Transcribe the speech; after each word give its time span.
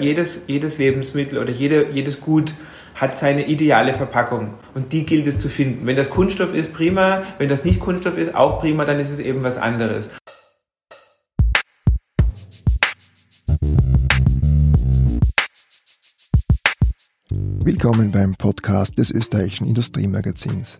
Jedes, 0.00 0.40
jedes 0.46 0.78
Lebensmittel 0.78 1.36
oder 1.36 1.50
jede, 1.50 1.90
jedes 1.92 2.22
Gut 2.22 2.54
hat 2.94 3.18
seine 3.18 3.46
ideale 3.46 3.92
Verpackung 3.92 4.54
und 4.74 4.94
die 4.94 5.04
gilt 5.04 5.26
es 5.26 5.38
zu 5.38 5.50
finden. 5.50 5.86
Wenn 5.86 5.96
das 5.96 6.08
Kunststoff 6.08 6.54
ist, 6.54 6.72
prima. 6.72 7.22
Wenn 7.36 7.50
das 7.50 7.66
nicht 7.66 7.80
Kunststoff 7.80 8.16
ist, 8.16 8.34
auch 8.34 8.60
prima, 8.60 8.86
dann 8.86 8.98
ist 8.98 9.10
es 9.10 9.18
eben 9.18 9.42
was 9.42 9.58
anderes. 9.58 10.08
Willkommen 17.62 18.10
beim 18.10 18.34
Podcast 18.36 18.96
des 18.96 19.10
österreichischen 19.10 19.66
Industriemagazins. 19.66 20.78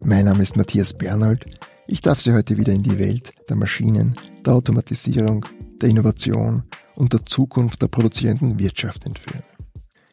Mein 0.00 0.24
Name 0.24 0.42
ist 0.42 0.56
Matthias 0.56 0.94
Bernhold. 0.94 1.44
Ich 1.86 2.02
darf 2.02 2.20
Sie 2.20 2.32
heute 2.32 2.58
wieder 2.58 2.72
in 2.72 2.82
die 2.82 2.98
Welt 2.98 3.32
der 3.48 3.56
Maschinen, 3.56 4.16
der 4.44 4.54
Automatisierung, 4.54 5.46
der 5.82 5.88
Innovation 5.88 6.64
und 6.94 7.12
der 7.12 7.26
Zukunft 7.26 7.82
der 7.82 7.88
produzierenden 7.88 8.58
Wirtschaft 8.58 9.06
entführen. 9.06 9.42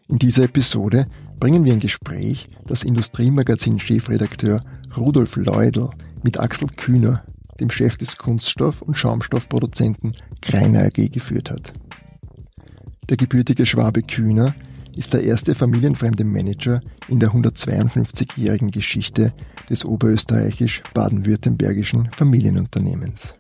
In 0.08 0.20
dieser 0.20 0.44
Episode 0.44 1.08
bringen 1.40 1.66
wir 1.66 1.74
ein 1.74 1.80
Gespräch, 1.80 2.48
das 2.66 2.84
Industriemagazin-Chefredakteur 2.84 4.62
Rudolf 4.96 5.36
Leudl 5.36 5.90
mit 6.24 6.40
Axel 6.40 6.68
Kühner, 6.68 7.26
dem 7.60 7.72
Chef 7.72 7.98
des 7.98 8.18
Kunststoff- 8.18 8.82
und 8.82 8.98
Schaumstoffproduzenten 8.98 10.16
Kreiner 10.42 10.86
AG, 10.86 11.12
geführt 11.12 11.50
hat. 11.50 11.74
Der 13.10 13.18
gebürtige 13.18 13.66
Schwabe 13.66 14.04
Kühner 14.04 14.54
ist 14.96 15.14
der 15.14 15.24
erste 15.24 15.56
familienfremde 15.56 16.24
Manager 16.24 16.82
in 17.08 17.20
der 17.20 17.32
152-jährigen 17.32 18.70
Geschichte 18.72 19.34
des 19.70 19.86
oberösterreichisch-baden-württembergischen 19.86 22.10
Familienunternehmens. 22.16 23.36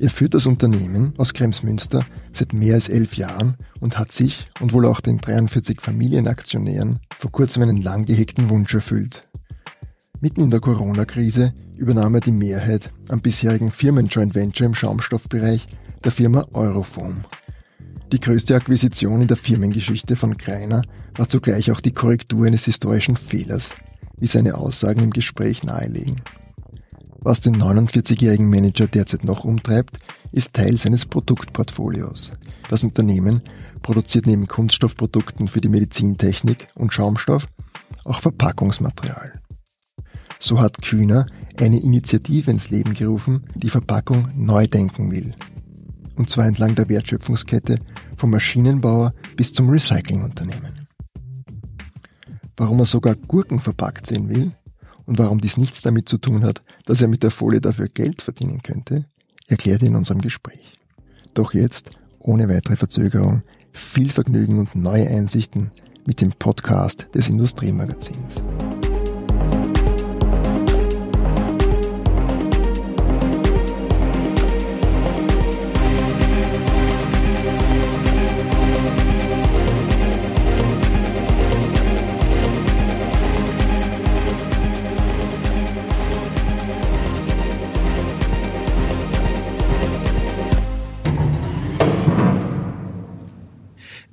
Er 0.00 0.08
führt 0.08 0.32
das 0.32 0.46
Unternehmen 0.46 1.12
aus 1.18 1.34
Kremsmünster 1.34 2.06
seit 2.32 2.54
mehr 2.54 2.74
als 2.74 2.88
elf 2.88 3.16
Jahren 3.16 3.56
und 3.80 3.98
hat 3.98 4.12
sich 4.12 4.48
und 4.58 4.72
wohl 4.72 4.86
auch 4.86 5.00
den 5.00 5.18
43 5.18 5.78
Familienaktionären 5.82 7.00
vor 7.18 7.30
kurzem 7.30 7.64
einen 7.64 7.82
lang 7.82 8.06
gehegten 8.06 8.48
Wunsch 8.48 8.72
erfüllt. 8.72 9.28
Mitten 10.22 10.40
in 10.40 10.50
der 10.50 10.60
Corona-Krise 10.60 11.52
übernahm 11.76 12.14
er 12.14 12.22
die 12.22 12.32
Mehrheit 12.32 12.90
am 13.08 13.20
bisherigen 13.20 13.70
Firmen-Joint 13.70 14.34
Venture 14.34 14.66
im 14.66 14.74
Schaumstoffbereich 14.74 15.68
der 16.02 16.12
Firma 16.12 16.46
Eurofoam. 16.54 17.24
Die 18.10 18.20
größte 18.20 18.56
Akquisition 18.56 19.20
in 19.20 19.28
der 19.28 19.36
Firmengeschichte 19.36 20.16
von 20.16 20.38
Kreiner 20.38 20.80
war 21.14 21.28
zugleich 21.28 21.70
auch 21.72 21.80
die 21.80 21.92
Korrektur 21.92 22.46
eines 22.46 22.64
historischen 22.64 23.16
Fehlers, 23.16 23.74
wie 24.18 24.26
seine 24.26 24.54
Aussagen 24.54 25.02
im 25.02 25.10
Gespräch 25.10 25.62
nahelegen. 25.62 26.22
Was 27.22 27.40
den 27.40 27.56
49-jährigen 27.56 28.48
Manager 28.48 28.86
derzeit 28.86 29.24
noch 29.24 29.44
umtreibt, 29.44 29.98
ist 30.32 30.54
Teil 30.54 30.78
seines 30.78 31.04
Produktportfolios. 31.04 32.32
Das 32.70 32.82
Unternehmen 32.82 33.42
produziert 33.82 34.26
neben 34.26 34.46
Kunststoffprodukten 34.46 35.48
für 35.48 35.60
die 35.60 35.68
Medizintechnik 35.68 36.68
und 36.74 36.92
Schaumstoff 36.92 37.46
auch 38.04 38.20
Verpackungsmaterial. 38.20 39.40
So 40.38 40.60
hat 40.60 40.80
Kühner 40.80 41.26
eine 41.58 41.82
Initiative 41.82 42.50
ins 42.50 42.70
Leben 42.70 42.94
gerufen, 42.94 43.44
die 43.54 43.68
Verpackung 43.68 44.28
neu 44.34 44.66
denken 44.66 45.10
will. 45.10 45.34
Und 46.16 46.30
zwar 46.30 46.46
entlang 46.46 46.74
der 46.74 46.88
Wertschöpfungskette 46.88 47.80
vom 48.16 48.30
Maschinenbauer 48.30 49.12
bis 49.36 49.52
zum 49.52 49.68
Recyclingunternehmen. 49.68 50.86
Warum 52.56 52.78
er 52.78 52.86
sogar 52.86 53.14
Gurken 53.14 53.60
verpackt 53.60 54.06
sehen 54.06 54.28
will, 54.30 54.52
und 55.06 55.18
warum 55.18 55.40
dies 55.40 55.56
nichts 55.56 55.82
damit 55.82 56.08
zu 56.08 56.18
tun 56.18 56.44
hat, 56.44 56.62
dass 56.86 57.00
er 57.00 57.08
mit 57.08 57.22
der 57.22 57.30
Folie 57.30 57.60
dafür 57.60 57.88
Geld 57.88 58.22
verdienen 58.22 58.62
könnte, 58.62 59.06
erklärt 59.46 59.82
er 59.82 59.88
in 59.88 59.96
unserem 59.96 60.20
Gespräch. 60.20 60.72
Doch 61.34 61.54
jetzt, 61.54 61.90
ohne 62.18 62.48
weitere 62.48 62.76
Verzögerung, 62.76 63.42
viel 63.72 64.10
Vergnügen 64.10 64.58
und 64.58 64.74
neue 64.74 65.08
Einsichten 65.08 65.70
mit 66.06 66.20
dem 66.20 66.32
Podcast 66.32 67.06
des 67.14 67.28
Industriemagazins. 67.28 68.42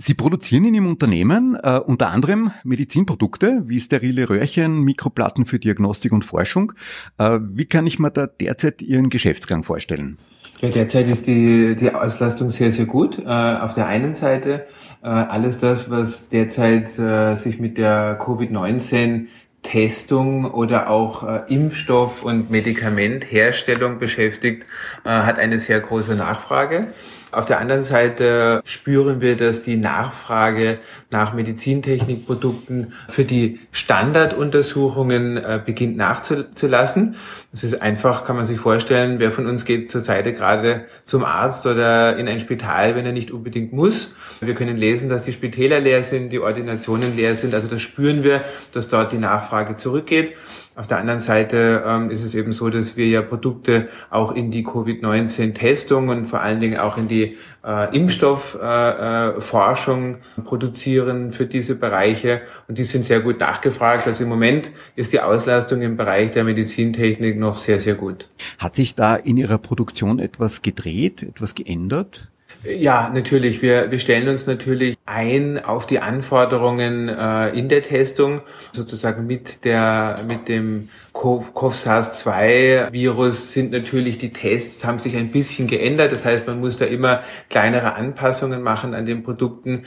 Sie 0.07 0.13
produzieren 0.13 0.63
in 0.63 0.73
Ihrem 0.73 0.87
Unternehmen 0.87 1.57
äh, 1.61 1.81
unter 1.85 2.11
anderem 2.11 2.51
Medizinprodukte 2.63 3.63
wie 3.65 3.77
sterile 3.77 4.29
Röhrchen, 4.29 4.79
Mikroplatten 4.79 5.43
für 5.43 5.59
Diagnostik 5.59 6.13
und 6.13 6.23
Forschung. 6.23 6.71
Äh, 7.17 7.39
wie 7.41 7.65
kann 7.65 7.85
ich 7.85 7.99
mir 7.99 8.09
da 8.09 8.25
derzeit 8.25 8.81
Ihren 8.81 9.09
Geschäftsgang 9.09 9.63
vorstellen? 9.63 10.17
Ja, 10.61 10.69
derzeit 10.69 11.07
ist 11.07 11.27
die, 11.27 11.75
die 11.75 11.91
Auslastung 11.91 12.49
sehr, 12.49 12.71
sehr 12.71 12.85
gut. 12.85 13.19
Äh, 13.19 13.25
auf 13.25 13.73
der 13.73 13.87
einen 13.87 14.13
Seite 14.13 14.65
äh, 15.03 15.07
alles 15.07 15.57
das, 15.57 15.89
was 15.89 16.29
derzeit 16.29 16.97
äh, 16.97 17.35
sich 17.35 17.59
mit 17.59 17.77
der 17.77 18.17
Covid-19 18.17 19.25
Testung 19.61 20.45
oder 20.45 20.89
auch 20.89 21.23
äh, 21.23 21.53
Impfstoff- 21.53 22.23
und 22.23 22.49
Medikamentherstellung 22.49 23.99
beschäftigt, 23.99 24.63
äh, 25.03 25.09
hat 25.09 25.37
eine 25.37 25.59
sehr 25.59 25.81
große 25.81 26.15
Nachfrage. 26.15 26.87
Auf 27.31 27.45
der 27.45 27.59
anderen 27.59 27.83
Seite 27.83 28.61
spüren 28.63 29.19
wir, 29.19 29.35
dass 29.35 29.61
die 29.61 29.75
Nachfrage 29.75 30.79
nach 31.11 31.33
Medizintechnikprodukten 31.33 32.93
für 33.09 33.25
die 33.25 33.59
Standarduntersuchungen 33.71 35.37
äh, 35.37 35.59
beginnt 35.63 35.97
nachzulassen. 35.97 37.15
Das 37.51 37.63
ist 37.63 37.81
einfach, 37.81 38.23
kann 38.25 38.37
man 38.37 38.45
sich 38.45 38.59
vorstellen, 38.59 39.19
wer 39.19 39.31
von 39.31 39.45
uns 39.45 39.65
geht 39.65 39.91
zurzeit 39.91 40.25
gerade 40.35 40.85
zum 41.05 41.25
Arzt 41.25 41.65
oder 41.65 42.17
in 42.17 42.27
ein 42.27 42.39
Spital, 42.39 42.95
wenn 42.95 43.05
er 43.05 43.11
nicht 43.11 43.31
unbedingt 43.31 43.73
muss. 43.73 44.13
Wir 44.39 44.53
können 44.53 44.77
lesen, 44.77 45.09
dass 45.09 45.23
die 45.23 45.33
Spitäler 45.33 45.79
leer 45.79 46.03
sind, 46.03 46.29
die 46.29 46.39
Ordinationen 46.39 47.15
leer 47.15 47.35
sind. 47.35 47.53
Also 47.55 47.67
das 47.67 47.81
spüren 47.81 48.23
wir, 48.23 48.41
dass 48.71 48.87
dort 48.87 49.11
die 49.11 49.17
Nachfrage 49.17 49.75
zurückgeht. 49.77 50.33
Auf 50.77 50.85
der 50.85 50.99
anderen 50.99 51.21
Seite 51.21 51.83
ähm, 51.87 52.11
ist 52.11 52.21
es 52.21 52.35
eben 52.35 52.53
so, 52.53 52.69
dass 52.69 52.95
wir 52.95 53.07
ja 53.07 53.23
Produkte 53.23 53.87
auch 54.11 54.35
in 54.35 54.51
die 54.51 54.63
Covid-19-Testung 54.63 56.09
und 56.09 56.27
vor 56.27 56.41
allen 56.41 56.59
Dingen 56.59 56.77
auch 56.77 56.97
in 56.97 57.07
die 57.07 57.35
äh, 57.65 57.97
Impfstoffforschung 57.97 60.05
äh, 60.05 60.17
äh, 60.17 60.41
produzieren 60.43 61.31
für 61.31 61.47
diese 61.47 61.73
Bereiche. 61.73 62.41
Und 62.67 62.77
die 62.77 62.83
sind 62.83 63.05
sehr 63.05 63.21
gut 63.21 63.39
nachgefragt. 63.39 64.05
Also 64.05 64.21
im 64.21 64.29
Moment 64.29 64.69
ist 64.95 65.13
die 65.13 65.19
Auslastung 65.19 65.81
im 65.81 65.97
Bereich 65.97 66.29
der 66.29 66.43
Medizintechnik 66.43 67.39
noch 67.39 67.57
sehr, 67.57 67.79
sehr 67.79 67.95
gut. 67.95 68.29
Hat 68.59 68.75
sich 68.75 68.93
da 68.93 69.15
in 69.15 69.37
Ihrer 69.37 69.57
Produktion 69.57 70.19
etwas 70.19 70.61
gedreht, 70.61 71.23
etwas 71.23 71.55
geändert? 71.55 72.29
Ja, 72.63 73.09
natürlich. 73.09 73.61
Wir, 73.61 73.91
wir 73.91 73.99
stellen 73.99 74.27
uns 74.29 74.47
natürlich 74.47 74.97
ein 75.05 75.63
auf 75.63 75.85
die 75.85 75.99
Anforderungen 75.99 77.07
äh, 77.07 77.49
in 77.49 77.69
der 77.69 77.81
Testung, 77.81 78.41
sozusagen 78.73 79.27
mit 79.27 79.63
der 79.63 80.23
mit 80.27 80.47
dem 80.47 80.89
CoV-SARS-2-Virus 81.17 83.51
sind 83.51 83.71
natürlich 83.71 84.19
die 84.19 84.31
Tests, 84.31 84.85
haben 84.85 84.99
sich 84.99 85.17
ein 85.17 85.31
bisschen 85.31 85.65
geändert. 85.67 86.11
Das 86.11 86.23
heißt, 86.23 86.45
man 86.45 86.59
muss 86.59 86.77
da 86.77 86.85
immer 86.85 87.23
kleinere 87.49 87.95
Anpassungen 87.95 88.61
machen 88.61 88.93
an 88.93 89.07
den 89.07 89.23
Produkten. 89.23 89.85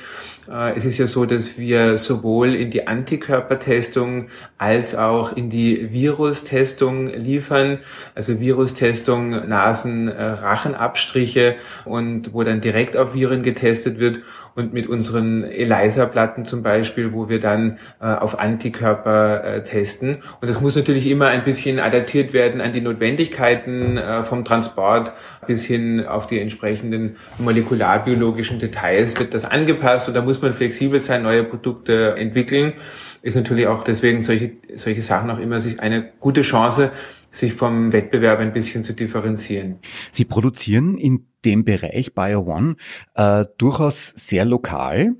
Äh, 0.50 0.76
es 0.76 0.84
ist 0.84 0.98
ja 0.98 1.06
so, 1.06 1.26
dass 1.26 1.56
wir 1.56 1.98
sowohl 1.98 2.56
in 2.56 2.72
die 2.72 2.88
Antikörpertestung 2.88 4.26
als 4.58 4.96
auch 4.96 5.36
in 5.36 5.50
die 5.50 5.92
Virustestung 5.92 7.06
liefern. 7.06 7.78
Also 8.16 8.40
Virustestung, 8.40 9.48
Nasen, 9.48 10.08
äh, 10.08 10.22
Rachenabstriche 10.22 11.54
und 11.84 12.34
wo 12.34 12.42
dann 12.42 12.60
direkt 12.60 12.96
auf 12.96 13.14
Viren 13.14 13.44
getestet 13.44 14.00
wird 14.00 14.18
und 14.54 14.72
mit 14.72 14.86
unseren 14.88 15.44
ELISA-Platten 15.44 16.44
zum 16.44 16.62
Beispiel, 16.62 17.12
wo 17.12 17.28
wir 17.28 17.40
dann 17.40 17.78
äh, 18.00 18.06
auf 18.06 18.38
Antikörper 18.38 19.44
äh, 19.44 19.64
testen. 19.64 20.22
Und 20.40 20.48
das 20.48 20.60
muss 20.60 20.76
natürlich 20.76 21.06
immer 21.06 21.28
ein 21.28 21.44
bisschen 21.44 21.78
adaptiert 21.80 22.32
werden 22.32 22.60
an 22.60 22.72
die 22.72 22.80
Notwendigkeiten 22.80 23.96
äh, 23.96 24.22
vom 24.22 24.44
Transport 24.44 25.12
bis 25.46 25.64
hin 25.64 26.06
auf 26.06 26.26
die 26.26 26.38
entsprechenden 26.38 27.16
molekularbiologischen 27.38 28.58
Details 28.58 29.18
wird 29.18 29.34
das 29.34 29.44
angepasst 29.44 30.08
und 30.08 30.14
da 30.14 30.22
muss 30.22 30.40
man 30.42 30.52
flexibel 30.52 31.00
sein, 31.00 31.22
neue 31.22 31.44
Produkte 31.44 32.14
entwickeln. 32.16 32.74
Ist 33.22 33.36
natürlich 33.36 33.66
auch 33.66 33.84
deswegen 33.84 34.22
solche, 34.22 34.52
solche 34.76 35.02
Sachen 35.02 35.30
auch 35.30 35.38
immer 35.38 35.60
sich 35.60 35.80
eine 35.80 36.08
gute 36.20 36.42
Chance, 36.42 36.90
sich 37.30 37.54
vom 37.54 37.92
Wettbewerb 37.92 38.40
ein 38.40 38.52
bisschen 38.52 38.84
zu 38.84 38.92
differenzieren. 38.92 39.78
Sie 40.12 40.24
produzieren 40.24 40.98
in 40.98 41.26
dem 41.44 41.64
Bereich 41.64 42.14
Bio 42.14 42.40
One 42.42 42.76
äh, 43.14 43.44
durchaus 43.58 44.12
sehr 44.16 44.44
lokal 44.44 45.16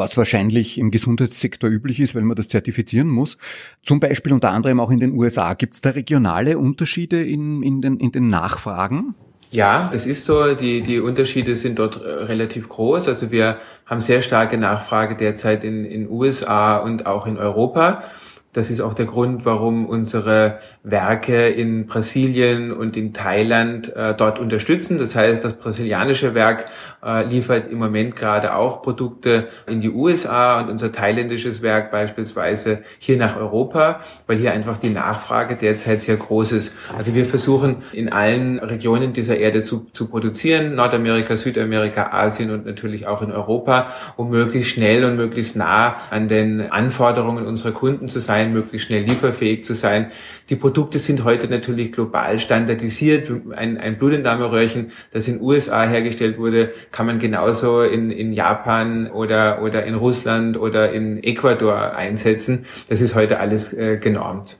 was 0.00 0.16
wahrscheinlich 0.16 0.78
im 0.78 0.90
Gesundheitssektor 0.90 1.68
üblich 1.68 2.00
ist, 2.00 2.14
weil 2.14 2.22
man 2.22 2.36
das 2.36 2.48
zertifizieren 2.48 3.08
muss. 3.08 3.38
Zum 3.82 4.00
Beispiel 4.00 4.32
unter 4.32 4.50
anderem 4.50 4.80
auch 4.80 4.90
in 4.90 4.98
den 4.98 5.12
USA. 5.12 5.54
Gibt 5.54 5.74
es 5.74 5.80
da 5.80 5.90
regionale 5.90 6.58
Unterschiede 6.58 7.22
in, 7.22 7.62
in, 7.62 7.82
den, 7.82 7.98
in 7.98 8.10
den 8.10 8.28
Nachfragen? 8.28 9.14
Ja, 9.50 9.90
das 9.92 10.06
ist 10.06 10.26
so. 10.26 10.54
Die, 10.54 10.80
die 10.80 11.00
Unterschiede 11.00 11.56
sind 11.56 11.78
dort 11.78 12.02
äh, 12.02 12.08
relativ 12.08 12.68
groß. 12.68 13.08
Also 13.08 13.30
wir 13.30 13.58
haben 13.84 14.00
sehr 14.00 14.22
starke 14.22 14.56
Nachfrage 14.56 15.16
derzeit 15.16 15.64
in 15.64 15.84
in 15.84 16.08
USA 16.08 16.78
und 16.78 17.06
auch 17.06 17.26
in 17.26 17.36
Europa. 17.36 18.04
Das 18.52 18.68
ist 18.68 18.80
auch 18.80 18.94
der 18.94 19.06
Grund, 19.06 19.44
warum 19.44 19.86
unsere 19.86 20.58
Werke 20.82 21.48
in 21.48 21.86
Brasilien 21.86 22.72
und 22.72 22.96
in 22.96 23.12
Thailand 23.12 23.94
äh, 23.94 24.12
dort 24.12 24.40
unterstützen. 24.40 24.98
Das 24.98 25.14
heißt, 25.14 25.44
das 25.44 25.52
brasilianische 25.52 26.34
Werk 26.34 26.66
äh, 27.04 27.24
liefert 27.24 27.70
im 27.70 27.78
Moment 27.78 28.16
gerade 28.16 28.56
auch 28.56 28.82
Produkte 28.82 29.46
in 29.68 29.80
die 29.80 29.90
USA 29.90 30.60
und 30.60 30.68
unser 30.68 30.90
thailändisches 30.90 31.62
Werk 31.62 31.92
beispielsweise 31.92 32.80
hier 32.98 33.18
nach 33.18 33.36
Europa, 33.36 34.00
weil 34.26 34.38
hier 34.38 34.50
einfach 34.50 34.78
die 34.78 34.90
Nachfrage 34.90 35.54
derzeit 35.54 36.00
sehr 36.00 36.16
groß 36.16 36.50
ist. 36.50 36.74
Also 36.98 37.14
wir 37.14 37.26
versuchen 37.26 37.76
in 37.92 38.12
allen 38.12 38.58
Regionen 38.58 39.12
dieser 39.12 39.36
Erde 39.36 39.62
zu, 39.62 39.86
zu 39.92 40.08
produzieren, 40.08 40.74
Nordamerika, 40.74 41.36
Südamerika, 41.36 42.10
Asien 42.10 42.50
und 42.50 42.66
natürlich 42.66 43.06
auch 43.06 43.22
in 43.22 43.30
Europa, 43.30 43.92
um 44.16 44.30
möglichst 44.30 44.72
schnell 44.72 45.04
und 45.04 45.14
möglichst 45.14 45.54
nah 45.54 45.98
an 46.10 46.26
den 46.26 46.72
Anforderungen 46.72 47.46
unserer 47.46 47.70
Kunden 47.70 48.08
zu 48.08 48.18
sein 48.18 48.39
sein, 48.40 48.52
möglichst 48.52 48.88
schnell 48.88 49.02
lieferfähig 49.02 49.64
zu 49.64 49.74
sein. 49.74 50.10
Die 50.48 50.56
Produkte 50.56 50.98
sind 50.98 51.24
heute 51.24 51.48
natürlich 51.48 51.92
global 51.92 52.38
standardisiert. 52.38 53.30
Ein, 53.54 53.78
ein 53.78 53.98
Blutentnahmeröhrchen, 53.98 54.92
das 55.12 55.28
in 55.28 55.40
USA 55.40 55.84
hergestellt 55.84 56.38
wurde, 56.38 56.72
kann 56.90 57.06
man 57.06 57.18
genauso 57.18 57.82
in, 57.82 58.10
in 58.10 58.32
Japan 58.32 59.10
oder, 59.10 59.62
oder 59.62 59.84
in 59.84 59.94
Russland 59.94 60.58
oder 60.58 60.92
in 60.92 61.22
Ecuador 61.22 61.94
einsetzen. 61.94 62.66
Das 62.88 63.00
ist 63.00 63.14
heute 63.14 63.38
alles 63.38 63.72
äh, 63.72 63.98
genormt. 63.98 64.58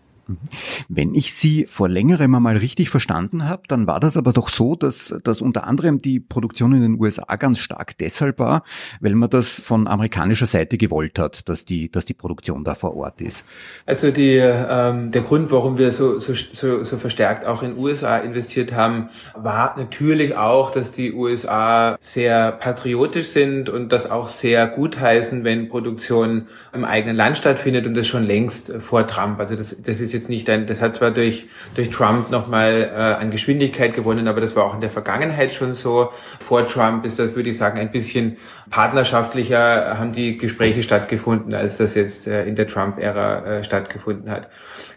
Wenn 0.88 1.14
ich 1.14 1.34
Sie 1.34 1.66
vor 1.66 1.88
längerem 1.88 2.34
einmal 2.34 2.56
richtig 2.56 2.90
verstanden 2.90 3.48
habe, 3.48 3.62
dann 3.68 3.86
war 3.86 4.00
das 4.00 4.16
aber 4.16 4.32
doch 4.32 4.48
so, 4.48 4.76
dass, 4.76 5.14
dass 5.24 5.40
unter 5.40 5.66
anderem 5.66 6.00
die 6.00 6.20
Produktion 6.20 6.72
in 6.72 6.82
den 6.82 7.00
USA 7.00 7.36
ganz 7.36 7.60
stark 7.60 7.96
deshalb 7.98 8.38
war, 8.38 8.62
weil 9.00 9.14
man 9.14 9.30
das 9.30 9.60
von 9.60 9.86
amerikanischer 9.86 10.46
Seite 10.46 10.78
gewollt 10.78 11.18
hat, 11.18 11.48
dass 11.48 11.64
die, 11.64 11.90
dass 11.90 12.04
die 12.04 12.14
Produktion 12.14 12.64
da 12.64 12.74
vor 12.74 12.96
Ort 12.96 13.20
ist. 13.20 13.44
Also 13.86 14.10
die, 14.10 14.36
ähm, 14.36 15.10
der 15.10 15.22
Grund, 15.22 15.50
warum 15.50 15.78
wir 15.78 15.92
so, 15.92 16.18
so, 16.18 16.34
so, 16.34 16.84
so 16.84 16.96
verstärkt 16.98 17.44
auch 17.46 17.62
in 17.62 17.76
USA 17.76 18.18
investiert 18.18 18.72
haben, 18.72 19.08
war 19.34 19.76
natürlich 19.78 20.36
auch, 20.36 20.70
dass 20.70 20.92
die 20.92 21.12
USA 21.12 21.96
sehr 22.00 22.52
patriotisch 22.52 23.28
sind 23.28 23.68
und 23.68 23.90
das 23.90 24.10
auch 24.10 24.28
sehr 24.28 24.66
gutheißen, 24.66 25.44
wenn 25.44 25.68
Produktion 25.68 26.48
im 26.72 26.84
eigenen 26.84 27.16
Land 27.16 27.36
stattfindet 27.36 27.86
und 27.86 27.94
das 27.94 28.06
schon 28.06 28.22
längst 28.22 28.72
vor 28.80 29.06
Trump. 29.06 29.40
Also 29.40 29.56
das, 29.56 29.80
das 29.82 30.00
ist 30.00 30.12
jetzt 30.12 30.19
nicht 30.28 30.48
ein, 30.50 30.66
das 30.66 30.80
hat 30.80 30.96
zwar 30.96 31.10
durch, 31.10 31.48
durch 31.74 31.90
Trump 31.90 32.30
nochmal 32.30 32.90
äh, 32.92 32.96
an 32.96 33.30
Geschwindigkeit 33.30 33.94
gewonnen, 33.94 34.28
aber 34.28 34.40
das 34.40 34.54
war 34.56 34.64
auch 34.64 34.74
in 34.74 34.80
der 34.80 34.90
Vergangenheit 34.90 35.52
schon 35.52 35.74
so. 35.74 36.10
Vor 36.40 36.68
Trump 36.68 37.04
ist 37.04 37.18
das, 37.18 37.34
würde 37.34 37.50
ich 37.50 37.58
sagen, 37.58 37.78
ein 37.78 37.90
bisschen 37.90 38.36
partnerschaftlicher 38.70 39.98
haben 39.98 40.12
die 40.12 40.38
Gespräche 40.38 40.82
stattgefunden, 40.82 41.54
als 41.54 41.78
das 41.78 41.94
jetzt 41.94 42.26
äh, 42.26 42.44
in 42.44 42.56
der 42.56 42.66
Trump-Ära 42.66 43.58
äh, 43.58 43.64
stattgefunden 43.64 44.30
hat. 44.30 44.48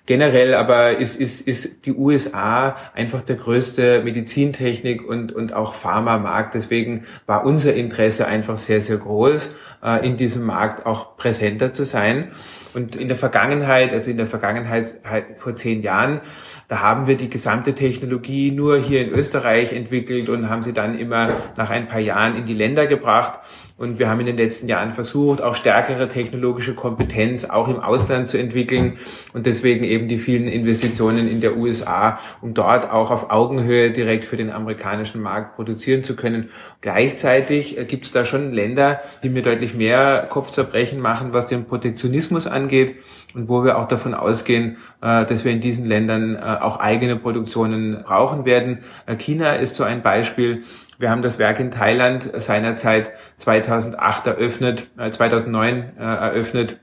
Generell 0.05 0.53
aber 0.53 0.97
ist, 0.97 1.15
ist, 1.15 1.47
ist 1.47 1.85
die 1.85 1.93
USA 1.93 2.75
einfach 2.93 3.21
der 3.21 3.37
größte 3.37 4.01
Medizintechnik 4.03 5.07
und, 5.07 5.31
und 5.31 5.53
auch 5.53 5.73
Pharmamarkt. 5.73 6.55
Deswegen 6.55 7.05
war 7.25 7.45
unser 7.45 7.73
Interesse 7.73 8.27
einfach 8.27 8.57
sehr, 8.57 8.81
sehr 8.81 8.97
groß, 8.97 9.55
äh, 9.81 10.05
in 10.05 10.17
diesem 10.17 10.43
Markt 10.43 10.85
auch 10.85 11.15
präsenter 11.15 11.73
zu 11.73 11.85
sein. 11.85 12.31
Und 12.73 12.95
in 12.95 13.07
der 13.07 13.17
Vergangenheit, 13.17 13.93
also 13.93 14.09
in 14.09 14.17
der 14.17 14.27
Vergangenheit 14.27 14.95
halt 15.03 15.25
vor 15.37 15.53
zehn 15.53 15.81
Jahren, 15.81 16.21
da 16.67 16.81
haben 16.81 17.07
wir 17.07 17.17
die 17.17 17.29
gesamte 17.29 17.73
Technologie 17.73 18.51
nur 18.51 18.77
hier 18.77 19.01
in 19.01 19.09
Österreich 19.09 19.73
entwickelt 19.73 20.29
und 20.29 20.49
haben 20.49 20.63
sie 20.63 20.73
dann 20.73 20.97
immer 20.97 21.27
nach 21.57 21.69
ein 21.69 21.87
paar 21.87 21.99
Jahren 21.99 22.35
in 22.37 22.45
die 22.45 22.53
Länder 22.53 22.87
gebracht. 22.87 23.39
Und 23.75 23.97
wir 23.97 24.07
haben 24.07 24.19
in 24.19 24.27
den 24.27 24.37
letzten 24.37 24.67
Jahren 24.67 24.93
versucht, 24.93 25.41
auch 25.41 25.55
stärkere 25.55 26.07
technologische 26.07 26.75
Kompetenz 26.75 27.43
auch 27.43 27.67
im 27.67 27.79
Ausland 27.79 28.27
zu 28.27 28.37
entwickeln 28.37 28.97
und 29.33 29.47
deswegen 29.47 29.83
eben 29.83 30.07
die 30.07 30.19
vielen 30.19 30.47
Investitionen 30.47 31.27
in 31.27 31.41
der 31.41 31.57
USA, 31.57 32.19
um 32.41 32.53
dort 32.53 32.89
auch 32.91 33.09
auf 33.09 33.31
Augenhöhe 33.31 33.91
direkt 33.91 34.25
für 34.25 34.37
den 34.37 34.51
amerikanischen 34.51 35.21
Markt 35.21 35.55
produzieren 35.55 36.03
zu 36.03 36.15
können. 36.15 36.49
Gleichzeitig 36.81 37.77
äh, 37.77 37.85
gibt 37.85 38.05
es 38.05 38.11
da 38.11 38.25
schon 38.25 38.53
Länder, 38.53 39.01
die 39.23 39.29
mir 39.29 39.41
deutlich 39.41 39.73
mehr 39.73 40.27
Kopfzerbrechen 40.29 40.99
machen, 40.99 41.33
was 41.33 41.47
den 41.47 41.65
Protektionismus 41.65 42.45
angeht 42.45 42.97
und 43.33 43.49
wo 43.49 43.63
wir 43.63 43.77
auch 43.77 43.87
davon 43.87 44.13
ausgehen, 44.13 44.77
äh, 45.01 45.25
dass 45.25 45.43
wir 45.43 45.51
in 45.51 45.61
diesen 45.61 45.85
Ländern 45.85 46.35
äh, 46.35 46.39
auch 46.39 46.79
eigene 46.79 47.15
Produktionen 47.15 48.03
brauchen 48.03 48.45
werden. 48.45 48.79
China 49.17 49.53
ist 49.53 49.75
so 49.75 49.83
ein 49.83 50.01
Beispiel. 50.01 50.63
Wir 50.99 51.09
haben 51.09 51.21
das 51.21 51.39
Werk 51.39 51.59
in 51.59 51.71
Thailand 51.71 52.31
seinerzeit 52.37 53.11
2008 53.37 54.27
eröffnet, 54.27 54.87
äh, 54.97 55.11
2009 55.11 55.93
äh, 55.97 56.01
eröffnet. 56.01 56.79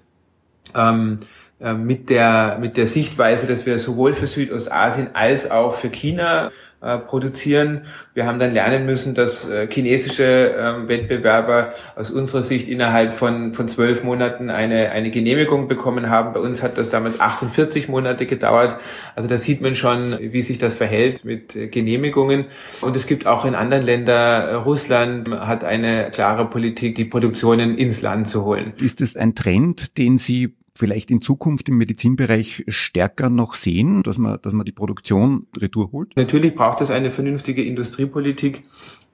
Ähm, 0.74 1.20
äh, 1.60 1.74
mit 1.74 2.08
der, 2.08 2.56
mit 2.58 2.76
der 2.76 2.86
Sichtweise, 2.86 3.46
dass 3.46 3.66
wir 3.66 3.78
sowohl 3.78 4.14
für 4.14 4.26
Südostasien 4.26 5.10
als 5.12 5.50
auch 5.50 5.74
für 5.74 5.90
China 5.90 6.52
äh, 6.82 6.96
produzieren. 6.96 7.82
Wir 8.14 8.24
haben 8.26 8.38
dann 8.38 8.52
lernen 8.52 8.86
müssen, 8.86 9.14
dass 9.14 9.46
äh, 9.46 9.68
chinesische 9.70 10.54
äh, 10.54 10.88
Wettbewerber 10.88 11.74
aus 11.94 12.10
unserer 12.10 12.42
Sicht 12.42 12.68
innerhalb 12.68 13.14
von, 13.14 13.52
von 13.52 13.68
zwölf 13.68 14.02
Monaten 14.02 14.48
eine, 14.48 14.90
eine 14.90 15.10
Genehmigung 15.10 15.68
bekommen 15.68 16.08
haben. 16.08 16.32
Bei 16.32 16.40
uns 16.40 16.62
hat 16.62 16.78
das 16.78 16.88
damals 16.88 17.20
48 17.20 17.88
Monate 17.88 18.24
gedauert. 18.24 18.78
Also 19.14 19.28
da 19.28 19.36
sieht 19.36 19.60
man 19.60 19.74
schon, 19.74 20.16
wie 20.20 20.40
sich 20.40 20.56
das 20.56 20.74
verhält 20.74 21.22
mit 21.22 21.54
äh, 21.54 21.68
Genehmigungen. 21.68 22.46
Und 22.80 22.96
es 22.96 23.06
gibt 23.06 23.26
auch 23.26 23.44
in 23.44 23.54
anderen 23.54 23.84
Ländern, 23.84 24.62
Russland 24.62 25.30
hat 25.30 25.64
eine 25.64 26.10
klare 26.10 26.48
Politik, 26.48 26.94
die 26.94 27.04
Produktionen 27.04 27.76
ins 27.76 28.00
Land 28.00 28.30
zu 28.30 28.44
holen. 28.46 28.72
Ist 28.80 29.02
es 29.02 29.18
ein 29.18 29.34
Trend, 29.34 29.98
den 29.98 30.16
Sie 30.16 30.54
vielleicht 30.74 31.10
in 31.10 31.20
Zukunft 31.20 31.68
im 31.68 31.78
Medizinbereich 31.78 32.64
stärker 32.68 33.30
noch 33.30 33.54
sehen, 33.54 34.02
dass 34.02 34.18
man, 34.18 34.38
dass 34.42 34.52
man 34.52 34.64
die 34.64 34.72
Produktion 34.72 35.46
retour 35.56 35.92
holt? 35.92 36.16
Natürlich 36.16 36.54
braucht 36.54 36.80
es 36.80 36.90
eine 36.90 37.10
vernünftige 37.10 37.64
Industriepolitik, 37.64 38.62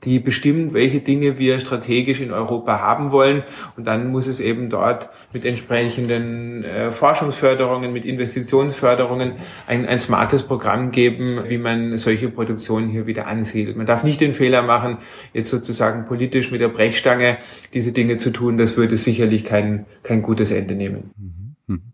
die 0.04 0.18
bestimmt, 0.18 0.74
welche 0.74 1.00
Dinge 1.00 1.38
wir 1.38 1.58
strategisch 1.58 2.20
in 2.20 2.30
Europa 2.30 2.80
haben 2.80 3.12
wollen. 3.12 3.42
Und 3.76 3.86
dann 3.86 4.12
muss 4.12 4.26
es 4.26 4.40
eben 4.40 4.68
dort 4.68 5.08
mit 5.32 5.44
entsprechenden 5.44 6.64
äh, 6.64 6.92
Forschungsförderungen, 6.92 7.92
mit 7.92 8.04
Investitionsförderungen 8.04 9.32
ein, 9.66 9.86
ein 9.86 9.98
smartes 9.98 10.42
Programm 10.42 10.90
geben, 10.90 11.40
wie 11.48 11.58
man 11.58 11.98
solche 11.98 12.28
Produktionen 12.28 12.88
hier 12.88 13.06
wieder 13.06 13.26
ansiedelt. 13.26 13.76
Man 13.76 13.86
darf 13.86 14.04
nicht 14.04 14.20
den 14.20 14.34
Fehler 14.34 14.62
machen, 14.62 14.98
jetzt 15.32 15.48
sozusagen 15.48 16.06
politisch 16.06 16.50
mit 16.50 16.60
der 16.60 16.68
Brechstange 16.68 17.38
diese 17.72 17.92
Dinge 17.92 18.18
zu 18.18 18.30
tun. 18.30 18.58
Das 18.58 18.76
würde 18.76 18.98
sicherlich 18.98 19.44
kein, 19.44 19.86
kein 20.02 20.22
gutes 20.22 20.50
Ende 20.50 20.75
nehmen. 20.75 21.10
Mhm. 21.16 21.45
Mhm. 21.66 21.92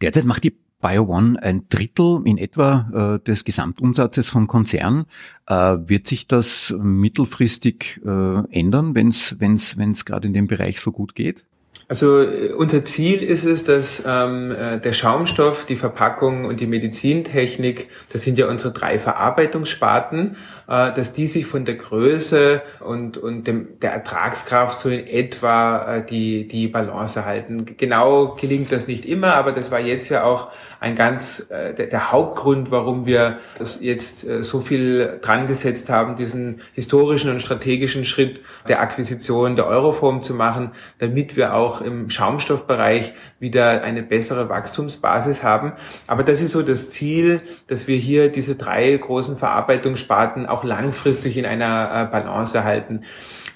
Derzeit 0.00 0.24
macht 0.24 0.44
die 0.44 0.56
BioOne 0.80 1.42
ein 1.42 1.66
Drittel 1.70 2.20
in 2.26 2.36
etwa 2.36 3.16
äh, 3.16 3.24
des 3.24 3.44
Gesamtumsatzes 3.44 4.28
vom 4.28 4.46
Konzern. 4.46 5.06
Äh, 5.46 5.54
wird 5.54 6.06
sich 6.06 6.26
das 6.26 6.74
mittelfristig 6.78 8.02
äh, 8.04 8.08
ändern, 8.50 8.94
wenn 8.94 9.08
es 9.08 10.04
gerade 10.04 10.26
in 10.26 10.34
dem 10.34 10.46
Bereich 10.46 10.80
so 10.80 10.92
gut 10.92 11.14
geht? 11.14 11.46
Also 11.86 12.22
äh, 12.22 12.52
unser 12.52 12.84
Ziel 12.84 13.22
ist 13.22 13.44
es, 13.44 13.64
dass 13.64 14.02
ähm, 14.06 14.50
äh, 14.52 14.80
der 14.80 14.92
Schaumstoff, 14.92 15.66
die 15.66 15.76
Verpackung 15.76 16.46
und 16.46 16.60
die 16.60 16.66
Medizintechnik, 16.66 17.88
das 18.10 18.22
sind 18.22 18.38
ja 18.38 18.48
unsere 18.48 18.72
drei 18.72 18.98
Verarbeitungssparten, 18.98 20.36
äh, 20.66 20.92
dass 20.92 21.12
die 21.12 21.26
sich 21.26 21.46
von 21.46 21.66
der 21.66 21.74
Größe 21.74 22.62
und, 22.80 23.18
und 23.18 23.46
dem, 23.46 23.78
der 23.80 23.92
Ertragskraft 23.92 24.80
so 24.80 24.88
in 24.88 25.06
etwa 25.06 25.96
äh, 25.96 26.06
die, 26.06 26.48
die 26.48 26.68
Balance 26.68 27.26
halten. 27.26 27.76
Genau 27.76 28.34
gelingt 28.34 28.72
das 28.72 28.86
nicht 28.86 29.04
immer, 29.04 29.34
aber 29.34 29.52
das 29.52 29.70
war 29.70 29.80
jetzt 29.80 30.08
ja 30.08 30.24
auch 30.24 30.52
ein 30.84 30.96
ganz 30.96 31.46
äh, 31.50 31.72
der, 31.72 31.86
der 31.86 32.12
Hauptgrund, 32.12 32.70
warum 32.70 33.06
wir 33.06 33.38
das 33.58 33.80
jetzt 33.80 34.22
äh, 34.28 34.42
so 34.42 34.60
viel 34.60 35.18
dran 35.22 35.46
gesetzt 35.46 35.88
haben, 35.88 36.14
diesen 36.14 36.60
historischen 36.74 37.30
und 37.30 37.40
strategischen 37.40 38.04
Schritt 38.04 38.40
der 38.68 38.82
Akquisition 38.82 39.56
der 39.56 39.66
Euroform 39.66 40.22
zu 40.22 40.34
machen, 40.34 40.72
damit 40.98 41.36
wir 41.36 41.54
auch 41.54 41.80
im 41.80 42.10
Schaumstoffbereich 42.10 43.14
wieder 43.40 43.82
eine 43.82 44.02
bessere 44.02 44.50
Wachstumsbasis 44.50 45.42
haben. 45.42 45.72
Aber 46.06 46.22
das 46.22 46.42
ist 46.42 46.52
so 46.52 46.60
das 46.60 46.90
Ziel, 46.90 47.40
dass 47.66 47.88
wir 47.88 47.96
hier 47.96 48.28
diese 48.28 48.54
drei 48.54 48.94
großen 48.94 49.38
Verarbeitungssparten 49.38 50.44
auch 50.44 50.64
langfristig 50.64 51.38
in 51.38 51.46
einer 51.46 52.08
äh, 52.08 52.12
Balance 52.12 52.58
erhalten. 52.58 53.04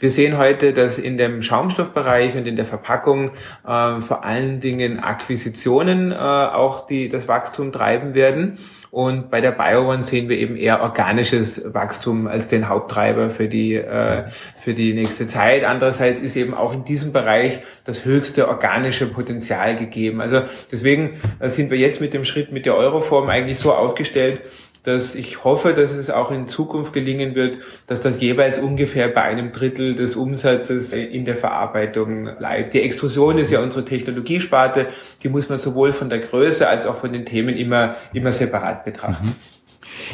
Wir 0.01 0.13
sehen 0.13 0.39
heute, 0.39 0.73
dass 0.73 0.99
in 0.99 1.19
dem 1.19 1.43
Schaumstoffbereich 1.43 2.37
und 2.37 2.47
in 2.47 2.55
der 2.55 2.65
Verpackung 2.65 3.33
äh, 3.67 4.01
vor 4.01 4.25
allen 4.25 4.61
Dingen 4.61 5.01
Akquisitionen 5.01 6.13
äh, 6.13 6.15
auch 6.15 6.87
die, 6.87 7.09
das 7.09 7.27
Wachstum 7.27 7.73
treiben 7.73 8.15
werden. 8.15 8.59
Und 8.91 9.31
bei 9.31 9.41
der 9.41 9.51
BioOne 9.51 10.03
sehen 10.03 10.29
wir 10.29 10.39
eben 10.39 10.57
eher 10.57 10.83
organisches 10.83 11.75
Wachstum 11.75 12.27
als 12.27 12.49
den 12.49 12.69
Haupttreiber 12.69 13.31
für 13.31 13.49
die, 13.49 13.75
äh, 13.75 14.25
für 14.57 14.73
die 14.73 14.95
nächste 14.95 15.27
Zeit. 15.27 15.65
Andererseits 15.65 16.21
ist 16.21 16.37
eben 16.37 16.55
auch 16.55 16.73
in 16.73 16.85
diesem 16.85 17.13
Bereich 17.13 17.61
das 17.85 18.05
höchste 18.05 18.49
organische 18.49 19.07
Potenzial 19.07 19.77
gegeben. 19.77 20.21
Also 20.21 20.43
deswegen 20.71 21.21
äh, 21.39 21.51
sind 21.51 21.71
wir 21.71 21.79
jetzt 21.79 22.01
mit 22.01 22.15
dem 22.15 22.25
Schritt 22.25 22.51
mit 22.51 22.67
der 22.67 22.77
Euroform 22.77 23.29
eigentlich 23.29 23.59
so 23.59 23.75
aufgestellt, 23.75 24.41
dass 24.89 25.15
ich 25.15 25.45
hoffe, 25.45 25.75
dass 25.75 25.93
es 25.93 26.09
auch 26.11 26.31
in 26.31 26.49
Zukunft 26.49 26.95
gelingen 26.95 27.35
wird, 27.35 27.59
dass 27.87 28.01
das 28.01 28.21
jeweils 28.21 28.59
ungefähr 28.59 29.09
bei 29.09 29.23
einem 29.23 29.53
Drittel 29.53 29.95
des 29.95 30.17
Umsatzes 30.17 30.95
in 30.95 31.27
der 31.27 31.37
Verarbeitung 31.37 32.31
bleibt. 32.39 32.73
Die 32.73 32.81
Extrusion 32.81 33.37
ist 33.37 33.51
ja 33.51 33.61
unsere 33.61 33.85
Technologiesparte, 33.85 34.89
die 35.23 35.29
muss 35.29 35.49
man 35.51 35.59
sowohl 35.59 35.93
von 35.93 36.09
der 36.09 36.21
Größe 36.21 36.67
als 36.67 36.87
auch 36.87 37.01
von 37.01 37.13
den 37.13 37.27
Themen 37.27 37.57
immer, 37.57 37.97
immer 38.15 38.33
separat 38.33 38.87
betrachten. 38.87 39.27
Mhm. 39.27 39.59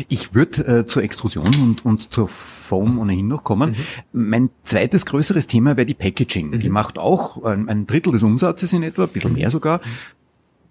Ich 0.09 0.35
würde 0.35 0.81
äh, 0.81 0.87
zur 0.87 1.02
Extrusion 1.02 1.50
und, 1.62 1.85
und 1.85 2.12
zur 2.12 2.26
Foam 2.26 2.99
ohnehin 2.99 3.28
noch 3.28 3.45
kommen. 3.45 3.71
Mhm. 3.71 3.76
Mein 4.12 4.50
zweites 4.64 5.07
größeres 5.07 5.47
Thema 5.47 5.76
wäre 5.76 5.87
die 5.87 5.95
Packaging. 5.95 6.50
Mhm. 6.50 6.61
Die 6.61 6.69
macht 6.69 6.99
auch 6.99 7.45
ein, 7.45 7.69
ein, 7.69 7.87
Drittel 7.87 8.12
des 8.12 8.23
Umsatzes 8.23 8.73
in 8.73 8.83
etwa, 8.83 9.04
ein 9.04 9.11
bisschen 9.11 9.35
mehr 9.35 9.50
sogar. 9.50 9.81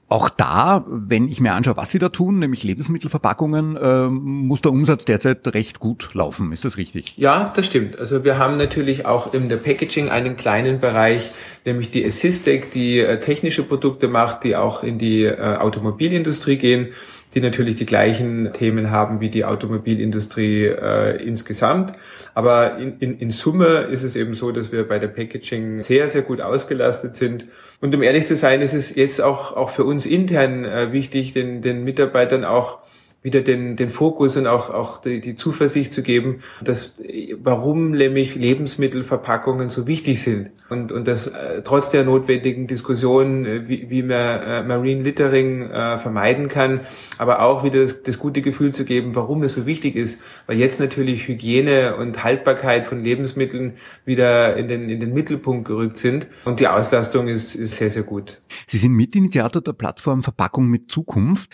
Auch 0.09 0.29
da, 0.29 0.85
wenn 0.87 1.27
ich 1.27 1.39
mir 1.39 1.53
anschaue, 1.53 1.77
was 1.77 1.89
sie 1.89 1.97
da 1.97 2.09
tun, 2.09 2.37
nämlich 2.37 2.63
Lebensmittelverpackungen, 2.63 3.77
äh, 3.77 4.09
muss 4.09 4.61
der 4.61 4.71
Umsatz 4.71 5.05
derzeit 5.05 5.47
recht 5.55 5.79
gut 5.79 6.13
laufen. 6.13 6.51
Ist 6.51 6.65
das 6.65 6.77
richtig? 6.77 7.13
Ja, 7.17 7.51
das 7.55 7.65
stimmt. 7.65 7.97
Also 7.97 8.23
wir 8.23 8.37
haben 8.37 8.57
natürlich 8.57 9.05
auch 9.05 9.33
in 9.33 9.49
der 9.49 9.57
Packaging 9.57 10.09
einen 10.09 10.35
kleinen 10.35 10.79
Bereich, 10.79 11.31
nämlich 11.65 11.89
die 11.89 12.05
Assistec, 12.05 12.71
die 12.71 12.99
äh, 12.99 13.19
technische 13.19 13.63
Produkte 13.63 14.07
macht, 14.07 14.43
die 14.43 14.55
auch 14.55 14.83
in 14.83 14.99
die 14.99 15.23
äh, 15.23 15.57
Automobilindustrie 15.57 16.57
gehen 16.57 16.89
die 17.33 17.41
natürlich 17.41 17.75
die 17.75 17.85
gleichen 17.85 18.53
Themen 18.53 18.91
haben 18.91 19.19
wie 19.19 19.29
die 19.29 19.45
Automobilindustrie 19.45 20.65
äh, 20.65 21.23
insgesamt. 21.23 21.93
Aber 22.33 22.77
in, 22.77 22.97
in, 22.99 23.19
in 23.19 23.31
Summe 23.31 23.87
ist 23.91 24.03
es 24.03 24.15
eben 24.15 24.33
so, 24.33 24.51
dass 24.51 24.71
wir 24.71 24.87
bei 24.87 24.99
der 24.99 25.07
Packaging 25.07 25.83
sehr, 25.83 26.09
sehr 26.09 26.21
gut 26.21 26.41
ausgelastet 26.41 27.15
sind. 27.15 27.45
Und 27.81 27.93
um 27.93 28.01
ehrlich 28.01 28.27
zu 28.27 28.35
sein, 28.35 28.61
ist 28.61 28.73
es 28.73 28.95
jetzt 28.95 29.21
auch, 29.21 29.55
auch 29.55 29.69
für 29.69 29.83
uns 29.83 30.05
intern 30.05 30.65
äh, 30.65 30.91
wichtig, 30.91 31.33
den, 31.33 31.61
den 31.61 31.83
Mitarbeitern 31.83 32.45
auch 32.45 32.79
wieder 33.23 33.41
den, 33.41 33.77
den 33.77 33.89
Fokus 33.89 34.35
und 34.35 34.47
auch, 34.47 34.69
auch 34.69 34.99
die, 34.99 35.21
die 35.21 35.37
Zuversicht 35.37 35.93
zu 35.93 36.03
geben, 36.03 36.41
dass 36.61 36.95
warum 37.41 37.91
nämlich 37.91 38.35
Lebensmittelverpackungen 38.35 39.69
so 39.69 39.87
wichtig 39.87 40.21
sind. 40.21 40.51
Und, 40.69 40.91
und 40.91 41.07
das 41.07 41.27
äh, 41.27 41.61
trotz 41.63 41.89
der 41.89 42.03
notwendigen 42.03 42.67
Diskussion, 42.67 43.45
äh, 43.45 43.67
wie, 43.67 43.89
wie 43.89 44.03
man 44.03 44.41
äh, 44.41 44.63
Marine 44.63 45.03
Littering 45.03 45.61
äh, 45.69 45.97
vermeiden 45.97 46.49
kann, 46.49 46.81
aber 47.17 47.41
auch 47.41 47.63
wieder 47.63 47.81
das, 47.81 48.03
das 48.03 48.19
gute 48.19 48.41
Gefühl 48.41 48.73
zu 48.73 48.83
geben, 48.83 49.15
warum 49.15 49.41
es 49.43 49.53
so 49.53 49.65
wichtig 49.65 49.95
ist, 49.95 50.19
weil 50.45 50.57
jetzt 50.57 50.81
natürlich 50.81 51.27
Hygiene 51.27 51.95
und 51.95 52.25
Haltbarkeit 52.25 52.87
von 52.87 52.99
Lebensmitteln 52.99 53.75
wieder 54.03 54.57
in 54.57 54.67
den, 54.67 54.89
in 54.89 54.99
den 54.99 55.13
Mittelpunkt 55.13 55.65
gerückt 55.65 55.97
sind. 55.97 56.27
Und 56.43 56.59
die 56.59 56.67
Auslastung 56.67 57.29
ist, 57.29 57.55
ist 57.55 57.77
sehr, 57.77 57.89
sehr 57.89 58.03
gut. 58.03 58.41
Sie 58.67 58.77
sind 58.77 58.91
Mitinitiator 58.91 59.61
der 59.61 59.73
Plattform 59.73 60.23
Verpackung 60.23 60.67
mit 60.67 60.91
Zukunft 60.91 61.49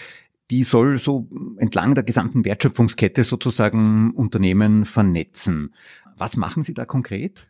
die 0.52 0.64
soll 0.64 0.98
so 0.98 1.28
entlang 1.58 1.96
der 1.96 2.04
gesamten 2.04 2.46
Wertschöpfungskette 2.46 3.24
sozusagen 3.24 4.12
Unternehmen 4.12 4.86
vernetzen. 4.86 5.74
Was 6.18 6.38
machen 6.38 6.64
Sie 6.64 6.74
da 6.74 6.86
konkret? 6.86 7.48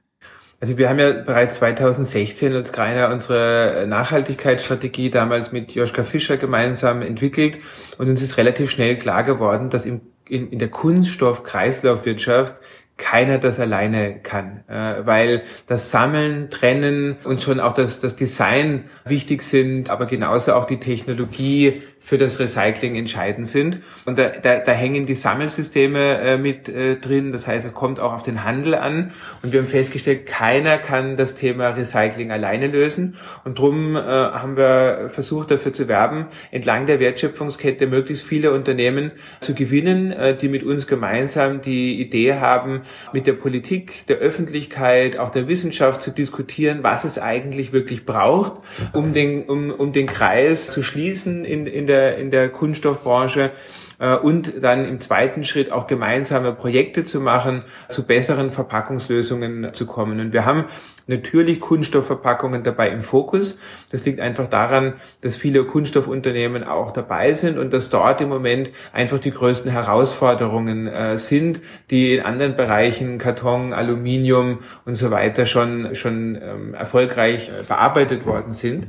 Also 0.62 0.78
wir 0.78 0.90
haben 0.90 1.00
ja 1.00 1.12
bereits 1.14 1.56
2016 1.56 2.54
als 2.54 2.74
Greiner 2.74 3.10
unsere 3.14 3.86
Nachhaltigkeitsstrategie 3.88 5.10
damals 5.10 5.54
mit 5.54 5.72
Joschka 5.72 6.04
Fischer 6.04 6.36
gemeinsam 6.36 7.02
entwickelt 7.02 7.60
und 7.98 8.10
uns 8.10 8.22
ist 8.22 8.36
relativ 8.38 8.70
schnell 8.70 8.98
klar 8.98 9.24
geworden, 9.24 9.70
dass 9.70 9.86
in, 9.86 10.02
in, 10.28 10.50
in 10.50 10.60
der 10.60 10.68
Kunststoff-Kreislaufwirtschaft 10.68 12.56
keiner 12.98 13.40
das 13.40 13.62
alleine 13.62 14.20
kann, 14.20 14.66
äh, 14.68 15.06
weil 15.06 15.44
das 15.66 15.90
Sammeln, 15.90 16.50
Trennen 16.50 17.16
und 17.24 17.42
schon 17.42 17.62
auch 17.62 17.74
das, 17.74 18.02
das 18.02 18.18
Design 18.18 18.84
wichtig 19.06 19.42
sind, 19.42 19.90
aber 19.90 20.06
genauso 20.06 20.54
auch 20.54 20.66
die 20.66 20.82
Technologie 20.82 21.82
für 22.02 22.18
das 22.18 22.40
Recycling 22.40 22.96
entscheidend 22.96 23.48
sind. 23.48 23.82
Und 24.06 24.18
da, 24.18 24.30
da, 24.30 24.60
da 24.60 24.72
hängen 24.72 25.06
die 25.06 25.16
Sammelsysteme 25.16 26.18
äh, 26.20 26.38
mit 26.38 26.68
äh, 26.68 26.96
drin. 26.96 27.32
Das 27.32 27.46
heißt, 27.46 27.68
es 27.68 27.74
kommt 27.74 28.00
auch 28.00 28.14
auf 28.14 28.24
den 28.24 28.44
Handel 28.44 28.74
an. 28.74 29.12
Und 29.44 29.54
wir 29.54 29.60
haben 29.60 29.68
festgestellt, 29.68 30.26
keiner 30.26 30.78
kann 30.80 31.18
das 31.18 31.36
Thema 31.36 31.70
Recycling 31.70 32.32
alleine 32.32 32.68
lösen. 32.68 33.18
Und 33.44 33.60
darum 33.60 33.96
äh, 33.96 34.00
haben 34.00 34.58
wir 34.58 35.10
versucht, 35.10 35.52
dafür 35.52 35.72
zu 35.72 35.88
werben, 35.88 36.28
entlang 36.52 36.88
der 36.88 37.00
Wertschöpfungskette 37.00 37.86
möglichst 37.86 38.26
viele 38.26 38.54
Unternehmen 38.54 39.12
zu 39.40 39.54
gewinnen, 39.54 40.12
äh, 40.12 40.36
die 40.36 40.48
mit 40.48 40.64
uns 40.64 40.88
gemeinsam 40.88 41.62
die 41.62 42.02
Idee 42.02 42.36
haben, 42.36 42.82
mit 43.14 43.28
der 43.28 43.34
Politik, 43.34 44.08
der 44.08 44.18
Öffentlichkeit, 44.18 45.20
auch 45.20 45.30
der 45.30 45.48
Wissenschaft 45.48 46.02
zu 46.02 46.10
diskutieren, 46.10 46.80
was 46.82 47.04
es 47.04 47.20
eigentlich 47.20 47.72
wirklich 47.72 48.06
braucht, 48.06 48.64
um 48.94 49.14
den, 49.14 49.44
um, 49.44 49.70
um 49.70 49.92
den 49.92 50.08
Kreis 50.08 50.68
zu 50.68 50.82
schließen 50.82 51.46
in, 51.46 51.68
in 51.68 51.86
der 51.86 51.99
der, 52.00 52.18
in 52.18 52.32
der 52.32 52.50
Kunststoffbranche 52.50 53.52
äh, 54.00 54.16
und 54.16 54.54
dann 54.62 54.86
im 54.86 55.00
zweiten 55.00 55.44
Schritt 55.44 55.72
auch 55.72 55.88
gemeinsame 55.88 56.54
Projekte 56.54 57.04
zu 57.04 57.20
machen, 57.20 57.64
zu 57.90 58.06
besseren 58.06 58.52
Verpackungslösungen 58.52 59.74
zu 59.74 59.86
kommen. 59.86 60.20
Und 60.20 60.34
wir 60.34 60.46
haben 60.46 60.66
natürlich 61.10 61.60
Kunststoffverpackungen 61.60 62.64
dabei 62.64 62.90
im 62.90 63.02
Fokus. 63.02 63.58
Das 63.90 64.06
liegt 64.06 64.20
einfach 64.20 64.48
daran, 64.48 64.94
dass 65.22 65.36
viele 65.36 65.66
Kunststoffunternehmen 65.66 66.64
auch 66.64 66.92
dabei 66.92 67.34
sind 67.34 67.58
und 67.58 67.74
dass 67.74 67.90
dort 67.90 68.22
im 68.22 68.30
Moment 68.30 68.70
einfach 68.94 69.20
die 69.20 69.32
größten 69.32 69.72
Herausforderungen 69.72 70.88
äh, 70.88 71.18
sind, 71.18 71.62
die 71.90 72.16
in 72.16 72.24
anderen 72.24 72.56
Bereichen 72.56 73.18
Karton, 73.18 73.74
Aluminium 73.74 74.60
und 74.86 74.96
so 74.96 75.12
weiter 75.12 75.46
schon 75.46 75.96
schon 75.96 76.36
ähm, 76.42 76.74
erfolgreich 76.76 77.50
äh, 77.50 77.64
bearbeitet 77.64 78.26
worden 78.26 78.54
sind. 78.54 78.88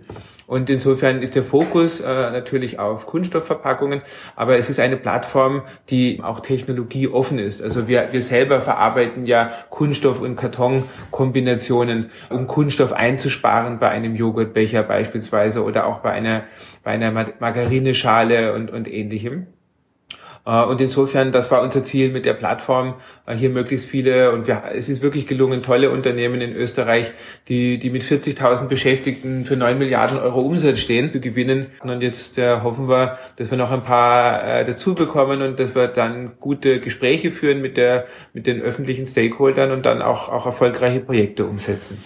Und 0.51 0.69
insofern 0.69 1.23
ist 1.23 1.37
der 1.37 1.45
Fokus 1.45 2.01
äh, 2.01 2.07
natürlich 2.09 2.81
auf 2.81 3.07
Kunststoffverpackungen, 3.07 4.03
aber 4.35 4.59
es 4.59 4.69
ist 4.69 4.81
eine 4.81 4.97
Plattform, 4.97 5.63
die 5.91 6.19
auch 6.25 6.41
technologieoffen 6.41 7.39
ist. 7.39 7.63
Also 7.63 7.87
wir, 7.87 8.09
wir 8.11 8.21
selber 8.21 8.61
verarbeiten 8.61 9.27
ja 9.27 9.53
Kunststoff- 9.71 10.21
und 10.21 10.35
Kartonkombinationen, 10.35 12.10
um 12.29 12.47
Kunststoff 12.47 12.93
einzusparen 12.93 13.79
bei 13.79 13.89
einem 13.89 14.17
Joghurtbecher 14.17 14.83
beispielsweise 14.83 15.65
oder 15.65 15.87
auch 15.87 16.01
bei 16.01 16.13
einer, 16.13 16.45
bei 16.83 16.93
einer 16.93 17.11
Margarineschale 17.11 18.53
und, 18.53 18.71
und 18.71 18.89
ähnlichem. 18.89 19.47
Äh, 20.47 20.65
und 20.65 20.81
insofern, 20.81 21.33
das 21.33 21.51
war 21.51 21.63
unser 21.63 21.85
Ziel 21.85 22.11
mit 22.11 22.27
der 22.27 22.35
Plattform, 22.35 22.95
äh, 23.27 23.35
hier 23.35 23.51
möglichst 23.51 23.87
viele, 23.87 24.33
und 24.33 24.47
wir, 24.47 24.63
es 24.75 24.89
ist 24.89 25.03
wirklich 25.03 25.27
gelungen, 25.27 25.63
tolle 25.63 25.91
Unternehmen 25.91 26.41
in 26.41 26.55
Österreich, 26.55 27.13
die, 27.49 27.79
die 27.79 27.91
mit 27.91 28.03
40.000 28.03 28.69
Beschäftigten 28.69 29.45
für 29.45 29.57
9 29.57 29.79
Milliarden 29.79 30.19
Euro 30.19 30.41
Umsatz 30.41 30.81
stehen, 30.81 31.13
zu 31.13 31.21
gewinnen. 31.21 31.67
Und 31.83 32.03
jetzt 32.03 32.39
äh, 32.39 32.61
hoffen 32.61 32.89
wir, 32.89 33.19
dass 33.37 33.51
wir 33.51 33.59
noch 33.59 33.73
ein 33.73 33.85
paar 33.85 34.61
äh, 34.61 34.65
dazu 34.65 34.95
bekommen 34.95 35.43
und 35.43 35.59
dass 35.59 35.75
wir 35.75 35.89
dann 35.89 36.33
gute 36.41 36.81
Gespräche 36.81 37.33
führen 37.33 37.61
mit 37.61 37.77
der, 37.77 38.07
mit 38.33 38.47
den 38.47 38.61
öffentlichen 38.61 39.07
Stakeholdern 39.07 39.71
und 39.71 39.87
dann 39.87 40.03
auch, 40.03 40.29
auch 40.29 40.47
erfolgreiche 40.47 41.01
Projekte 41.01 41.45
umsetzen. 41.45 41.99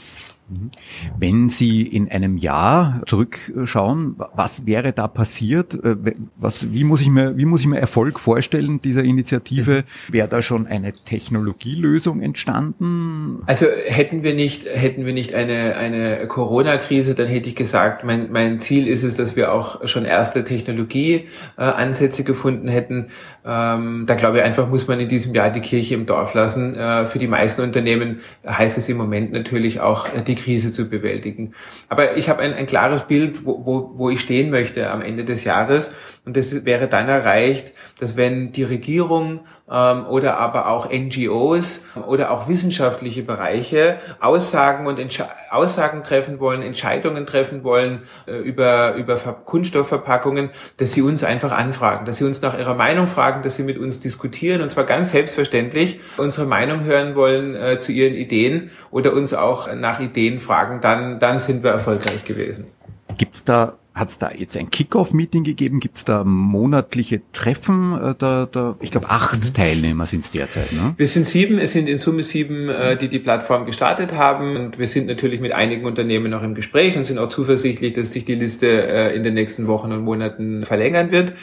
Mhm. 0.48 0.70
Wenn 1.18 1.48
Sie 1.48 1.82
in 1.82 2.10
einem 2.10 2.36
Jahr 2.36 3.00
zurückschauen, 3.06 4.16
was 4.34 4.66
wäre 4.66 4.92
da 4.92 5.08
passiert? 5.08 5.74
Äh, 5.74 5.96
was, 6.36 6.72
wie, 6.72 6.84
muss 6.84 7.00
ich 7.00 7.08
mir, 7.08 7.36
wie 7.36 7.46
muss 7.46 7.62
ich 7.62 7.66
mir 7.66 7.78
Erfolg 7.78 8.20
vorstellen 8.20 8.80
dieser 8.82 9.04
Initiative? 9.04 9.84
Wäre 10.08 10.28
da 10.28 10.42
schon 10.42 10.66
eine 10.66 10.92
Technologielösung 10.92 12.20
entstanden? 12.20 13.42
Also 13.46 13.66
hätten 13.86 14.22
wir 14.22 14.34
nicht, 14.34 14.66
hätten 14.66 15.06
wir 15.06 15.14
nicht 15.14 15.34
eine, 15.34 15.76
eine 15.76 16.26
Corona-Krise, 16.28 17.14
dann 17.14 17.28
hätte 17.28 17.48
ich 17.48 17.56
gesagt, 17.56 18.04
mein, 18.04 18.30
mein 18.30 18.60
Ziel 18.60 18.86
ist 18.86 19.02
es, 19.02 19.14
dass 19.14 19.36
wir 19.36 19.52
auch 19.52 19.86
schon 19.88 20.04
erste 20.04 20.44
Technologieansätze 20.44 22.24
gefunden 22.24 22.68
hätten. 22.68 23.06
Ähm, 23.46 24.04
da 24.06 24.14
glaube 24.14 24.38
ich 24.38 24.44
einfach, 24.44 24.68
muss 24.68 24.88
man 24.88 25.00
in 25.00 25.08
diesem 25.08 25.34
Jahr 25.34 25.50
die 25.50 25.60
Kirche 25.60 25.94
im 25.94 26.06
Dorf 26.06 26.34
lassen. 26.34 26.74
Äh, 26.74 27.06
für 27.06 27.18
die 27.18 27.28
meisten 27.28 27.62
Unternehmen 27.62 28.20
heißt 28.46 28.76
es 28.76 28.88
im 28.88 28.96
Moment 28.96 29.32
natürlich 29.32 29.80
auch, 29.80 30.06
äh, 30.14 30.33
die 30.34 30.42
Krise 30.42 30.72
zu 30.72 30.88
bewältigen. 30.88 31.54
Aber 31.88 32.16
ich 32.16 32.28
habe 32.28 32.42
ein, 32.42 32.54
ein 32.54 32.66
klares 32.66 33.02
Bild, 33.02 33.44
wo, 33.44 33.64
wo, 33.64 33.92
wo 33.94 34.10
ich 34.10 34.20
stehen 34.20 34.50
möchte 34.50 34.90
am 34.90 35.02
Ende 35.02 35.24
des 35.24 35.44
Jahres. 35.44 35.92
Und 36.24 36.36
das 36.36 36.64
wäre 36.64 36.88
dann 36.88 37.08
erreicht, 37.08 37.72
dass 37.98 38.16
wenn 38.16 38.52
die 38.52 38.64
Regierung 38.64 39.40
ähm, 39.70 40.06
oder 40.06 40.38
aber 40.38 40.68
auch 40.68 40.90
NGOs 40.90 41.84
oder 42.06 42.30
auch 42.30 42.48
wissenschaftliche 42.48 43.22
Bereiche 43.22 43.98
Aussagen 44.20 44.86
und 44.86 44.98
Entsche 44.98 45.26
Aussagen 45.50 46.02
treffen 46.02 46.40
wollen, 46.40 46.62
Entscheidungen 46.62 47.26
treffen 47.26 47.64
wollen 47.64 48.02
äh, 48.26 48.36
über, 48.36 48.94
über 48.94 49.16
Kunststoffverpackungen, 49.16 50.50
dass 50.76 50.92
sie 50.92 51.02
uns 51.02 51.24
einfach 51.24 51.52
anfragen, 51.52 52.04
dass 52.04 52.18
sie 52.18 52.24
uns 52.24 52.42
nach 52.42 52.58
ihrer 52.58 52.74
Meinung 52.74 53.06
fragen, 53.06 53.42
dass 53.42 53.56
sie 53.56 53.62
mit 53.62 53.78
uns 53.78 54.00
diskutieren 54.00 54.60
und 54.60 54.70
zwar 54.70 54.84
ganz 54.84 55.12
selbstverständlich 55.12 56.00
unsere 56.16 56.46
Meinung 56.46 56.84
hören 56.84 57.14
wollen 57.14 57.54
äh, 57.54 57.78
zu 57.78 57.92
ihren 57.92 58.14
Ideen 58.14 58.70
oder 58.90 59.12
uns 59.12 59.32
auch 59.32 59.72
nach 59.74 60.00
Ideen 60.00 60.40
fragen, 60.40 60.80
dann, 60.80 61.18
dann 61.18 61.40
sind 61.40 61.62
wir 61.62 61.70
erfolgreich 61.70 62.24
gewesen. 62.24 62.66
Gibt 63.16 63.34
es 63.34 63.44
da 63.44 63.74
Hat 63.94 64.08
es 64.08 64.18
da 64.18 64.32
jetzt 64.36 64.56
ein 64.56 64.70
Kick-Off-Meeting 64.70 65.44
gegeben? 65.44 65.78
Gibt 65.78 65.98
es 65.98 66.04
da 66.04 66.24
monatliche 66.24 67.20
Treffen? 67.32 67.92
Äh, 67.92 68.14
da, 68.18 68.48
da, 68.50 68.76
ich 68.80 68.90
glaube, 68.90 69.08
acht 69.08 69.38
mhm. 69.38 69.54
Teilnehmer 69.54 70.06
sind 70.06 70.24
es 70.24 70.32
derzeit. 70.32 70.72
Ne? 70.72 70.94
Wir 70.96 71.06
sind 71.06 71.24
sieben, 71.24 71.58
es 71.58 71.72
sind 71.72 71.88
in 71.88 71.98
Summe 71.98 72.24
sieben, 72.24 72.68
äh, 72.68 72.96
die 72.96 73.08
die 73.08 73.20
Plattform 73.20 73.66
gestartet 73.66 74.14
haben. 74.14 74.56
Und 74.56 74.78
wir 74.80 74.88
sind 74.88 75.06
natürlich 75.06 75.40
mit 75.40 75.52
einigen 75.52 75.84
Unternehmen 75.84 76.28
noch 76.30 76.42
im 76.42 76.56
Gespräch 76.56 76.96
und 76.96 77.04
sind 77.04 77.18
auch 77.18 77.28
zuversichtlich, 77.28 77.94
dass 77.94 78.12
sich 78.12 78.24
die 78.24 78.34
Liste 78.34 78.66
äh, 78.66 79.14
in 79.14 79.22
den 79.22 79.34
nächsten 79.34 79.68
Wochen 79.68 79.92
und 79.92 80.02
Monaten 80.02 80.64
verlängern 80.64 81.12
wird. 81.12 81.34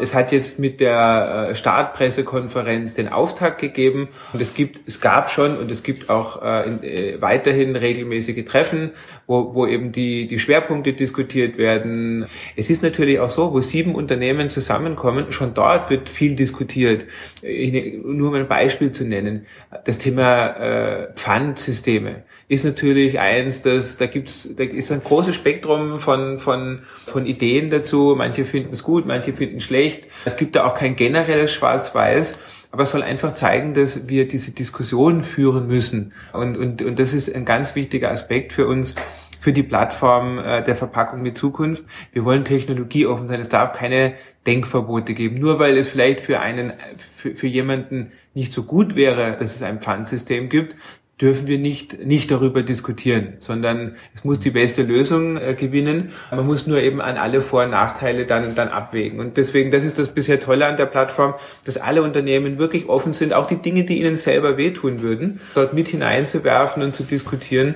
Es 0.00 0.14
hat 0.14 0.32
jetzt 0.32 0.58
mit 0.58 0.80
der 0.80 1.48
äh, 1.50 1.54
Startpressekonferenz 1.54 2.94
den 2.94 3.08
Auftakt 3.08 3.60
gegeben 3.60 4.08
und 4.32 4.40
es 4.40 4.54
gibt, 4.54 4.80
es 4.86 5.00
gab 5.00 5.30
schon 5.30 5.58
und 5.58 5.70
es 5.70 5.82
gibt 5.82 6.08
auch 6.08 6.42
äh, 6.42 6.68
in, 6.68 6.82
äh, 6.82 7.20
weiterhin 7.20 7.76
regelmäßige 7.76 8.44
Treffen, 8.44 8.92
wo, 9.28 9.54
wo 9.54 9.66
eben 9.66 9.92
die, 9.92 10.26
die 10.26 10.38
Schwerpunkte 10.38 10.94
diskutiert 10.94 11.58
werden. 11.58 12.26
Es 12.56 12.70
ist 12.70 12.82
natürlich 12.82 13.20
auch 13.20 13.28
so, 13.28 13.52
wo 13.52 13.60
sieben 13.60 13.94
Unternehmen 13.94 14.48
zusammenkommen, 14.48 15.30
schon 15.32 15.52
dort 15.52 15.90
wird 15.90 16.08
viel 16.08 16.34
diskutiert. 16.34 17.04
Ich, 17.42 18.02
nur 18.02 18.30
um 18.30 18.34
ein 18.34 18.48
Beispiel 18.48 18.90
zu 18.90 19.04
nennen. 19.04 19.46
Das 19.84 19.98
Thema 19.98 20.46
äh, 20.56 21.08
Pfandsysteme 21.14 22.24
ist 22.48 22.64
natürlich 22.64 23.20
eins, 23.20 23.60
dass 23.60 23.98
da 23.98 24.06
gibt's, 24.06 24.48
da 24.56 24.64
ist 24.64 24.90
ein 24.90 25.04
großes 25.04 25.34
Spektrum 25.34 26.00
von, 26.00 26.38
von, 26.38 26.80
von 27.06 27.26
Ideen 27.26 27.68
dazu. 27.68 28.14
Manche 28.16 28.46
finden 28.46 28.72
es 28.72 28.82
gut, 28.82 29.06
manche 29.06 29.34
finden 29.34 29.58
es 29.58 29.64
schlecht. 29.64 30.06
Es 30.24 30.38
gibt 30.38 30.56
da 30.56 30.64
auch 30.64 30.74
kein 30.74 30.96
generelles 30.96 31.52
Schwarz-Weiß 31.52 32.38
aber 32.70 32.82
es 32.82 32.90
soll 32.90 33.02
einfach 33.02 33.34
zeigen, 33.34 33.74
dass 33.74 34.08
wir 34.08 34.28
diese 34.28 34.50
Diskussion 34.50 35.22
führen 35.22 35.68
müssen. 35.68 36.12
Und, 36.32 36.56
und, 36.56 36.82
und 36.82 36.98
das 36.98 37.14
ist 37.14 37.34
ein 37.34 37.44
ganz 37.44 37.74
wichtiger 37.74 38.10
Aspekt 38.10 38.52
für 38.52 38.66
uns, 38.66 38.94
für 39.40 39.52
die 39.52 39.62
Plattform 39.62 40.38
äh, 40.38 40.62
der 40.62 40.76
Verpackung 40.76 41.22
mit 41.22 41.36
Zukunft. 41.36 41.84
Wir 42.12 42.24
wollen 42.24 42.44
Technologie 42.44 43.06
offen 43.06 43.28
sein. 43.28 43.40
Es 43.40 43.48
darf 43.48 43.76
keine 43.76 44.14
Denkverbote 44.46 45.14
geben. 45.14 45.38
Nur 45.38 45.58
weil 45.58 45.76
es 45.76 45.88
vielleicht 45.88 46.20
für 46.20 46.40
einen, 46.40 46.72
für, 47.14 47.34
für 47.34 47.46
jemanden 47.46 48.12
nicht 48.34 48.52
so 48.52 48.62
gut 48.62 48.96
wäre, 48.96 49.36
dass 49.38 49.54
es 49.54 49.62
ein 49.62 49.80
Pfandsystem 49.80 50.48
gibt, 50.48 50.74
dürfen 51.20 51.48
wir 51.48 51.58
nicht, 51.58 52.06
nicht 52.06 52.30
darüber 52.30 52.62
diskutieren, 52.62 53.34
sondern 53.40 53.96
es 54.14 54.22
muss 54.22 54.38
die 54.38 54.50
beste 54.50 54.82
Lösung 54.82 55.36
äh, 55.36 55.54
gewinnen. 55.54 56.12
Man 56.30 56.46
muss 56.46 56.66
nur 56.66 56.80
eben 56.80 57.00
an 57.00 57.16
alle 57.16 57.40
Vor- 57.40 57.64
und 57.64 57.70
Nachteile 57.70 58.24
dann, 58.24 58.54
dann 58.54 58.68
abwägen. 58.68 59.18
Und 59.18 59.36
deswegen, 59.36 59.72
das 59.72 59.82
ist 59.82 59.98
das 59.98 60.08
bisher 60.14 60.38
Tolle 60.38 60.66
an 60.66 60.76
der 60.76 60.86
Plattform, 60.86 61.34
dass 61.64 61.76
alle 61.76 62.02
Unternehmen 62.02 62.58
wirklich 62.58 62.88
offen 62.88 63.12
sind, 63.12 63.34
auch 63.34 63.46
die 63.46 63.56
Dinge, 63.56 63.84
die 63.84 63.98
ihnen 64.00 64.16
selber 64.16 64.56
wehtun 64.56 65.02
würden, 65.02 65.40
dort 65.54 65.74
mit 65.74 65.88
hineinzuwerfen 65.88 66.82
und 66.84 66.94
zu 66.94 67.02
diskutieren. 67.02 67.74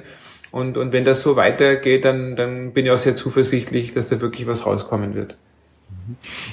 Und, 0.52 0.76
und 0.76 0.92
wenn 0.92 1.04
das 1.04 1.22
so 1.22 1.34
weitergeht, 1.34 2.04
dann, 2.04 2.36
dann 2.36 2.72
bin 2.72 2.84
ich 2.84 2.92
auch 2.92 2.98
sehr 2.98 3.16
zuversichtlich, 3.16 3.94
dass 3.94 4.06
da 4.08 4.20
wirklich 4.20 4.46
was 4.46 4.66
rauskommen 4.66 5.14
wird. 5.14 5.36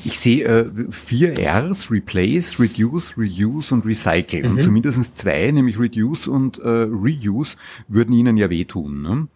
Ich 0.05 0.19
sehe 0.19 0.45
äh, 0.45 0.65
vier 0.89 1.33
Rs, 1.37 1.91
Replace, 1.91 2.59
Reduce, 2.59 3.17
Reuse 3.17 3.73
und 3.73 3.85
Recycle. 3.85 4.43
Mhm. 4.43 4.51
Und 4.51 4.63
zumindest 4.63 5.17
zwei, 5.17 5.51
nämlich 5.51 5.77
Reduce 5.77 6.27
und 6.27 6.59
äh, 6.59 6.67
Reuse, 6.67 7.57
würden 7.87 8.13
Ihnen 8.13 8.37
ja 8.37 8.49
wehtun, 8.49 9.01
ne? 9.01 9.27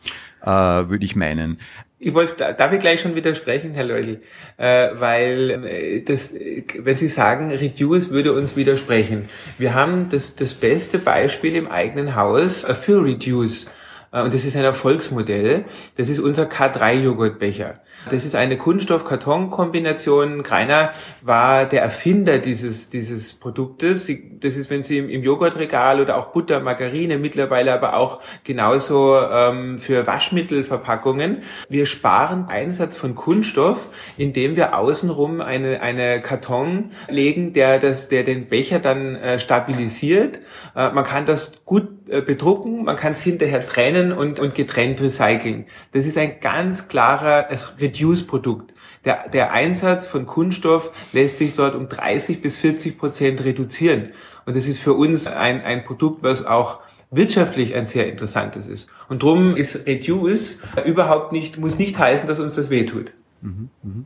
äh, 0.43 0.89
würde 0.89 1.03
ich 1.03 1.15
meinen. 1.15 1.59
Ich 1.99 2.13
wollte, 2.13 2.53
darf 2.57 2.73
ich 2.73 2.79
gleich 2.79 3.01
schon 3.01 3.15
widersprechen, 3.15 3.73
Herr 3.73 3.85
Leudl, 3.85 4.21
äh, 4.57 4.89
weil 4.99 5.65
äh, 5.65 6.01
das, 6.01 6.33
wenn 6.79 6.97
Sie 6.97 7.07
sagen, 7.07 7.51
Reduce 7.51 8.09
würde 8.09 8.33
uns 8.33 8.55
widersprechen. 8.55 9.25
Wir 9.57 9.73
haben 9.73 10.09
das, 10.09 10.35
das 10.35 10.53
beste 10.53 10.99
Beispiel 10.99 11.55
im 11.55 11.67
eigenen 11.67 12.15
Haus 12.15 12.65
äh, 12.65 12.75
für 12.75 13.03
Reduce. 13.03 13.67
Äh, 14.13 14.21
und 14.21 14.33
das 14.33 14.45
ist 14.45 14.55
ein 14.55 14.63
Erfolgsmodell. 14.63 15.65
Das 15.97 16.07
ist 16.07 16.19
unser 16.19 16.43
K3-Joghurtbecher. 16.43 17.81
Das 18.09 18.25
ist 18.25 18.35
eine 18.35 18.57
Kunststoff-Karton-Kombination. 18.57 20.43
Greiner 20.43 20.91
war 21.21 21.65
der 21.65 21.81
Erfinder 21.81 22.39
dieses, 22.39 22.89
dieses 22.89 23.33
Produktes. 23.33 24.11
Das 24.39 24.57
ist, 24.57 24.69
wenn 24.69 24.83
Sie 24.83 24.97
im 24.97 25.23
Joghurtregal 25.23 26.01
oder 26.01 26.17
auch 26.17 26.27
Butter, 26.27 26.59
Margarine, 26.59 27.17
mittlerweile 27.17 27.73
aber 27.73 27.95
auch 27.95 28.21
genauso 28.43 29.17
ähm, 29.19 29.77
für 29.77 30.05
Waschmittelverpackungen. 30.05 31.43
Wir 31.69 31.85
sparen 31.85 32.45
Einsatz 32.49 32.95
von 32.95 33.15
Kunststoff, 33.15 33.87
indem 34.17 34.55
wir 34.55 34.77
außenrum 34.77 35.41
eine, 35.41 35.81
eine 35.81 36.21
Karton 36.21 36.91
legen, 37.07 37.53
der, 37.53 37.79
das, 37.79 38.09
der 38.09 38.23
den 38.23 38.47
Becher 38.47 38.79
dann 38.79 39.15
äh, 39.15 39.39
stabilisiert. 39.39 40.39
Äh, 40.75 40.91
man 40.91 41.03
kann 41.03 41.25
das 41.25 41.53
gut 41.65 41.87
äh, 42.09 42.21
bedrucken, 42.21 42.83
man 42.83 42.95
kann 42.95 43.13
es 43.13 43.21
hinterher 43.21 43.61
trennen 43.61 44.11
und, 44.11 44.39
und 44.39 44.55
getrennt 44.55 45.01
recyceln. 45.01 45.65
Das 45.93 46.05
ist 46.05 46.17
ein 46.17 46.39
ganz 46.41 46.87
klarer 46.87 47.49
Reduce-Produkt. 47.93 48.73
Der, 49.05 49.29
der 49.29 49.51
Einsatz 49.51 50.07
von 50.07 50.25
Kunststoff 50.25 50.91
lässt 51.11 51.37
sich 51.37 51.55
dort 51.55 51.75
um 51.75 51.89
30 51.89 52.41
bis 52.41 52.57
40 52.57 52.97
Prozent 52.97 53.43
reduzieren. 53.43 54.09
Und 54.45 54.55
das 54.55 54.65
ist 54.65 54.79
für 54.79 54.93
uns 54.93 55.27
ein, 55.27 55.61
ein 55.61 55.83
Produkt, 55.83 56.23
was 56.23 56.45
auch 56.45 56.81
wirtschaftlich 57.11 57.75
ein 57.75 57.85
sehr 57.85 58.07
interessantes 58.07 58.67
ist. 58.67 58.87
Und 59.07 59.23
darum 59.23 59.55
ist 59.55 59.85
Reduce 59.85 60.59
überhaupt 60.85 61.31
nicht, 61.31 61.57
muss 61.57 61.77
nicht 61.77 61.97
heißen, 61.97 62.27
dass 62.27 62.39
uns 62.39 62.53
das 62.53 62.69
wehtut. 62.69 63.11
Mhm, 63.41 63.69
mh. 63.83 64.05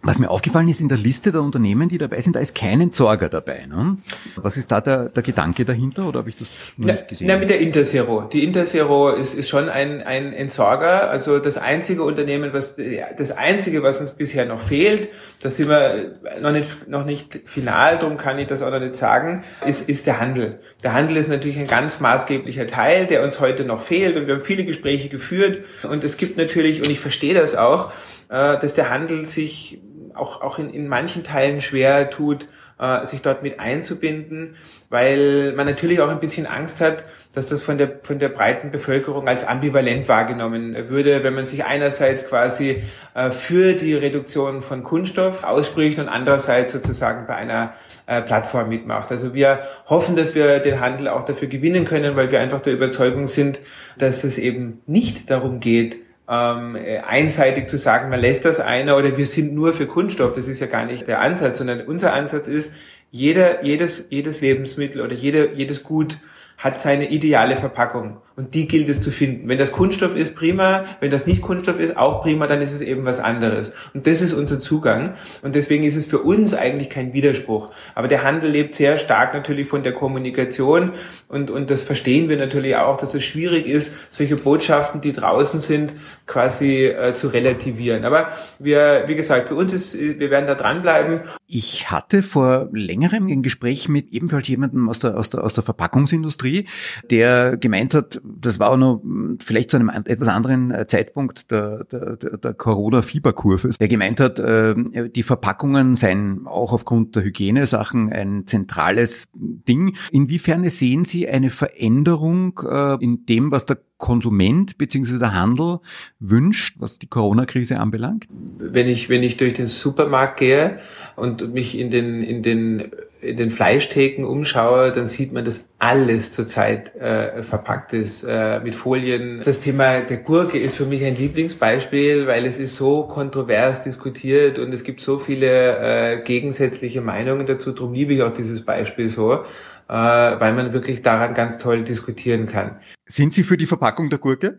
Was 0.00 0.20
mir 0.20 0.30
aufgefallen 0.30 0.68
ist 0.68 0.80
in 0.80 0.88
der 0.88 0.96
Liste 0.96 1.32
der 1.32 1.42
Unternehmen, 1.42 1.88
die 1.88 1.98
dabei 1.98 2.20
sind, 2.20 2.36
da 2.36 2.40
ist 2.40 2.54
kein 2.54 2.80
Entsorger 2.80 3.28
dabei. 3.28 3.66
Ne? 3.66 3.96
Was 4.36 4.56
ist 4.56 4.70
da 4.70 4.80
der, 4.80 5.08
der 5.08 5.24
Gedanke 5.24 5.64
dahinter 5.64 6.06
oder 6.06 6.20
habe 6.20 6.28
ich 6.28 6.36
das 6.36 6.54
noch 6.76 6.86
na, 6.86 6.92
nicht 6.92 7.08
gesehen? 7.08 7.26
Na, 7.26 7.36
mit 7.36 7.50
der 7.50 7.58
Interzero. 7.58 8.28
Die 8.32 8.44
Interzero 8.44 9.10
ist, 9.10 9.34
ist 9.34 9.48
schon 9.48 9.68
ein, 9.68 10.00
ein 10.00 10.32
Entsorger. 10.32 11.10
Also 11.10 11.40
das 11.40 11.58
einzige 11.58 12.04
Unternehmen, 12.04 12.52
was 12.52 12.74
das 13.16 13.32
einzige, 13.32 13.82
was 13.82 14.00
uns 14.00 14.12
bisher 14.12 14.46
noch 14.46 14.62
fehlt, 14.62 15.08
das 15.42 15.56
sind 15.56 15.68
wir 15.68 16.14
noch 16.42 16.52
nicht, 16.52 16.88
noch 16.88 17.04
nicht 17.04 17.40
final, 17.46 17.98
darum 17.98 18.18
kann 18.18 18.38
ich 18.38 18.46
das 18.46 18.62
auch 18.62 18.70
noch 18.70 18.80
nicht 18.80 18.94
sagen, 18.94 19.42
ist, 19.66 19.88
ist 19.88 20.06
der 20.06 20.20
Handel. 20.20 20.60
Der 20.84 20.92
Handel 20.92 21.16
ist 21.16 21.28
natürlich 21.28 21.58
ein 21.58 21.66
ganz 21.66 21.98
maßgeblicher 21.98 22.68
Teil, 22.68 23.06
der 23.06 23.24
uns 23.24 23.40
heute 23.40 23.64
noch 23.64 23.82
fehlt 23.82 24.16
und 24.16 24.28
wir 24.28 24.36
haben 24.36 24.44
viele 24.44 24.64
Gespräche 24.64 25.08
geführt 25.08 25.64
und 25.82 26.04
es 26.04 26.16
gibt 26.16 26.38
natürlich, 26.38 26.82
und 26.82 26.90
ich 26.90 27.00
verstehe 27.00 27.34
das 27.34 27.56
auch, 27.56 27.90
äh, 28.28 28.58
dass 28.58 28.74
der 28.74 28.90
Handel 28.90 29.26
sich 29.26 29.80
auch, 30.18 30.42
auch 30.42 30.58
in, 30.58 30.70
in 30.70 30.88
manchen 30.88 31.24
Teilen 31.24 31.60
schwer 31.60 32.10
tut, 32.10 32.46
äh, 32.78 33.06
sich 33.06 33.22
dort 33.22 33.42
mit 33.42 33.60
einzubinden, 33.60 34.56
weil 34.90 35.52
man 35.56 35.66
natürlich 35.66 36.00
auch 36.00 36.08
ein 36.08 36.20
bisschen 36.20 36.46
Angst 36.46 36.80
hat, 36.80 37.04
dass 37.32 37.48
das 37.48 37.62
von 37.62 37.76
der, 37.76 38.00
von 38.02 38.18
der 38.18 38.30
breiten 38.30 38.70
Bevölkerung 38.70 39.28
als 39.28 39.46
ambivalent 39.46 40.08
wahrgenommen 40.08 40.88
würde, 40.88 41.22
wenn 41.22 41.34
man 41.34 41.46
sich 41.46 41.64
einerseits 41.64 42.26
quasi 42.26 42.82
äh, 43.14 43.30
für 43.30 43.74
die 43.74 43.94
Reduktion 43.94 44.62
von 44.62 44.82
Kunststoff 44.82 45.44
ausspricht 45.44 45.98
und 45.98 46.08
andererseits 46.08 46.72
sozusagen 46.72 47.26
bei 47.26 47.34
einer 47.36 47.74
äh, 48.06 48.22
Plattform 48.22 48.68
mitmacht. 48.68 49.10
Also 49.10 49.34
wir 49.34 49.60
hoffen, 49.86 50.16
dass 50.16 50.34
wir 50.34 50.58
den 50.60 50.80
Handel 50.80 51.08
auch 51.08 51.24
dafür 51.24 51.48
gewinnen 51.48 51.84
können, 51.84 52.16
weil 52.16 52.32
wir 52.32 52.40
einfach 52.40 52.60
der 52.60 52.72
Überzeugung 52.72 53.26
sind, 53.26 53.60
dass 53.98 54.24
es 54.24 54.38
eben 54.38 54.80
nicht 54.86 55.30
darum 55.30 55.60
geht, 55.60 56.07
ähm, 56.28 56.76
einseitig 57.06 57.68
zu 57.68 57.78
sagen, 57.78 58.10
man 58.10 58.20
lässt 58.20 58.44
das 58.44 58.60
einer 58.60 58.96
oder 58.96 59.16
wir 59.16 59.26
sind 59.26 59.54
nur 59.54 59.72
für 59.72 59.86
Kunststoff. 59.86 60.34
Das 60.34 60.46
ist 60.46 60.60
ja 60.60 60.66
gar 60.66 60.84
nicht 60.84 61.06
der 61.08 61.20
Ansatz, 61.20 61.58
sondern 61.58 61.80
unser 61.82 62.12
Ansatz 62.12 62.48
ist, 62.48 62.74
jeder, 63.10 63.64
jedes, 63.64 64.06
jedes 64.10 64.40
Lebensmittel 64.42 65.00
oder 65.00 65.14
jede, 65.14 65.54
jedes 65.54 65.82
Gut 65.82 66.18
hat 66.58 66.80
seine 66.80 67.08
ideale 67.08 67.56
Verpackung 67.56 68.20
und 68.38 68.54
die 68.54 68.68
gilt 68.68 68.88
es 68.88 69.02
zu 69.02 69.10
finden. 69.10 69.48
Wenn 69.48 69.58
das 69.58 69.72
Kunststoff 69.72 70.14
ist, 70.14 70.36
prima. 70.36 70.84
Wenn 71.00 71.10
das 71.10 71.26
nicht 71.26 71.42
Kunststoff 71.42 71.80
ist, 71.80 71.96
auch 71.96 72.22
prima, 72.22 72.46
dann 72.46 72.62
ist 72.62 72.72
es 72.72 72.80
eben 72.80 73.04
was 73.04 73.18
anderes. 73.18 73.72
Und 73.94 74.06
das 74.06 74.22
ist 74.22 74.32
unser 74.32 74.60
Zugang. 74.60 75.14
Und 75.42 75.56
deswegen 75.56 75.82
ist 75.82 75.96
es 75.96 76.06
für 76.06 76.20
uns 76.20 76.54
eigentlich 76.54 76.88
kein 76.88 77.12
Widerspruch. 77.12 77.72
Aber 77.96 78.06
der 78.06 78.22
Handel 78.22 78.48
lebt 78.48 78.76
sehr 78.76 78.96
stark 78.98 79.34
natürlich 79.34 79.66
von 79.66 79.82
der 79.82 79.92
Kommunikation 79.92 80.92
und, 81.28 81.50
und 81.50 81.68
das 81.68 81.82
verstehen 81.82 82.30
wir 82.30 82.38
natürlich 82.38 82.74
auch, 82.76 82.96
dass 82.96 83.14
es 83.14 83.22
schwierig 83.22 83.66
ist, 83.66 83.94
solche 84.10 84.36
Botschaften, 84.36 85.02
die 85.02 85.12
draußen 85.12 85.60
sind, 85.60 85.92
quasi 86.26 86.86
äh, 86.86 87.14
zu 87.14 87.28
relativieren. 87.28 88.06
Aber 88.06 88.28
wir, 88.58 89.04
wie 89.06 89.14
gesagt, 89.14 89.48
für 89.48 89.54
uns 89.54 89.74
ist, 89.74 89.94
wir 89.94 90.30
werden 90.30 90.46
da 90.46 90.54
dranbleiben. 90.54 91.20
Ich 91.46 91.90
hatte 91.90 92.22
vor 92.22 92.70
längerem 92.72 93.26
ein 93.26 93.42
Gespräch 93.42 93.90
mit 93.90 94.10
ebenfalls 94.10 94.48
jemandem 94.48 94.88
aus 94.88 95.00
der, 95.00 95.18
aus 95.18 95.28
der, 95.28 95.44
aus 95.44 95.52
der 95.52 95.64
Verpackungsindustrie, 95.64 96.66
der 97.10 97.58
gemeint 97.58 97.92
hat, 97.92 98.22
das 98.40 98.58
war 98.58 98.70
auch 98.70 98.76
noch 98.76 99.02
vielleicht 99.40 99.70
zu 99.70 99.76
einem 99.76 99.88
etwas 99.88 100.28
anderen 100.28 100.70
äh, 100.70 100.86
Zeitpunkt 100.86 101.50
der, 101.50 101.84
der, 101.84 102.16
der 102.16 102.54
Corona-Fieberkurve, 102.54 103.70
der 103.78 103.88
gemeint 103.88 104.20
hat, 104.20 104.38
äh, 104.38 104.74
die 105.08 105.22
Verpackungen 105.22 105.96
seien 105.96 106.46
auch 106.46 106.72
aufgrund 106.72 107.16
der 107.16 107.24
Hygienesachen 107.24 108.12
ein 108.12 108.46
zentrales 108.46 109.28
Ding. 109.34 109.96
Inwiefern 110.10 110.68
sehen 110.68 111.04
Sie 111.04 111.28
eine 111.28 111.50
Veränderung 111.50 112.60
äh, 112.68 113.02
in 113.02 113.26
dem, 113.26 113.50
was 113.50 113.66
der 113.66 113.78
Konsument 113.98 114.78
bzw. 114.78 115.18
der 115.18 115.34
Handel 115.34 115.80
wünscht, 116.20 116.76
was 116.78 116.98
die 116.98 117.08
Corona-Krise 117.08 117.80
anbelangt? 117.80 118.26
Wenn 118.58 118.88
ich, 118.88 119.08
wenn 119.08 119.22
ich 119.22 119.36
durch 119.36 119.54
den 119.54 119.66
Supermarkt 119.66 120.38
gehe 120.38 120.78
und 121.16 121.52
mich 121.52 121.76
in 121.76 121.90
den, 121.90 122.22
in 122.22 122.42
den 122.42 122.92
in 123.20 123.36
den 123.36 123.50
Fleischtheken 123.50 124.24
umschaue, 124.24 124.92
dann 124.92 125.06
sieht 125.06 125.32
man, 125.32 125.44
dass 125.44 125.66
alles 125.78 126.32
zurzeit 126.32 126.94
äh, 126.96 127.42
verpackt 127.42 127.92
ist 127.92 128.24
äh, 128.24 128.60
mit 128.60 128.74
Folien. 128.74 129.40
Das 129.44 129.60
Thema 129.60 130.00
der 130.00 130.18
Gurke 130.18 130.58
ist 130.58 130.76
für 130.76 130.86
mich 130.86 131.04
ein 131.04 131.16
Lieblingsbeispiel, 131.16 132.26
weil 132.26 132.46
es 132.46 132.58
ist 132.58 132.76
so 132.76 133.04
kontrovers 133.04 133.82
diskutiert 133.82 134.58
und 134.58 134.72
es 134.72 134.84
gibt 134.84 135.00
so 135.00 135.18
viele 135.18 136.18
äh, 136.18 136.22
gegensätzliche 136.22 137.00
Meinungen 137.00 137.46
dazu. 137.46 137.72
Darum 137.72 137.94
liebe 137.94 138.14
ich 138.14 138.22
auch 138.22 138.34
dieses 138.34 138.64
Beispiel 138.64 139.10
so, 139.10 139.32
äh, 139.34 139.42
weil 139.88 140.52
man 140.52 140.72
wirklich 140.72 141.02
daran 141.02 141.34
ganz 141.34 141.58
toll 141.58 141.84
diskutieren 141.84 142.46
kann. 142.46 142.80
Sind 143.06 143.34
Sie 143.34 143.42
für 143.42 143.56
die 143.56 143.66
Verpackung 143.66 144.10
der 144.10 144.18
Gurke? 144.18 144.58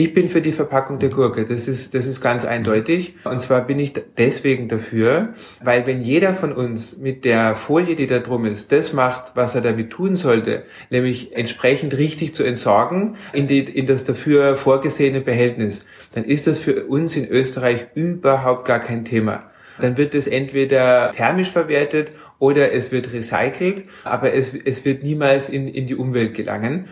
Ich 0.00 0.14
bin 0.14 0.30
für 0.30 0.40
die 0.40 0.52
Verpackung 0.52 0.98
der 0.98 1.10
Gurke. 1.10 1.44
Das 1.44 1.68
ist, 1.68 1.94
das 1.94 2.06
ist 2.06 2.22
ganz 2.22 2.46
eindeutig. 2.46 3.16
Und 3.24 3.38
zwar 3.38 3.66
bin 3.66 3.78
ich 3.78 3.92
deswegen 4.16 4.66
dafür, 4.66 5.34
weil 5.62 5.86
wenn 5.86 6.00
jeder 6.00 6.32
von 6.32 6.54
uns 6.54 6.96
mit 6.96 7.26
der 7.26 7.54
Folie, 7.54 7.96
die 7.96 8.06
da 8.06 8.20
drum 8.20 8.46
ist, 8.46 8.72
das 8.72 8.94
macht, 8.94 9.32
was 9.36 9.54
er 9.54 9.60
damit 9.60 9.90
tun 9.90 10.16
sollte, 10.16 10.64
nämlich 10.88 11.36
entsprechend 11.36 11.98
richtig 11.98 12.34
zu 12.34 12.44
entsorgen 12.44 13.16
in, 13.34 13.46
die, 13.46 13.58
in 13.58 13.84
das 13.84 14.04
dafür 14.04 14.56
vorgesehene 14.56 15.20
Behältnis, 15.20 15.84
dann 16.14 16.24
ist 16.24 16.46
das 16.46 16.56
für 16.56 16.86
uns 16.86 17.14
in 17.14 17.28
Österreich 17.28 17.88
überhaupt 17.94 18.66
gar 18.66 18.80
kein 18.80 19.04
Thema. 19.04 19.50
Dann 19.80 19.98
wird 19.98 20.14
es 20.14 20.26
entweder 20.26 21.12
thermisch 21.12 21.50
verwertet 21.50 22.12
oder 22.38 22.72
es 22.72 22.90
wird 22.90 23.12
recycelt, 23.12 23.84
aber 24.04 24.32
es, 24.32 24.54
es 24.54 24.82
wird 24.86 25.02
niemals 25.02 25.50
in, 25.50 25.68
in 25.68 25.86
die 25.86 25.94
Umwelt 25.94 26.32
gelangen 26.32 26.88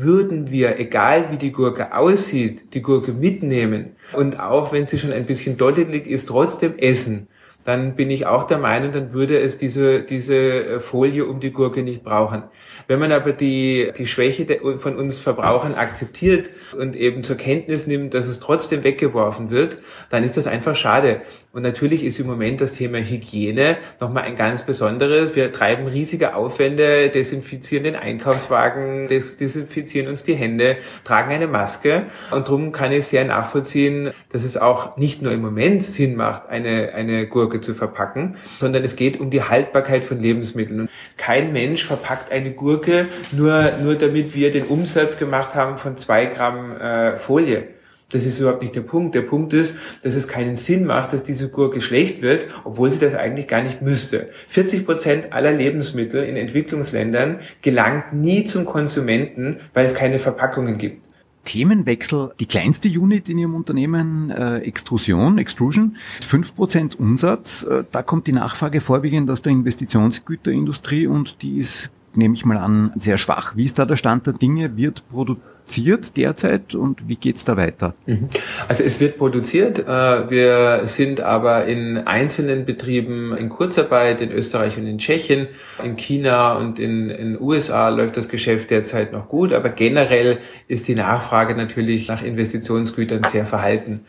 würden 0.00 0.50
wir, 0.50 0.78
egal 0.78 1.30
wie 1.30 1.36
die 1.36 1.52
Gurke 1.52 1.94
aussieht, 1.96 2.74
die 2.74 2.82
Gurke 2.82 3.12
mitnehmen 3.12 3.96
und 4.12 4.38
auch 4.38 4.72
wenn 4.72 4.86
sie 4.86 4.98
schon 4.98 5.12
ein 5.12 5.26
bisschen 5.26 5.56
dottelig 5.56 6.06
ist, 6.06 6.28
trotzdem 6.28 6.78
essen, 6.78 7.28
dann 7.64 7.96
bin 7.96 8.10
ich 8.10 8.24
auch 8.24 8.44
der 8.44 8.56
Meinung, 8.58 8.92
dann 8.92 9.12
würde 9.12 9.38
es 9.38 9.58
diese, 9.58 10.00
diese 10.00 10.80
Folie 10.80 11.26
um 11.26 11.38
die 11.38 11.52
Gurke 11.52 11.82
nicht 11.82 12.02
brauchen. 12.02 12.44
Wenn 12.86 12.98
man 12.98 13.12
aber 13.12 13.32
die, 13.32 13.92
die 13.98 14.06
Schwäche 14.06 14.46
von 14.78 14.96
uns 14.96 15.18
Verbrauchern 15.18 15.74
akzeptiert 15.74 16.48
und 16.78 16.96
eben 16.96 17.22
zur 17.24 17.36
Kenntnis 17.36 17.86
nimmt, 17.86 18.14
dass 18.14 18.26
es 18.26 18.40
trotzdem 18.40 18.84
weggeworfen 18.84 19.50
wird, 19.50 19.82
dann 20.08 20.24
ist 20.24 20.38
das 20.38 20.46
einfach 20.46 20.76
schade. 20.76 21.20
Und 21.50 21.62
natürlich 21.62 22.04
ist 22.04 22.20
im 22.20 22.26
Moment 22.26 22.60
das 22.60 22.72
Thema 22.72 22.98
Hygiene 22.98 23.78
nochmal 24.00 24.24
ein 24.24 24.36
ganz 24.36 24.64
besonderes. 24.64 25.34
Wir 25.34 25.50
treiben 25.50 25.86
riesige 25.86 26.34
Aufwände, 26.34 27.08
desinfizieren 27.08 27.84
den 27.84 27.96
Einkaufswagen, 27.96 29.08
desinfizieren 29.08 30.08
uns 30.08 30.24
die 30.24 30.34
Hände, 30.34 30.76
tragen 31.04 31.32
eine 31.32 31.46
Maske. 31.46 32.04
Und 32.30 32.48
darum 32.48 32.70
kann 32.72 32.92
ich 32.92 33.06
sehr 33.06 33.24
nachvollziehen, 33.24 34.10
dass 34.30 34.44
es 34.44 34.58
auch 34.58 34.98
nicht 34.98 35.22
nur 35.22 35.32
im 35.32 35.40
Moment 35.40 35.84
Sinn 35.84 36.16
macht, 36.16 36.50
eine, 36.50 36.92
eine 36.92 37.26
Gurke 37.26 37.62
zu 37.62 37.74
verpacken, 37.74 38.36
sondern 38.60 38.84
es 38.84 38.94
geht 38.94 39.18
um 39.18 39.30
die 39.30 39.42
Haltbarkeit 39.42 40.04
von 40.04 40.20
Lebensmitteln. 40.20 40.80
Und 40.82 40.90
kein 41.16 41.54
Mensch 41.54 41.86
verpackt 41.86 42.30
eine 42.30 42.50
Gurke 42.50 43.06
nur, 43.32 43.72
nur 43.82 43.94
damit 43.94 44.34
wir 44.34 44.52
den 44.52 44.64
Umsatz 44.64 45.18
gemacht 45.18 45.54
haben 45.54 45.78
von 45.78 45.96
zwei 45.96 46.26
Gramm 46.26 46.76
äh, 46.76 47.16
Folie. 47.16 47.77
Das 48.10 48.24
ist 48.24 48.38
überhaupt 48.38 48.62
nicht 48.62 48.74
der 48.74 48.80
Punkt. 48.80 49.14
Der 49.14 49.20
Punkt 49.20 49.52
ist, 49.52 49.76
dass 50.02 50.14
es 50.14 50.26
keinen 50.26 50.56
Sinn 50.56 50.86
macht, 50.86 51.12
dass 51.12 51.24
diese 51.24 51.50
Gurke 51.50 51.82
schlecht 51.82 52.22
wird, 52.22 52.46
obwohl 52.64 52.90
sie 52.90 52.98
das 52.98 53.14
eigentlich 53.14 53.48
gar 53.48 53.62
nicht 53.62 53.82
müsste. 53.82 54.30
40 54.48 54.86
Prozent 54.86 55.32
aller 55.34 55.52
Lebensmittel 55.52 56.24
in 56.24 56.36
Entwicklungsländern 56.36 57.40
gelangt 57.60 58.14
nie 58.14 58.46
zum 58.46 58.64
Konsumenten, 58.64 59.58
weil 59.74 59.84
es 59.84 59.92
keine 59.92 60.20
Verpackungen 60.20 60.78
gibt. 60.78 61.02
Themenwechsel. 61.44 62.32
Die 62.40 62.46
kleinste 62.46 62.88
Unit 62.88 63.28
in 63.28 63.36
Ihrem 63.36 63.54
Unternehmen, 63.54 64.30
äh, 64.30 64.60
Extrusion, 64.60 65.36
Extrusion, 65.36 65.98
5% 66.22 66.96
Umsatz. 66.96 67.64
Äh, 67.64 67.84
da 67.92 68.02
kommt 68.02 68.26
die 68.26 68.32
Nachfrage 68.32 68.80
vorwiegend 68.80 69.30
aus 69.30 69.42
der 69.42 69.52
Investitionsgüterindustrie 69.52 71.06
und 71.06 71.42
die 71.42 71.58
ist, 71.58 71.90
nehme 72.14 72.32
ich 72.32 72.46
mal 72.46 72.56
an, 72.56 72.90
sehr 72.96 73.18
schwach. 73.18 73.54
Wie 73.54 73.64
ist 73.64 73.78
da 73.78 73.84
der 73.84 73.96
Stand 73.96 74.26
der 74.26 74.32
Dinge? 74.32 74.78
Wird 74.78 75.06
produziert 75.10 75.57
produziert 75.68 76.16
derzeit 76.16 76.74
und 76.74 77.08
wie 77.08 77.16
geht's 77.16 77.44
da 77.44 77.56
weiter? 77.56 77.94
Mhm. 78.06 78.28
Also 78.68 78.84
es 78.84 79.00
wird 79.00 79.18
produziert. 79.18 79.80
Äh, 79.80 80.30
wir 80.30 80.82
sind 80.86 81.20
aber 81.20 81.66
in 81.66 81.98
einzelnen 81.98 82.64
Betrieben 82.64 83.36
in 83.36 83.50
Kurzarbeit 83.50 84.20
in 84.20 84.32
Österreich 84.32 84.78
und 84.78 84.86
in 84.86 84.98
Tschechien, 84.98 85.48
in 85.84 85.96
China 85.96 86.54
und 86.54 86.78
in 86.78 87.08
den 87.08 87.40
USA 87.40 87.90
läuft 87.90 88.16
das 88.16 88.28
Geschäft 88.28 88.70
derzeit 88.70 89.12
noch 89.12 89.28
gut, 89.28 89.52
aber 89.52 89.68
generell 89.68 90.38
ist 90.68 90.88
die 90.88 90.94
Nachfrage 90.94 91.54
natürlich 91.54 92.08
nach 92.08 92.22
Investitionsgütern 92.22 93.24
sehr 93.30 93.44
verhalten. 93.44 94.00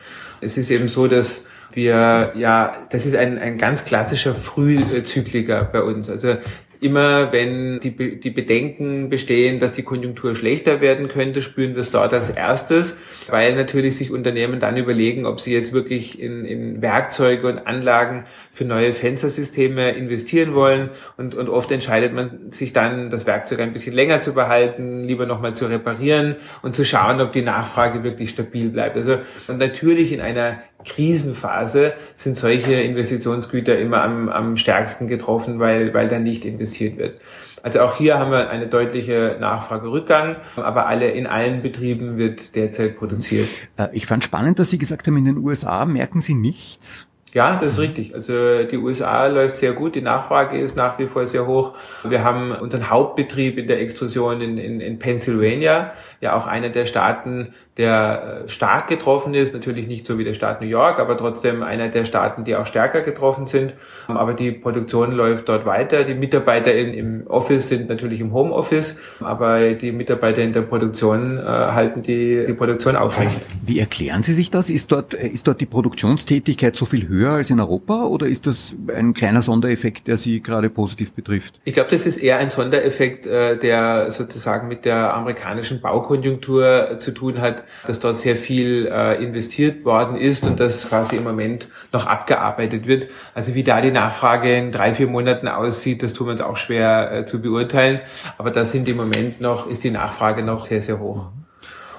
Es 0.41 0.57
ist 0.57 0.71
eben 0.71 0.87
so, 0.87 1.07
dass 1.07 1.45
wir, 1.73 2.31
ja, 2.35 2.87
das 2.89 3.05
ist 3.05 3.15
ein, 3.15 3.37
ein 3.37 3.57
ganz 3.57 3.85
klassischer 3.85 4.33
Frühzykliker 4.33 5.69
bei 5.71 5.83
uns. 5.83 6.09
Also 6.09 6.37
Immer 6.81 7.33
wenn 7.33 7.81
die, 7.81 8.19
die 8.19 8.29
Bedenken 8.29 9.09
bestehen, 9.09 9.59
dass 9.59 9.73
die 9.73 9.83
Konjunktur 9.83 10.33
schlechter 10.33 10.79
werden 10.79 11.09
könnte, 11.09 11.41
spüren 11.41 11.73
wir 11.75 11.81
es 11.81 11.91
dort 11.91 12.13
als 12.13 12.29
erstes, 12.29 12.97
weil 13.27 13.53
natürlich 13.55 13.97
sich 13.97 14.11
Unternehmen 14.11 14.61
dann 14.61 14.77
überlegen, 14.77 15.25
ob 15.25 15.41
sie 15.41 15.53
jetzt 15.53 15.73
wirklich 15.73 16.21
in, 16.21 16.45
in 16.45 16.81
Werkzeuge 16.81 17.47
und 17.47 17.67
Anlagen 17.67 18.25
für 18.53 18.63
neue 18.63 18.93
Fenstersysteme 18.93 19.91
investieren 19.91 20.55
wollen. 20.55 20.89
Und, 21.17 21.35
und 21.35 21.49
oft 21.49 21.69
entscheidet 21.71 22.13
man 22.13 22.51
sich 22.51 22.71
dann, 22.71 23.09
das 23.09 23.25
Werkzeug 23.25 23.59
ein 23.59 23.73
bisschen 23.73 23.93
länger 23.93 24.21
zu 24.21 24.33
behalten, 24.33 25.03
lieber 25.03 25.25
nochmal 25.25 25.55
zu 25.55 25.65
reparieren 25.65 26.37
und 26.61 26.77
zu 26.77 26.85
schauen, 26.85 27.19
ob 27.19 27.33
die 27.33 27.41
Nachfrage 27.41 28.05
wirklich 28.05 28.29
stabil 28.29 28.69
bleibt. 28.69 28.95
Also 28.95 29.17
und 29.49 29.57
natürlich 29.57 30.13
in 30.13 30.21
einer 30.21 30.59
Krisenphase 30.85 31.93
sind 32.15 32.35
solche 32.35 32.73
Investitionsgüter 32.73 33.77
immer 33.77 34.01
am, 34.01 34.29
am 34.29 34.57
stärksten 34.57 35.07
getroffen, 35.07 35.59
weil, 35.59 35.93
weil 35.93 36.07
dann 36.07 36.23
nicht 36.23 36.45
investiert 36.45 36.97
wird. 36.97 37.19
Also 37.61 37.81
auch 37.81 37.97
hier 37.97 38.17
haben 38.17 38.31
wir 38.31 38.49
eine 38.49 38.67
deutliche 38.67 39.37
Nachfragerückgang, 39.39 40.37
aber 40.55 40.87
alle, 40.87 41.11
in 41.11 41.27
allen 41.27 41.61
Betrieben 41.61 42.17
wird 42.17 42.55
derzeit 42.55 42.97
produziert. 42.97 43.49
Äh, 43.77 43.87
ich 43.91 44.05
fand 44.05 44.23
spannend, 44.23 44.59
dass 44.59 44.69
Sie 44.69 44.77
gesagt 44.77 45.07
haben, 45.07 45.17
in 45.17 45.25
den 45.25 45.37
USA 45.37 45.85
merken 45.85 46.21
Sie 46.21 46.35
nichts. 46.35 47.07
Ja, 47.33 47.59
das 47.61 47.73
ist 47.73 47.79
richtig. 47.79 48.15
Also 48.15 48.63
die 48.63 48.77
USA 48.77 49.27
läuft 49.27 49.57
sehr 49.57 49.73
gut, 49.73 49.93
die 49.93 50.01
Nachfrage 50.01 50.59
ist 50.59 50.75
nach 50.75 50.97
wie 50.97 51.05
vor 51.05 51.27
sehr 51.27 51.45
hoch. 51.45 51.75
Wir 52.03 52.23
haben 52.23 52.51
unseren 52.51 52.89
Hauptbetrieb 52.89 53.59
in 53.59 53.67
der 53.67 53.81
Extrusion 53.81 54.41
in, 54.41 54.57
in, 54.57 54.81
in 54.81 54.97
Pennsylvania, 54.97 55.93
ja 56.21 56.35
auch 56.35 56.45
einer 56.45 56.69
der 56.69 56.85
Staaten, 56.85 57.53
der 57.77 58.43
äh, 58.45 58.49
stark 58.49 58.87
getroffen 58.87 59.33
ist. 59.33 59.53
Natürlich 59.53 59.87
nicht 59.87 60.05
so 60.05 60.17
wie 60.17 60.23
der 60.23 60.33
Staat 60.33 60.61
New 60.61 60.67
York, 60.67 60.99
aber 60.99 61.17
trotzdem 61.17 61.63
einer 61.63 61.87
der 61.87 62.05
Staaten, 62.05 62.43
die 62.43 62.55
auch 62.55 62.67
stärker 62.67 63.01
getroffen 63.01 63.45
sind. 63.45 63.73
Aber 64.07 64.33
die 64.33 64.51
Produktion 64.51 65.11
läuft 65.13 65.49
dort 65.49 65.65
weiter. 65.65 66.03
Die 66.03 66.13
Mitarbeiter 66.13 66.73
in, 66.73 66.93
im 66.93 67.27
Office 67.27 67.69
sind 67.69 67.89
natürlich 67.89 68.19
im 68.19 68.33
Homeoffice, 68.33 68.97
aber 69.21 69.73
die 69.73 69.91
Mitarbeiter 69.91 70.41
in 70.41 70.53
der 70.53 70.61
Produktion 70.61 71.37
äh, 71.37 71.41
halten 71.41 72.03
die, 72.03 72.45
die 72.47 72.53
Produktion 72.53 72.95
aufrecht. 72.95 73.35
Wie 73.65 73.79
erklären 73.79 74.23
Sie 74.23 74.33
sich 74.33 74.51
das? 74.51 74.69
Ist 74.69 74.91
dort, 74.91 75.13
ist 75.13 75.47
dort 75.47 75.61
die 75.61 75.65
Produktionstätigkeit 75.65 76.75
so 76.75 76.85
viel 76.85 77.07
höher? 77.07 77.39
als 77.39 77.49
in 77.49 77.59
Europa 77.59 78.03
oder 78.05 78.27
ist 78.27 78.45
das 78.45 78.75
ein 78.93 79.13
kleiner 79.13 79.41
Sondereffekt, 79.41 80.07
der 80.07 80.17
Sie 80.17 80.41
gerade 80.41 80.69
positiv 80.69 81.13
betrifft? 81.13 81.59
Ich 81.63 81.73
glaube, 81.73 81.89
das 81.89 82.05
ist 82.05 82.17
eher 82.17 82.37
ein 82.37 82.49
Sondereffekt, 82.49 83.25
äh, 83.25 83.57
der 83.57 84.11
sozusagen 84.11 84.67
mit 84.67 84.85
der 84.85 85.13
amerikanischen 85.13 85.81
Baukonjunktur 86.09 86.97
zu 86.97 87.11
tun 87.11 87.39
hat, 87.39 87.63
dass 87.85 87.99
dort 87.99 88.17
sehr 88.17 88.35
viel 88.35 88.87
äh, 88.91 89.23
investiert 89.23 89.85
worden 89.85 90.15
ist 90.15 90.43
und 90.43 90.59
das 90.59 90.89
quasi 90.89 91.17
im 91.17 91.23
Moment 91.23 91.67
noch 91.93 92.07
abgearbeitet 92.07 92.87
wird. 92.87 93.07
Also 93.35 93.53
wie 93.53 93.63
da 93.63 93.79
die 93.79 93.91
Nachfrage 93.91 94.57
in 94.57 94.71
drei, 94.71 94.93
vier 94.95 95.07
Monaten 95.07 95.47
aussieht, 95.47 96.01
das 96.01 96.13
tun 96.13 96.27
wir 96.27 96.49
auch 96.49 96.57
schwer 96.57 97.11
äh, 97.11 97.25
zu 97.25 97.41
beurteilen. 97.41 98.01
Aber 98.37 98.49
da 98.49 98.65
sind 98.65 98.89
im 98.89 98.97
Moment 98.97 99.39
noch, 99.39 99.69
ist 99.69 99.83
die 99.83 99.91
Nachfrage 99.91 100.41
noch 100.41 100.65
sehr, 100.65 100.81
sehr 100.81 100.99
hoch. 100.99 101.29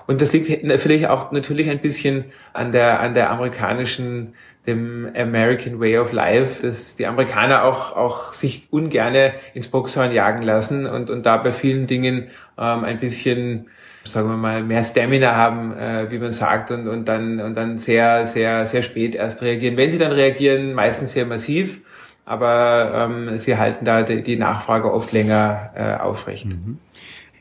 Und 0.07 0.20
das 0.20 0.33
liegt 0.33 0.46
vielleicht 0.81 1.07
auch 1.07 1.31
natürlich 1.31 1.70
ein 1.70 1.79
bisschen 1.79 2.25
an 2.53 2.73
der, 2.73 2.99
an 2.99 3.14
der 3.14 3.31
amerikanischen 3.31 4.35
dem 4.66 5.11
American 5.16 5.81
Way 5.81 5.99
of 5.99 6.12
Life, 6.12 6.66
dass 6.66 6.96
die 6.96 7.07
Amerikaner 7.07 7.64
auch, 7.64 7.96
auch 7.96 8.35
sich 8.35 8.66
ungerne 8.70 9.33
ins 9.55 9.68
Boxhorn 9.68 10.12
jagen 10.12 10.42
lassen 10.42 10.87
und, 10.87 11.09
und 11.11 11.25
da 11.25 11.38
bei 11.38 11.53
vielen 11.53 11.87
Dingen 11.87 12.29
ähm, 12.59 12.85
ein 12.85 13.01
bisschen, 13.01 13.70
sagen 14.04 14.28
wir 14.28 14.36
mal, 14.36 14.62
mehr 14.62 14.82
Stamina 14.82 15.34
haben, 15.34 15.76
äh, 15.76 16.10
wie 16.10 16.18
man 16.18 16.32
sagt, 16.32 16.70
und, 16.70 16.88
und, 16.88 17.06
dann, 17.06 17.40
und 17.40 17.54
dann 17.54 17.78
sehr, 17.78 18.26
sehr, 18.26 18.66
sehr 18.66 18.82
spät 18.82 19.14
erst 19.14 19.42
reagieren. 19.42 19.76
Wenn 19.76 19.90
sie 19.90 19.98
dann 19.98 20.12
reagieren, 20.12 20.74
meistens 20.74 21.12
sehr 21.12 21.26
massiv, 21.26 21.80
aber 22.24 23.08
ähm, 23.10 23.38
sie 23.38 23.56
halten 23.56 23.84
da 23.84 24.02
die, 24.02 24.22
die 24.22 24.36
Nachfrage 24.36 24.92
oft 24.92 25.12
länger 25.12 25.70
äh, 25.74 25.94
aufrecht. 26.00 26.46
Mhm. 26.46 26.78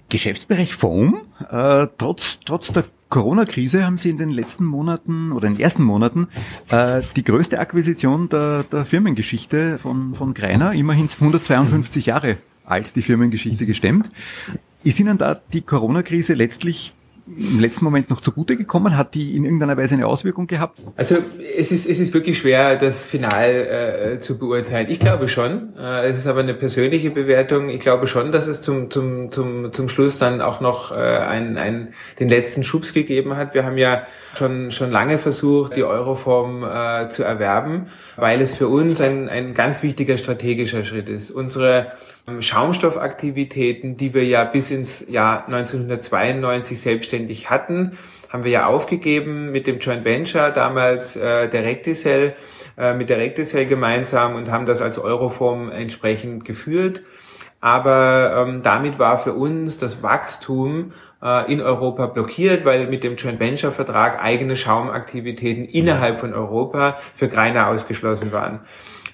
Geschäftsbereich 0.09 0.73
Foam, 0.73 1.21
äh, 1.49 1.87
trotz, 1.97 2.39
trotz 2.43 2.73
der 2.73 2.85
Corona-Krise 3.09 3.85
haben 3.85 3.97
Sie 3.97 4.09
in 4.09 4.17
den 4.17 4.29
letzten 4.29 4.65
Monaten 4.65 5.31
oder 5.31 5.47
in 5.47 5.55
den 5.55 5.61
ersten 5.61 5.83
Monaten 5.83 6.27
äh, 6.71 7.01
die 7.15 7.23
größte 7.23 7.59
Akquisition 7.59 8.29
der, 8.29 8.63
der 8.71 8.85
Firmengeschichte 8.85 9.77
von, 9.77 10.13
von 10.13 10.33
Greiner, 10.33 10.73
immerhin 10.73 11.09
152 11.09 12.07
Jahre 12.07 12.37
alt 12.65 12.95
die 12.95 13.01
Firmengeschichte 13.01 13.65
gestemmt. 13.65 14.11
Ist 14.83 14.99
Ihnen 14.99 15.17
da 15.17 15.39
die 15.51 15.61
Corona-Krise 15.61 16.33
letztlich 16.33 16.93
im 17.37 17.59
letzten 17.59 17.85
Moment 17.85 18.09
noch 18.09 18.21
zugute 18.21 18.55
gekommen? 18.55 18.97
Hat 18.97 19.13
die 19.13 19.35
in 19.35 19.43
irgendeiner 19.43 19.77
Weise 19.77 19.95
eine 19.95 20.07
Auswirkung 20.07 20.47
gehabt? 20.47 20.79
Also 20.95 21.17
es 21.57 21.71
ist, 21.71 21.87
es 21.87 21.99
ist 21.99 22.13
wirklich 22.13 22.37
schwer, 22.37 22.77
das 22.77 23.03
final 23.03 23.49
äh, 23.49 24.19
zu 24.19 24.37
beurteilen. 24.37 24.89
Ich 24.89 24.99
glaube 24.99 25.27
schon. 25.27 25.75
Äh, 25.77 26.07
es 26.07 26.17
ist 26.17 26.27
aber 26.27 26.39
eine 26.39 26.53
persönliche 26.53 27.11
Bewertung. 27.11 27.69
Ich 27.69 27.81
glaube 27.81 28.07
schon, 28.07 28.31
dass 28.31 28.47
es 28.47 28.61
zum, 28.61 28.89
zum, 28.89 29.31
zum, 29.31 29.73
zum 29.73 29.89
Schluss 29.89 30.17
dann 30.17 30.41
auch 30.41 30.61
noch 30.61 30.91
äh, 30.91 30.95
ein, 30.95 31.57
ein, 31.57 31.93
den 32.19 32.29
letzten 32.29 32.63
Schubs 32.63 32.93
gegeben 32.93 33.35
hat. 33.35 33.53
Wir 33.53 33.65
haben 33.65 33.77
ja 33.77 34.03
schon, 34.35 34.71
schon 34.71 34.91
lange 34.91 35.17
versucht, 35.17 35.75
die 35.75 35.83
Euroform 35.83 36.63
äh, 36.63 37.09
zu 37.09 37.23
erwerben, 37.23 37.87
weil 38.15 38.41
es 38.41 38.53
für 38.53 38.69
uns 38.69 39.01
ein, 39.01 39.29
ein 39.29 39.53
ganz 39.53 39.83
wichtiger 39.83 40.17
strategischer 40.17 40.83
Schritt 40.83 41.09
ist. 41.09 41.31
Unsere 41.31 41.91
Schaumstoffaktivitäten, 42.41 43.97
die 43.97 44.13
wir 44.13 44.25
ja 44.25 44.43
bis 44.43 44.71
ins 44.71 45.05
Jahr 45.09 45.45
1992 45.47 46.79
selbstständig 46.79 47.49
hatten, 47.49 47.97
haben 48.29 48.43
wir 48.43 48.51
ja 48.51 48.67
aufgegeben 48.67 49.51
mit 49.51 49.67
dem 49.67 49.79
Joint 49.79 50.05
Venture, 50.05 50.51
damals 50.51 51.15
äh, 51.15 51.49
der 51.49 51.63
Recticell, 51.63 52.35
äh, 52.77 52.93
mit 52.93 53.09
der 53.09 53.17
Recticell 53.17 53.65
gemeinsam 53.65 54.35
und 54.35 54.51
haben 54.51 54.65
das 54.65 54.81
als 54.81 54.99
Euroform 54.99 55.71
entsprechend 55.71 56.45
geführt. 56.45 57.01
Aber 57.61 58.45
ähm, 58.47 58.61
damit 58.63 58.99
war 58.99 59.17
für 59.17 59.33
uns 59.33 59.77
das 59.77 60.01
Wachstum 60.01 60.93
äh, 61.21 61.51
in 61.51 61.61
Europa 61.61 62.05
blockiert, 62.05 62.63
weil 62.63 62.87
mit 62.87 63.03
dem 63.03 63.17
Joint 63.17 63.39
Venture 63.39 63.71
Vertrag 63.71 64.21
eigene 64.21 64.55
Schaumaktivitäten 64.55 65.65
innerhalb 65.65 66.19
von 66.19 66.33
Europa 66.33 66.97
für 67.15 67.27
Greiner 67.27 67.67
ausgeschlossen 67.67 68.31
waren. 68.31 68.61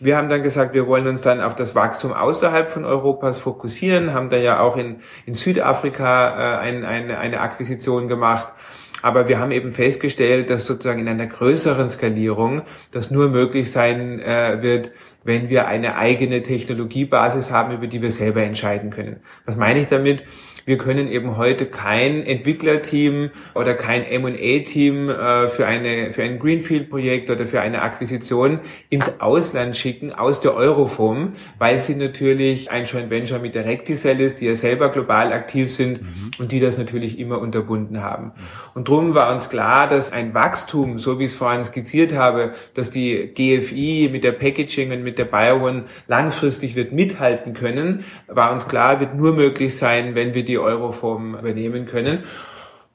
Wir 0.05 0.17
haben 0.17 0.29
dann 0.29 0.43
gesagt, 0.43 0.75
wir 0.75 0.85
wollen 0.85 1.07
uns 1.07 1.23
dann 1.23 1.41
auf 1.41 1.55
das 1.55 1.73
Wachstum 1.73 2.13
außerhalb 2.13 2.69
von 2.69 2.85
Europas 2.85 3.39
fokussieren, 3.39 4.13
haben 4.13 4.29
da 4.29 4.37
ja 4.37 4.59
auch 4.59 4.77
in, 4.77 4.97
in 5.25 5.33
Südafrika 5.33 6.29
äh, 6.29 6.59
ein, 6.59 6.85
eine, 6.85 7.17
eine 7.17 7.39
Akquisition 7.41 8.07
gemacht. 8.07 8.53
Aber 9.01 9.27
wir 9.27 9.39
haben 9.39 9.49
eben 9.49 9.71
festgestellt, 9.71 10.51
dass 10.51 10.67
sozusagen 10.67 10.99
in 10.99 11.07
einer 11.07 11.25
größeren 11.25 11.89
Skalierung 11.89 12.61
das 12.91 13.09
nur 13.09 13.29
möglich 13.29 13.71
sein 13.71 14.19
äh, 14.19 14.59
wird, 14.61 14.91
wenn 15.23 15.49
wir 15.49 15.65
eine 15.65 15.95
eigene 15.95 16.43
Technologiebasis 16.43 17.49
haben, 17.49 17.73
über 17.73 17.87
die 17.87 18.03
wir 18.03 18.11
selber 18.11 18.43
entscheiden 18.43 18.91
können. 18.91 19.21
Was 19.47 19.55
meine 19.55 19.79
ich 19.79 19.87
damit? 19.87 20.23
Wir 20.65 20.79
können 20.79 21.07
eben 21.07 21.37
heute 21.37 21.67
kein 21.67 22.23
Entwicklerteam 22.23 23.29
oder 23.53 23.75
kein 23.75 24.03
M&A-Team 24.03 25.09
äh, 25.09 25.47
für, 25.49 25.67
eine, 25.67 26.11
für 26.11 26.23
ein 26.23 26.39
Greenfield-Projekt 26.39 27.29
oder 27.29 27.45
für 27.45 27.61
eine 27.61 27.83
Akquisition 27.83 28.59
ins 28.89 29.21
Ausland 29.21 29.77
schicken 29.77 30.11
aus 30.11 30.41
der 30.41 30.55
Euroform, 30.55 31.33
weil 31.59 31.81
sie 31.81 31.93
natürlich 31.93 32.71
ein 32.71 32.85
Joint 32.85 33.11
Venture 33.11 33.37
mit 33.37 33.53
der 33.53 33.65
Recticell 33.65 34.19
ist, 34.19 34.41
die 34.41 34.47
ja 34.47 34.55
selber 34.55 34.89
global 34.89 35.33
aktiv 35.33 35.71
sind 35.71 36.01
mhm. 36.01 36.31
und 36.39 36.51
die 36.51 36.59
das 36.59 36.79
natürlich 36.79 37.19
immer 37.19 37.39
unterbunden 37.39 38.01
haben. 38.01 38.31
Und 38.73 38.87
drum 38.87 39.13
war 39.13 39.33
uns 39.33 39.49
klar, 39.49 39.87
dass 39.87 40.11
ein 40.11 40.33
Wachstum, 40.33 40.97
so 40.97 41.19
wie 41.19 41.25
ich 41.25 41.31
es 41.31 41.37
vorhin 41.37 41.63
skizziert 41.63 42.13
habe, 42.13 42.53
dass 42.73 42.89
die 42.89 43.31
GFI 43.35 44.09
mit 44.11 44.23
der 44.23 44.31
Packaging 44.31 44.91
und 44.91 45.03
mit 45.03 45.19
der 45.19 45.25
BioOne 45.25 45.83
langfristig 46.07 46.75
wird 46.75 46.91
mithalten 46.91 47.53
können, 47.53 48.03
war 48.27 48.51
uns 48.51 48.67
klar, 48.67 48.99
wird 48.99 49.13
nur 49.13 49.33
möglich 49.33 49.77
sein, 49.77 50.15
wenn 50.15 50.33
wir 50.33 50.43
die 50.43 50.54
die 50.55 50.59
Euroform 50.59 51.35
übernehmen 51.35 51.85
können. 51.85 52.23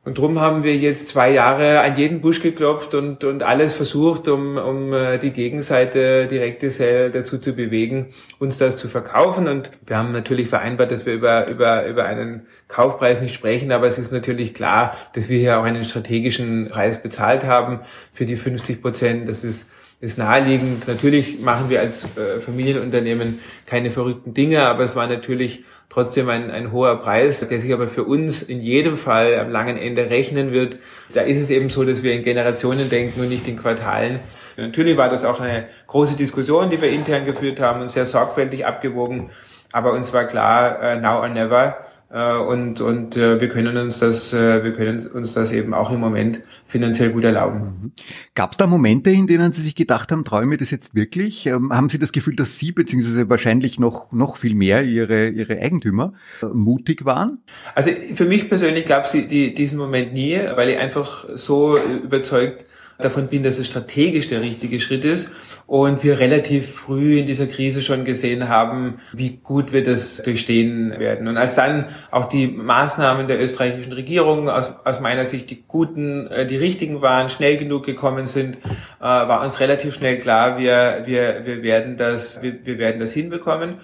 Und 0.03 0.16
darum 0.16 0.40
haben 0.40 0.62
wir 0.62 0.75
jetzt 0.77 1.09
zwei 1.09 1.31
Jahre 1.31 1.83
an 1.83 1.94
jeden 1.94 2.23
Busch 2.23 2.40
geklopft 2.40 2.94
und, 2.94 3.23
und 3.23 3.42
alles 3.42 3.75
versucht, 3.75 4.29
um, 4.29 4.57
um 4.57 4.94
äh, 4.94 5.18
die 5.18 5.31
Gegenseite 5.31 6.27
direkte 6.27 6.70
Sell 6.70 7.11
dazu 7.11 7.37
zu 7.37 7.53
bewegen, 7.53 8.14
uns 8.38 8.57
das 8.57 8.79
zu 8.79 8.88
verkaufen. 8.88 9.46
Und 9.46 9.70
wir 9.87 9.99
haben 9.99 10.12
natürlich 10.12 10.49
vereinbart, 10.49 10.90
dass 10.90 11.05
wir 11.05 11.12
über, 11.12 11.51
über, 11.51 11.87
über 11.87 12.07
einen 12.07 12.46
Kaufpreis 12.66 13.20
nicht 13.20 13.35
sprechen, 13.35 13.73
aber 13.73 13.88
es 13.88 13.99
ist 13.99 14.11
natürlich 14.11 14.55
klar, 14.55 14.96
dass 15.12 15.29
wir 15.29 15.38
hier 15.38 15.61
auch 15.61 15.64
einen 15.64 15.85
strategischen 15.85 16.70
Preis 16.70 17.03
bezahlt 17.03 17.44
haben 17.44 17.81
für 18.14 18.25
die 18.25 18.37
50 18.37 18.81
Prozent. 18.81 19.29
Das 19.29 19.44
ist 19.44 19.68
ist 20.01 20.16
naheliegend. 20.16 20.88
Natürlich 20.88 21.40
machen 21.40 21.68
wir 21.68 21.81
als 21.81 22.05
äh, 22.16 22.40
Familienunternehmen 22.40 23.38
keine 23.66 23.90
verrückten 23.90 24.33
Dinge, 24.33 24.62
aber 24.62 24.85
es 24.85 24.96
war 24.96 25.07
natürlich 25.07 25.64
trotzdem 25.90 26.29
ein, 26.31 26.50
ein 26.50 26.72
hoher 26.72 27.03
Preis, 27.03 27.40
der 27.40 27.61
sich 27.61 27.72
aber 27.74 27.88
für 27.88 28.05
uns 28.05 28.42
in 28.42 28.62
jedem 28.62 28.96
Fall 28.96 29.38
am 29.38 29.50
langen 29.50 29.76
Ende 29.76 30.09
rechnen 30.09 30.53
wird. 30.53 30.79
Da 31.12 31.22
ist 31.22 31.38
es 31.38 31.50
eben 31.50 31.68
so, 31.68 31.85
dass 31.85 32.03
wir 32.03 32.14
in 32.14 32.22
Generationen 32.22 32.88
denken 32.88 33.20
und 33.20 33.29
nicht 33.29 33.46
in 33.46 33.59
Quartalen. 33.59 34.20
Natürlich 34.57 34.96
war 34.96 35.11
das 35.11 35.24
auch 35.24 35.40
eine 35.40 35.68
große 35.88 36.16
Diskussion, 36.16 36.70
die 36.70 36.81
wir 36.81 36.90
intern 36.90 37.26
geführt 37.26 37.61
haben 37.61 37.81
und 37.83 37.90
sehr 37.90 38.07
sorgfältig 38.07 38.64
abgewogen. 38.64 39.31
Aber 39.72 39.92
uns 39.92 40.12
war 40.12 40.24
klar, 40.24 40.79
uh, 40.83 41.00
now 41.00 41.20
or 41.20 41.29
never. 41.29 41.76
Äh, 42.12 42.37
und, 42.38 42.81
und 42.81 43.16
äh, 43.16 43.40
wir 43.40 43.49
können 43.49 43.77
uns 43.77 44.01
das, 44.01 44.33
äh, 44.33 44.64
wir 44.64 44.73
können 44.73 45.07
uns 45.07 45.33
das 45.33 45.53
eben 45.53 45.73
auch 45.75 45.92
im 45.92 46.01
Moment 46.01 46.40
finanziell 46.66 47.11
gut 47.11 47.23
erlauben. 47.23 47.59
Mhm. 47.61 47.92
Gab 48.35 48.51
es 48.53 48.57
da 48.57 48.66
Momente, 48.66 49.11
in 49.11 49.29
denen 49.29 49.53
Sie 49.53 49.62
sich 49.62 49.77
gedacht 49.77 50.11
haben, 50.11 50.25
träume 50.25 50.57
das 50.57 50.73
jetzt 50.73 50.96
wirklich? 50.96 51.46
Ähm, 51.46 51.73
haben 51.73 51.88
Sie 51.88 52.01
das 52.01 52.11
Gefühl, 52.11 52.35
dass 52.35 52.59
Sie 52.59 52.73
beziehungsweise 52.73 53.31
wahrscheinlich 53.31 53.79
noch 53.79 54.11
noch 54.11 54.37
viel 54.37 54.57
mehr 54.57 54.83
Ihre 54.83 55.29
Ihre 55.29 55.61
Eigentümer 55.61 56.12
mutig 56.53 57.05
waren? 57.05 57.38
Also 57.77 57.90
für 58.14 58.25
mich 58.25 58.49
persönlich 58.49 58.87
gab 58.87 59.05
es 59.05 59.12
die, 59.12 59.55
diesen 59.55 59.79
Moment 59.79 60.12
nie, 60.12 60.37
weil 60.57 60.70
ich 60.70 60.79
einfach 60.79 61.29
so 61.35 61.77
überzeugt 61.77 62.64
davon 62.99 63.29
bin, 63.29 63.44
dass 63.44 63.59
es 63.59 63.68
strategisch 63.68 64.29
der 64.29 64.40
richtige 64.40 64.81
Schritt 64.81 65.05
ist 65.05 65.31
und 65.70 66.02
wir 66.02 66.18
relativ 66.18 66.68
früh 66.68 67.20
in 67.20 67.26
dieser 67.26 67.46
Krise 67.46 67.83
schon 67.83 68.04
gesehen 68.04 68.48
haben, 68.48 68.98
wie 69.12 69.37
gut 69.37 69.72
wir 69.72 69.85
das 69.85 70.16
durchstehen 70.16 70.98
werden. 70.98 71.28
Und 71.28 71.37
als 71.37 71.54
dann 71.54 71.85
auch 72.11 72.24
die 72.24 72.48
Maßnahmen 72.48 73.28
der 73.28 73.40
österreichischen 73.40 73.92
Regierung 73.92 74.48
aus, 74.48 74.74
aus 74.85 74.98
meiner 74.98 75.26
Sicht 75.26 75.48
die 75.48 75.62
guten, 75.68 76.26
äh, 76.26 76.44
die 76.44 76.56
richtigen 76.56 77.02
waren, 77.02 77.30
schnell 77.30 77.56
genug 77.56 77.87
gekommen 77.87 78.26
sind, 78.26 78.56
äh, 78.56 79.04
war 79.04 79.44
uns 79.44 79.61
relativ 79.61 79.94
schnell 79.94 80.18
klar, 80.18 80.59
wir, 80.59 81.04
wir, 81.06 81.46
wir 81.46 81.62
werden 81.62 81.96
das, 81.96 82.42
wir, 82.42 82.66
wir 82.66 82.78
werden 82.78 82.98
das 82.98 83.12
hinbekommen. 83.12 83.76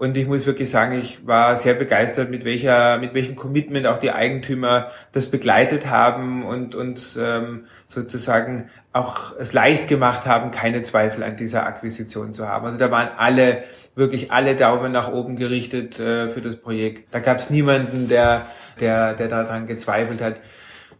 Und 0.00 0.16
ich 0.16 0.26
muss 0.26 0.46
wirklich 0.46 0.70
sagen, 0.70 0.98
ich 0.98 1.26
war 1.26 1.58
sehr 1.58 1.74
begeistert, 1.74 2.30
mit 2.30 2.46
welcher, 2.46 2.96
mit 2.96 3.12
welchem 3.12 3.36
Commitment 3.36 3.86
auch 3.86 3.98
die 3.98 4.10
Eigentümer 4.10 4.90
das 5.12 5.30
begleitet 5.30 5.90
haben 5.90 6.42
und 6.42 6.74
uns 6.74 7.18
ähm, 7.18 7.66
sozusagen 7.86 8.70
auch 8.92 9.36
es 9.38 9.52
leicht 9.52 9.88
gemacht 9.88 10.26
haben, 10.26 10.50
keine 10.50 10.82
Zweifel 10.82 11.22
an 11.22 11.36
dieser 11.36 11.64
Akquisition 11.64 12.34
zu 12.34 12.48
haben. 12.48 12.66
Also 12.66 12.78
da 12.78 12.90
waren 12.90 13.08
alle, 13.16 13.64
wirklich 13.94 14.32
alle 14.32 14.56
Daumen 14.56 14.90
nach 14.92 15.12
oben 15.12 15.36
gerichtet 15.36 16.00
äh, 16.00 16.28
für 16.30 16.40
das 16.40 16.56
Projekt. 16.56 17.14
Da 17.14 17.20
gab 17.20 17.38
es 17.38 17.50
niemanden, 17.50 18.08
der, 18.08 18.46
der, 18.80 19.14
der 19.14 19.28
daran 19.28 19.66
gezweifelt 19.66 20.20
hat. 20.20 20.40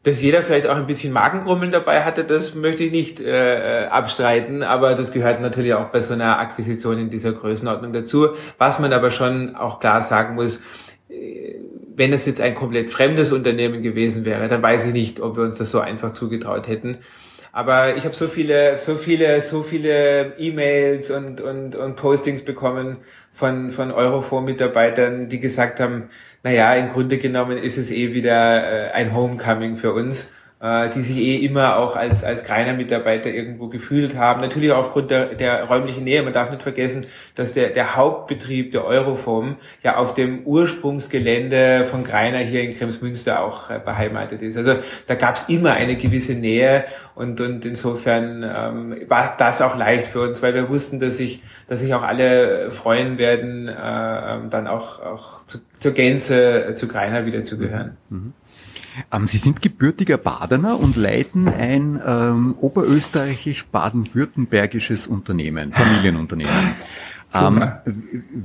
Dass 0.03 0.23
jeder 0.23 0.43
vielleicht 0.43 0.67
auch 0.67 0.77
ein 0.77 0.87
bisschen 0.87 1.13
Magengrummeln 1.13 1.73
dabei 1.73 2.05
hatte, 2.05 2.25
das 2.25 2.55
möchte 2.55 2.85
ich 2.85 2.93
nicht 2.93 3.21
äh, 3.21 3.87
abstreiten, 3.91 4.63
aber 4.63 4.95
das 4.95 5.13
gehört 5.13 5.43
natürlich 5.43 5.75
auch 5.75 5.89
bei 5.89 6.01
so 6.01 6.15
einer 6.15 6.39
Akquisition 6.39 6.99
in 6.99 7.11
dieser 7.11 7.33
Größenordnung 7.33 7.93
dazu. 7.93 8.29
Was 8.57 8.79
man 8.79 8.95
aber 8.95 9.11
schon 9.11 9.57
auch 9.57 9.79
klar 9.79 10.01
sagen 10.01 10.37
muss, 10.37 10.63
äh, 11.11 11.57
wenn 11.97 12.15
es 12.15 12.25
jetzt 12.25 12.41
ein 12.41 12.55
komplett 12.55 12.91
fremdes 12.91 13.31
Unternehmen 13.31 13.83
gewesen 13.83 14.25
wäre, 14.25 14.49
dann 14.49 14.63
weiß 14.63 14.87
ich 14.87 14.93
nicht, 14.93 15.21
ob 15.21 15.37
wir 15.37 15.43
uns 15.43 15.59
das 15.59 15.71
so 15.71 15.81
einfach 15.81 16.15
zugetraut 16.15 16.67
hätten. 16.67 16.99
Aber 17.53 17.97
ich 17.97 18.05
habe 18.05 18.15
so 18.15 18.29
viele, 18.29 18.79
so 18.79 18.97
viele, 18.97 19.43
so 19.43 19.63
viele 19.63 20.39
E-Mails 20.39 21.11
und, 21.11 21.41
und, 21.41 21.75
und 21.75 21.97
Postings 21.97 22.45
bekommen 22.45 22.99
von, 23.33 23.71
von 23.73 23.91
Euroform-Mitarbeitern, 23.91 25.29
die 25.29 25.41
gesagt 25.41 25.81
haben, 25.81 26.11
naja, 26.43 26.73
im 26.75 26.91
Grunde 26.91 27.19
genommen 27.19 27.59
ist 27.59 27.77
es 27.77 27.91
eh 27.91 28.15
wieder 28.15 28.91
äh, 28.91 28.91
ein 28.93 29.15
Homecoming 29.15 29.77
für 29.77 29.93
uns 29.93 30.33
äh, 30.61 30.91
die 30.91 31.03
sich 31.03 31.17
eh 31.17 31.37
immer 31.37 31.77
auch 31.77 31.97
als, 31.97 32.23
als 32.23 32.45
kleiner 32.45 32.75
Mitarbeiter 32.75 33.31
irgendwo 33.31 33.69
gefühlt 33.69 34.17
haben. 34.17 34.41
Natürlich 34.41 34.73
auch 34.73 34.79
aufgrund 34.79 35.11
der, 35.11 35.35
der 35.35 35.65
räumlichen 35.65 36.05
Nähe. 36.05 36.23
Man 36.23 36.33
darf 36.33 36.51
nicht 36.51 36.63
vergessen, 36.63 37.07
dass 37.35 37.55
der, 37.55 37.71
der 37.71 37.97
Hauptbetrieb 37.97 38.73
der 38.73 38.85
Euroform 38.85 39.57
ja 39.83 39.97
auf 39.97 40.15
dem 40.15 40.45
Ursprungsgelände 40.45 41.87
von 41.87 42.05
Greiner 42.05 42.39
hier 42.39 42.63
in 42.63 42.77
Kremsmünster 42.77 43.43
auch 43.43 43.71
äh, 43.71 43.81
beheimatet 43.83 44.43
ist. 44.43 44.57
Also 44.59 44.77
da 45.07 45.15
gab 45.15 45.37
es 45.37 45.49
immer 45.49 45.73
eine 45.73 45.97
gewisse 45.97 46.35
Nähe 46.35 46.85
und, 47.15 47.41
und 47.41 47.65
insofern 47.65 48.43
ähm, 48.43 48.97
war 49.09 49.35
das 49.39 49.63
auch 49.63 49.77
leicht 49.77 50.09
für 50.09 50.21
uns, 50.21 50.43
weil 50.43 50.55
wir 50.55 50.69
wussten, 50.69 51.01
dass 51.01 51.17
sich 51.17 51.43
dass 51.71 51.81
sich 51.81 51.95
auch 51.95 52.03
alle 52.03 52.73
freuen 52.73 53.17
werden, 53.17 53.69
äh, 53.69 53.73
ähm, 53.73 54.51
dann 54.51 54.67
auch, 54.67 55.01
auch 55.01 55.47
zu, 55.47 55.59
zur 55.79 55.93
Gänze 55.93 56.73
zu 56.75 56.89
Greiner 56.89 57.27
wieder 57.27 57.45
zu 57.45 57.59
gehören. 57.59 57.97
Mhm. 58.09 58.33
Ähm, 59.13 59.27
Sie 59.27 59.39
sind 59.39 59.63
gebürtiger 59.63 60.19
Badener 60.19 60.79
und 60.79 60.97
leiten 60.97 61.49
ein 61.49 61.99
ähm, 62.05 62.55
oberösterreichisch-baden-württembergisches 62.61 65.07
Unternehmen, 65.07 65.73
Familienunternehmen. 65.73 66.75
Ähm, 67.33 67.65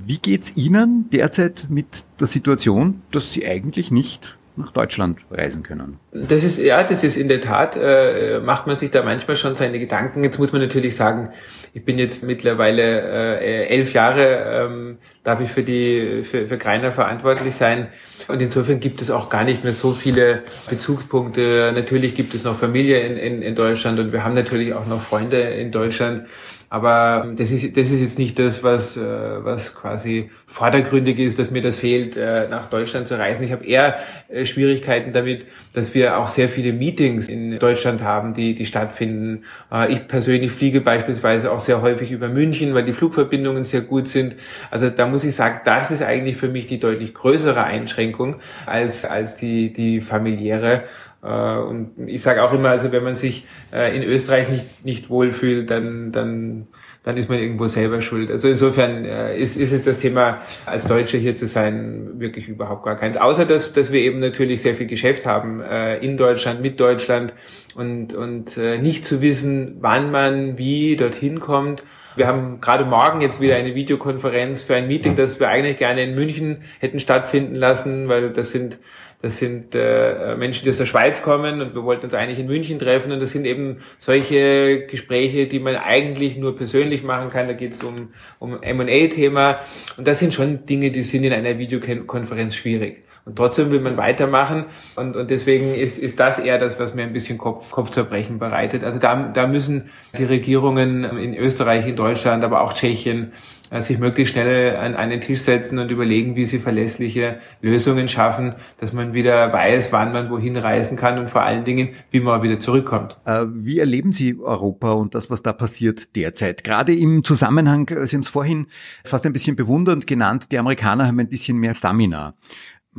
wie 0.05 0.17
geht's 0.17 0.55
Ihnen 0.55 1.09
derzeit 1.09 1.65
mit 1.69 2.03
der 2.19 2.27
Situation, 2.27 3.01
dass 3.11 3.33
Sie 3.33 3.47
eigentlich 3.47 3.89
nicht 3.91 4.37
nach 4.57 4.71
Deutschland 4.71 5.19
reisen 5.31 5.63
können. 5.63 5.99
Das 6.11 6.43
ist, 6.43 6.57
ja, 6.57 6.83
das 6.83 7.03
ist 7.03 7.17
in 7.17 7.27
der 7.27 7.41
Tat, 7.41 7.77
äh, 7.77 8.39
macht 8.39 8.67
man 8.67 8.75
sich 8.75 8.91
da 8.91 9.03
manchmal 9.03 9.35
schon 9.37 9.55
seine 9.55 9.79
Gedanken. 9.79 10.23
Jetzt 10.23 10.39
muss 10.39 10.51
man 10.51 10.61
natürlich 10.61 10.95
sagen, 10.95 11.29
ich 11.73 11.83
bin 11.83 11.97
jetzt 11.97 12.23
mittlerweile 12.23 13.41
äh, 13.41 13.67
elf 13.67 13.93
Jahre, 13.93 14.67
ähm, 14.69 14.97
darf 15.23 15.41
ich 15.41 15.51
für 15.51 15.63
die, 15.63 16.23
für, 16.23 16.47
für 16.47 16.57
Greiner 16.57 16.91
verantwortlich 16.91 17.55
sein. 17.55 17.87
Und 18.27 18.41
insofern 18.41 18.79
gibt 18.79 19.01
es 19.01 19.11
auch 19.11 19.29
gar 19.29 19.43
nicht 19.43 19.63
mehr 19.63 19.73
so 19.73 19.91
viele 19.91 20.43
Bezugspunkte. 20.69 21.73
Natürlich 21.75 22.15
gibt 22.15 22.33
es 22.33 22.43
noch 22.43 22.57
Familie 22.57 23.01
in, 23.01 23.17
in, 23.17 23.41
in 23.41 23.55
Deutschland 23.55 23.99
und 23.99 24.13
wir 24.13 24.23
haben 24.23 24.35
natürlich 24.35 24.73
auch 24.73 24.87
noch 24.87 25.01
Freunde 25.01 25.41
in 25.41 25.71
Deutschland. 25.71 26.25
Aber 26.75 27.31
das 27.37 27.51
ist, 27.51 27.77
das 27.77 27.89
ist 27.89 28.01
jetzt 28.01 28.19
nicht 28.19 28.37
das, 28.37 28.61
was, 28.61 28.97
äh, 28.97 29.01
was 29.01 29.75
quasi 29.75 30.29
vordergründig 30.45 31.19
ist, 31.19 31.39
dass 31.39 31.49
mir 31.49 31.61
das 31.61 31.79
fehlt, 31.79 32.17
äh, 32.17 32.49
nach 32.49 32.69
Deutschland 32.69 33.07
zu 33.07 33.17
reisen. 33.17 33.45
Ich 33.45 33.53
habe 33.53 33.65
eher 33.65 33.95
äh, 34.27 34.43
Schwierigkeiten 34.43 35.13
damit, 35.13 35.45
dass 35.71 35.95
wir 35.95 36.17
auch 36.17 36.27
sehr 36.27 36.49
viele 36.49 36.73
Meetings 36.73 37.29
in 37.29 37.59
Deutschland 37.59 38.03
haben, 38.03 38.33
die, 38.33 38.55
die 38.55 38.65
stattfinden. 38.65 39.43
Ich 39.89 40.07
persönlich 40.07 40.51
fliege 40.51 40.81
beispielsweise 40.81 41.51
auch 41.51 41.59
sehr 41.61 41.81
häufig 41.81 42.11
über 42.11 42.27
München, 42.27 42.73
weil 42.73 42.83
die 42.83 42.93
Flugverbindungen 42.93 43.63
sehr 43.63 43.81
gut 43.81 44.07
sind. 44.07 44.35
Also 44.71 44.89
da 44.89 45.07
muss 45.07 45.23
ich 45.23 45.35
sagen, 45.35 45.61
das 45.65 45.91
ist 45.91 46.01
eigentlich 46.01 46.37
für 46.37 46.47
mich 46.49 46.67
die 46.67 46.79
deutlich 46.79 47.13
größere 47.13 47.63
Einschränkung 47.63 48.37
als, 48.65 49.05
als 49.05 49.35
die, 49.35 49.71
die 49.71 50.01
familiäre. 50.01 50.83
Äh, 51.25 51.57
und 51.57 51.91
ich 52.07 52.21
sage 52.21 52.43
auch 52.43 52.53
immer, 52.53 52.69
also 52.69 52.91
wenn 52.91 53.03
man 53.03 53.15
sich 53.15 53.45
äh, 53.73 53.95
in 53.95 54.03
Österreich 54.03 54.49
nicht, 54.49 54.85
nicht 54.85 55.09
wohlfühlt, 55.09 55.69
dann, 55.69 56.11
dann, 56.11 56.67
dann 57.03 57.17
ist 57.17 57.29
man 57.29 57.39
irgendwo 57.39 57.67
selber 57.67 58.01
schuld. 58.01 58.29
Also 58.29 58.47
insofern 58.47 59.05
äh, 59.05 59.37
ist, 59.37 59.57
ist 59.57 59.71
es 59.71 59.83
das 59.83 59.97
Thema, 59.97 60.41
als 60.65 60.85
Deutsche 60.85 61.17
hier 61.17 61.35
zu 61.35 61.47
sein, 61.47 62.19
wirklich 62.19 62.47
überhaupt 62.47 62.85
gar 62.85 62.95
keins. 62.95 63.17
Außer 63.17 63.45
dass, 63.45 63.73
dass 63.73 63.91
wir 63.91 64.01
eben 64.01 64.19
natürlich 64.19 64.61
sehr 64.61 64.75
viel 64.75 64.87
Geschäft 64.87 65.25
haben 65.25 65.61
in 66.01 66.17
Deutschland, 66.17 66.61
mit 66.61 66.79
Deutschland 66.79 67.33
und, 67.75 68.13
und 68.13 68.57
nicht 68.57 69.05
zu 69.05 69.21
wissen, 69.21 69.77
wann 69.79 70.11
man 70.11 70.57
wie 70.57 70.95
dorthin 70.95 71.39
kommt. 71.39 71.83
Wir 72.15 72.27
haben 72.27 72.61
gerade 72.61 72.85
morgen 72.85 73.21
jetzt 73.21 73.41
wieder 73.41 73.55
eine 73.55 73.75
Videokonferenz 73.75 74.63
für 74.63 74.75
ein 74.75 74.87
Meeting, 74.87 75.15
das 75.15 75.39
wir 75.39 75.49
eigentlich 75.49 75.77
gerne 75.77 76.03
in 76.03 76.15
München 76.15 76.63
hätten 76.79 76.99
stattfinden 76.99 77.55
lassen, 77.55 78.07
weil 78.07 78.31
das 78.31 78.51
sind 78.51 78.79
das 79.21 79.37
sind 79.37 79.73
äh, 79.73 80.35
Menschen, 80.35 80.63
die 80.63 80.69
aus 80.69 80.77
der 80.77 80.85
Schweiz 80.85 81.23
kommen 81.23 81.61
und 81.61 81.73
wir 81.73 81.83
wollten 81.83 82.05
uns 82.05 82.13
eigentlich 82.13 82.39
in 82.39 82.47
München 82.47 82.77
treffen 82.77 83.11
und 83.11 83.21
das 83.21 83.31
sind 83.31 83.45
eben 83.45 83.77
solche 83.97 84.85
Gespräche, 84.85 85.47
die 85.47 85.59
man 85.59 85.75
eigentlich 85.75 86.37
nur 86.37 86.55
persönlich 86.55 87.03
machen 87.03 87.29
kann. 87.29 87.47
Da 87.47 87.53
geht 87.53 87.73
es 87.73 87.83
um, 87.83 88.09
um 88.39 88.61
M&A-Thema 88.61 89.59
und 89.97 90.07
das 90.07 90.19
sind 90.19 90.33
schon 90.33 90.65
Dinge, 90.65 90.91
die 90.91 91.03
sind 91.03 91.23
in 91.23 91.33
einer 91.33 91.57
Videokonferenz 91.57 92.55
schwierig. 92.55 93.05
Und 93.25 93.37
trotzdem 93.37 93.71
will 93.71 93.79
man 93.79 93.97
weitermachen 93.97 94.65
und, 94.95 95.15
und 95.15 95.31
deswegen 95.31 95.73
ist, 95.73 95.97
ist 95.97 96.19
das 96.19 96.37
eher 96.37 96.59
das, 96.59 96.79
was 96.79 96.93
mir 96.93 97.01
ein 97.01 97.13
bisschen 97.13 97.39
Kopf, 97.39 97.71
Kopfzerbrechen 97.71 98.37
bereitet. 98.37 98.83
Also 98.83 98.99
da, 98.99 99.31
da 99.33 99.47
müssen 99.47 99.89
die 100.15 100.25
Regierungen 100.25 101.03
in 101.17 101.33
Österreich, 101.33 101.87
in 101.87 101.95
Deutschland, 101.95 102.43
aber 102.43 102.61
auch 102.61 102.73
Tschechien 102.73 103.33
sich 103.79 103.99
möglichst 103.99 104.33
schnell 104.33 104.75
an 104.75 104.95
einen 104.95 105.21
Tisch 105.21 105.41
setzen 105.41 105.79
und 105.79 105.89
überlegen, 105.89 106.35
wie 106.35 106.45
sie 106.45 106.59
verlässliche 106.59 107.39
Lösungen 107.61 108.07
schaffen, 108.07 108.55
dass 108.77 108.93
man 108.93 109.13
wieder 109.13 109.51
weiß, 109.51 109.91
wann 109.91 110.13
man 110.13 110.29
wohin 110.29 110.55
reisen 110.57 110.97
kann 110.97 111.19
und 111.19 111.29
vor 111.29 111.43
allen 111.43 111.63
Dingen, 111.65 111.89
wie 112.11 112.19
man 112.19 112.43
wieder 112.43 112.59
zurückkommt. 112.59 113.17
Äh, 113.25 113.45
wie 113.47 113.79
erleben 113.79 114.11
Sie 114.11 114.39
Europa 114.39 114.93
und 114.93 115.15
das, 115.15 115.29
was 115.29 115.41
da 115.41 115.53
passiert 115.53 116.15
derzeit? 116.15 116.63
Gerade 116.63 116.93
im 116.93 117.23
Zusammenhang, 117.23 117.87
äh, 117.89 118.05
Sie 118.07 118.15
haben 118.15 118.21
es 118.21 118.29
vorhin 118.29 118.67
fast 119.03 119.25
ein 119.25 119.33
bisschen 119.33 119.55
bewundernd 119.55 120.07
genannt, 120.07 120.51
die 120.51 120.59
Amerikaner 120.59 121.07
haben 121.07 121.19
ein 121.19 121.29
bisschen 121.29 121.57
mehr 121.57 121.75
Stamina. 121.75 122.35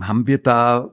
Haben 0.00 0.26
wir 0.26 0.38
da 0.38 0.92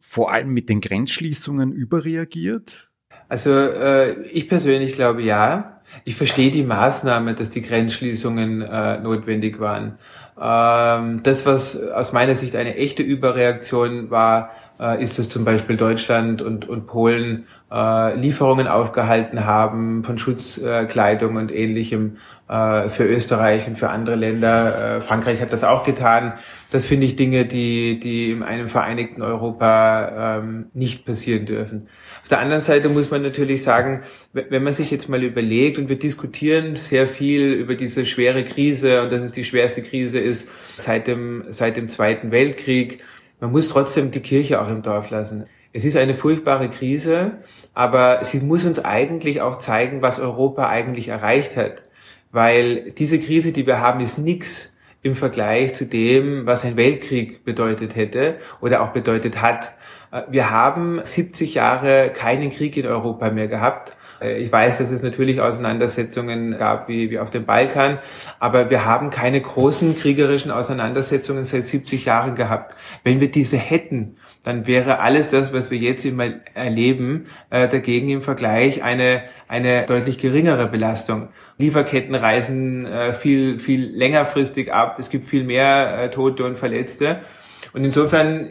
vor 0.00 0.32
allem 0.32 0.50
mit 0.50 0.68
den 0.68 0.80
Grenzschließungen 0.80 1.72
überreagiert? 1.72 2.90
Also 3.28 3.50
äh, 3.50 4.22
ich 4.28 4.48
persönlich 4.48 4.92
glaube 4.92 5.22
ja. 5.22 5.73
Ich 6.04 6.16
verstehe 6.16 6.50
die 6.50 6.64
Maßnahme, 6.64 7.34
dass 7.34 7.50
die 7.50 7.62
Grenzschließungen 7.62 8.62
äh, 8.62 8.98
notwendig 8.98 9.60
waren. 9.60 9.98
Ähm, 10.40 11.22
das, 11.22 11.46
was 11.46 11.80
aus 11.80 12.12
meiner 12.12 12.34
Sicht 12.34 12.56
eine 12.56 12.76
echte 12.76 13.02
Überreaktion 13.02 14.10
war, 14.10 14.50
äh, 14.80 15.02
ist, 15.02 15.18
dass 15.18 15.28
zum 15.28 15.44
Beispiel 15.44 15.76
Deutschland 15.76 16.42
und, 16.42 16.68
und 16.68 16.86
Polen 16.86 17.46
äh, 17.70 18.16
Lieferungen 18.16 18.66
aufgehalten 18.66 19.44
haben 19.44 20.04
von 20.04 20.18
Schutzkleidung 20.18 21.36
und 21.36 21.52
ähnlichem 21.52 22.18
äh, 22.48 22.88
für 22.88 23.04
Österreich 23.04 23.66
und 23.66 23.78
für 23.78 23.90
andere 23.90 24.16
Länder. 24.16 24.96
Äh, 24.96 25.00
Frankreich 25.00 25.40
hat 25.40 25.52
das 25.52 25.64
auch 25.64 25.84
getan. 25.84 26.34
Das 26.70 26.84
finde 26.84 27.06
ich 27.06 27.16
Dinge, 27.16 27.46
die, 27.46 27.98
die 28.00 28.32
in 28.32 28.42
einem 28.42 28.68
vereinigten 28.68 29.22
Europa 29.22 30.38
ähm, 30.38 30.66
nicht 30.74 31.06
passieren 31.06 31.46
dürfen. 31.46 31.88
Auf 32.22 32.28
der 32.28 32.40
anderen 32.40 32.62
Seite 32.62 32.88
muss 32.88 33.10
man 33.10 33.22
natürlich 33.22 33.62
sagen, 33.62 34.02
wenn 34.32 34.62
man 34.62 34.72
sich 34.72 34.90
jetzt 34.90 35.08
mal 35.08 35.22
überlegt 35.22 35.78
und 35.78 35.88
wir 35.88 35.98
diskutieren 35.98 36.76
sehr 36.76 37.06
viel 37.06 37.52
über 37.52 37.76
diese 37.76 38.06
schwere 38.06 38.44
Krise 38.44 39.02
und 39.02 39.12
dass 39.12 39.22
es 39.22 39.32
die 39.32 39.44
schwerste 39.44 39.82
Krise 39.82 40.18
ist 40.18 40.48
seit 40.76 41.06
dem, 41.06 41.44
seit 41.50 41.76
dem 41.76 41.88
Zweiten 41.88 42.30
Weltkrieg, 42.30 43.02
man 43.40 43.52
muss 43.52 43.68
trotzdem 43.68 44.10
die 44.10 44.20
Kirche 44.20 44.60
auch 44.60 44.68
im 44.68 44.82
Dorf 44.82 45.10
lassen. 45.10 45.46
Es 45.72 45.84
ist 45.84 45.96
eine 45.96 46.14
furchtbare 46.14 46.68
Krise, 46.68 47.32
aber 47.74 48.22
sie 48.22 48.38
muss 48.38 48.64
uns 48.64 48.84
eigentlich 48.84 49.40
auch 49.40 49.58
zeigen, 49.58 50.02
was 50.02 50.20
Europa 50.20 50.68
eigentlich 50.68 51.08
erreicht 51.08 51.56
hat. 51.56 51.82
Weil 52.30 52.92
diese 52.92 53.18
Krise, 53.18 53.52
die 53.52 53.66
wir 53.66 53.80
haben, 53.80 54.00
ist 54.00 54.18
nichts 54.18 54.72
im 55.02 55.16
Vergleich 55.16 55.74
zu 55.74 55.84
dem, 55.84 56.46
was 56.46 56.64
ein 56.64 56.76
Weltkrieg 56.76 57.44
bedeutet 57.44 57.94
hätte 57.94 58.36
oder 58.60 58.82
auch 58.82 58.88
bedeutet 58.88 59.42
hat. 59.42 59.74
Äh, 60.10 60.22
wir 60.30 60.50
haben 60.50 61.00
70 61.04 61.54
Jahre 61.54 62.10
keinen 62.14 62.50
Krieg 62.50 62.76
in 62.76 62.86
Europa 62.86 63.30
mehr 63.30 63.48
gehabt. 63.48 63.96
Äh, 64.24 64.38
ich 64.38 64.50
weiß, 64.50 64.78
dass 64.78 64.90
es 64.90 65.02
natürlich 65.02 65.40
Auseinandersetzungen 65.40 66.56
gab 66.56 66.88
wie, 66.88 67.10
wie 67.10 67.18
auf 67.18 67.30
dem 67.30 67.44
Balkan, 67.44 67.98
aber 68.38 68.70
wir 68.70 68.84
haben 68.84 69.10
keine 69.10 69.40
großen 69.40 69.98
kriegerischen 69.98 70.50
Auseinandersetzungen 70.50 71.44
seit 71.44 71.66
70 71.66 72.04
Jahren 72.04 72.34
gehabt. 72.34 72.76
Wenn 73.02 73.20
wir 73.20 73.30
diese 73.30 73.56
hätten, 73.56 74.16
dann 74.42 74.66
wäre 74.66 75.00
alles 75.00 75.28
das, 75.28 75.52
was 75.54 75.70
wir 75.70 75.78
jetzt 75.78 76.04
immer 76.04 76.28
erleben, 76.54 77.26
äh, 77.50 77.68
dagegen 77.68 78.10
im 78.10 78.22
Vergleich 78.22 78.82
eine, 78.82 79.22
eine 79.48 79.86
deutlich 79.86 80.18
geringere 80.18 80.66
Belastung. 80.66 81.28
Lieferketten 81.56 82.14
reisen 82.14 82.84
äh, 82.84 83.12
viel, 83.12 83.58
viel 83.58 83.86
längerfristig 83.96 84.72
ab. 84.72 84.96
Es 84.98 85.08
gibt 85.08 85.26
viel 85.26 85.44
mehr 85.44 86.10
Tote 86.10 86.44
und 86.44 86.58
Verletzte. 86.58 87.20
Und 87.72 87.84
insofern 87.84 88.50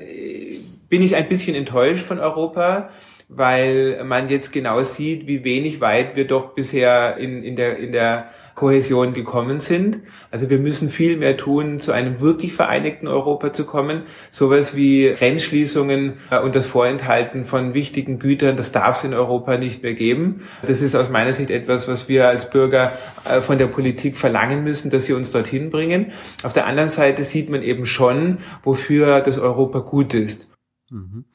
bin 0.89 1.01
ich 1.01 1.15
ein 1.15 1.29
bisschen 1.29 1.55
enttäuscht 1.55 2.05
von 2.05 2.19
Europa, 2.19 2.89
weil 3.35 4.03
man 4.03 4.29
jetzt 4.29 4.51
genau 4.51 4.83
sieht, 4.83 5.27
wie 5.27 5.43
wenig 5.43 5.81
weit 5.81 6.15
wir 6.15 6.25
doch 6.25 6.53
bisher 6.53 7.17
in, 7.17 7.43
in 7.43 7.55
der, 7.55 7.77
in 7.77 7.91
der 7.91 8.29
Kohäsion 8.55 9.13
gekommen 9.13 9.59
sind. 9.59 10.01
Also 10.29 10.49
wir 10.49 10.59
müssen 10.59 10.89
viel 10.89 11.17
mehr 11.17 11.37
tun, 11.37 11.79
zu 11.79 11.91
einem 11.91 12.19
wirklich 12.19 12.53
vereinigten 12.53 13.07
Europa 13.07 13.51
zu 13.51 13.65
kommen. 13.65 14.03
Sowas 14.29 14.75
wie 14.75 15.11
Grenzschließungen 15.11 16.13
äh, 16.29 16.39
und 16.39 16.53
das 16.55 16.65
Vorenthalten 16.65 17.45
von 17.45 17.73
wichtigen 17.73 18.19
Gütern, 18.19 18.55
das 18.55 18.71
darf 18.71 18.99
es 18.99 19.03
in 19.03 19.13
Europa 19.13 19.57
nicht 19.57 19.81
mehr 19.81 19.93
geben. 19.93 20.43
Das 20.65 20.81
ist 20.81 20.95
aus 20.95 21.09
meiner 21.09 21.33
Sicht 21.33 21.49
etwas, 21.49 21.87
was 21.87 22.07
wir 22.07 22.27
als 22.27 22.49
Bürger 22.49 22.91
äh, 23.25 23.41
von 23.41 23.57
der 23.57 23.67
Politik 23.67 24.17
verlangen 24.17 24.63
müssen, 24.63 24.91
dass 24.91 25.05
sie 25.05 25.13
uns 25.13 25.31
dorthin 25.31 25.71
bringen. 25.71 26.11
Auf 26.43 26.53
der 26.53 26.67
anderen 26.67 26.89
Seite 26.89 27.23
sieht 27.23 27.49
man 27.49 27.63
eben 27.63 27.87
schon, 27.87 28.39
wofür 28.63 29.21
das 29.21 29.39
Europa 29.39 29.79
gut 29.79 30.13
ist. 30.13 30.47
Mhm. 30.91 31.25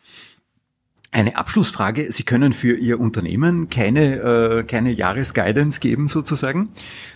Eine 1.10 1.36
Abschlussfrage. 1.36 2.12
Sie 2.12 2.22
können 2.22 2.52
für 2.52 2.76
Ihr 2.76 3.00
Unternehmen 3.00 3.70
keine, 3.70 4.58
äh, 4.58 4.62
keine 4.64 4.90
Jahresguidance 4.90 5.80
geben 5.80 6.08
sozusagen. 6.08 6.68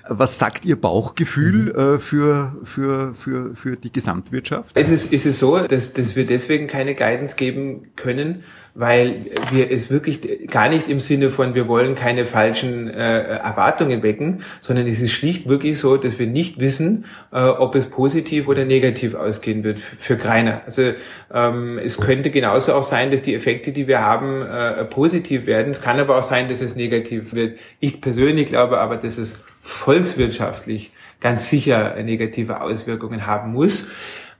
Was 0.09 0.39
sagt 0.39 0.65
Ihr 0.65 0.81
Bauchgefühl 0.81 1.73
mhm. 1.73 1.79
äh, 1.79 1.99
für, 1.99 2.57
für, 2.65 3.15
für, 3.15 3.55
für 3.55 3.77
die 3.77 3.93
Gesamtwirtschaft? 3.93 4.77
Es 4.77 4.89
ist, 4.89 5.13
ist 5.13 5.27
es 5.27 5.39
so, 5.39 5.59
dass, 5.59 5.93
dass 5.93 6.17
wir 6.17 6.27
deswegen 6.27 6.69
keine 6.69 6.95
Guidance 6.95 7.37
geben 7.37 7.93
können, 7.95 8.45
weil 8.75 9.27
wir 9.51 9.71
es 9.71 9.91
wirklich 9.91 10.49
gar 10.49 10.69
nicht 10.69 10.89
im 10.89 10.99
Sinne 10.99 11.31
von, 11.31 11.55
wir 11.55 11.69
wollen 11.69 11.95
keine 11.95 12.25
falschen 12.25 12.89
äh, 12.89 13.23
Erwartungen 13.23 14.03
wecken, 14.03 14.45
sondern 14.61 14.87
es 14.87 15.01
ist 15.01 15.13
schlicht 15.13 15.47
wirklich 15.47 15.79
so, 15.79 15.97
dass 15.97 16.19
wir 16.19 16.27
nicht 16.27 16.59
wissen, 16.59 17.05
äh, 17.33 17.43
ob 17.43 17.75
es 17.75 17.87
positiv 17.87 18.49
oder 18.49 18.65
negativ 18.65 19.15
ausgehen 19.15 19.63
wird 19.63 19.79
für 19.79 20.17
Greiner. 20.17 20.63
Also 20.65 20.93
ähm, 21.33 21.79
es 21.79 21.99
könnte 21.99 22.31
genauso 22.31 22.73
auch 22.73 22.83
sein, 22.83 23.11
dass 23.11 23.23
die 23.23 23.35
Effekte, 23.35 23.73
die 23.73 23.87
wir 23.89 24.01
haben, 24.01 24.43
äh, 24.43 24.85
positiv 24.85 25.47
werden. 25.47 25.71
Es 25.71 25.83
kann 25.83 26.01
aber 26.01 26.19
auch 26.19 26.23
sein, 26.23 26.49
dass 26.49 26.63
es 26.63 26.75
negativ 26.75 27.35
wird. 27.35 27.59
Ich 27.81 28.01
persönlich 28.01 28.47
glaube 28.47 28.79
aber, 28.79 28.97
dass 28.97 29.19
es 29.19 29.39
volkswirtschaftlich 29.63 30.93
ganz 31.21 31.49
sicher 31.49 31.95
negative 32.03 32.61
Auswirkungen 32.61 33.27
haben 33.27 33.53
muss. 33.53 33.87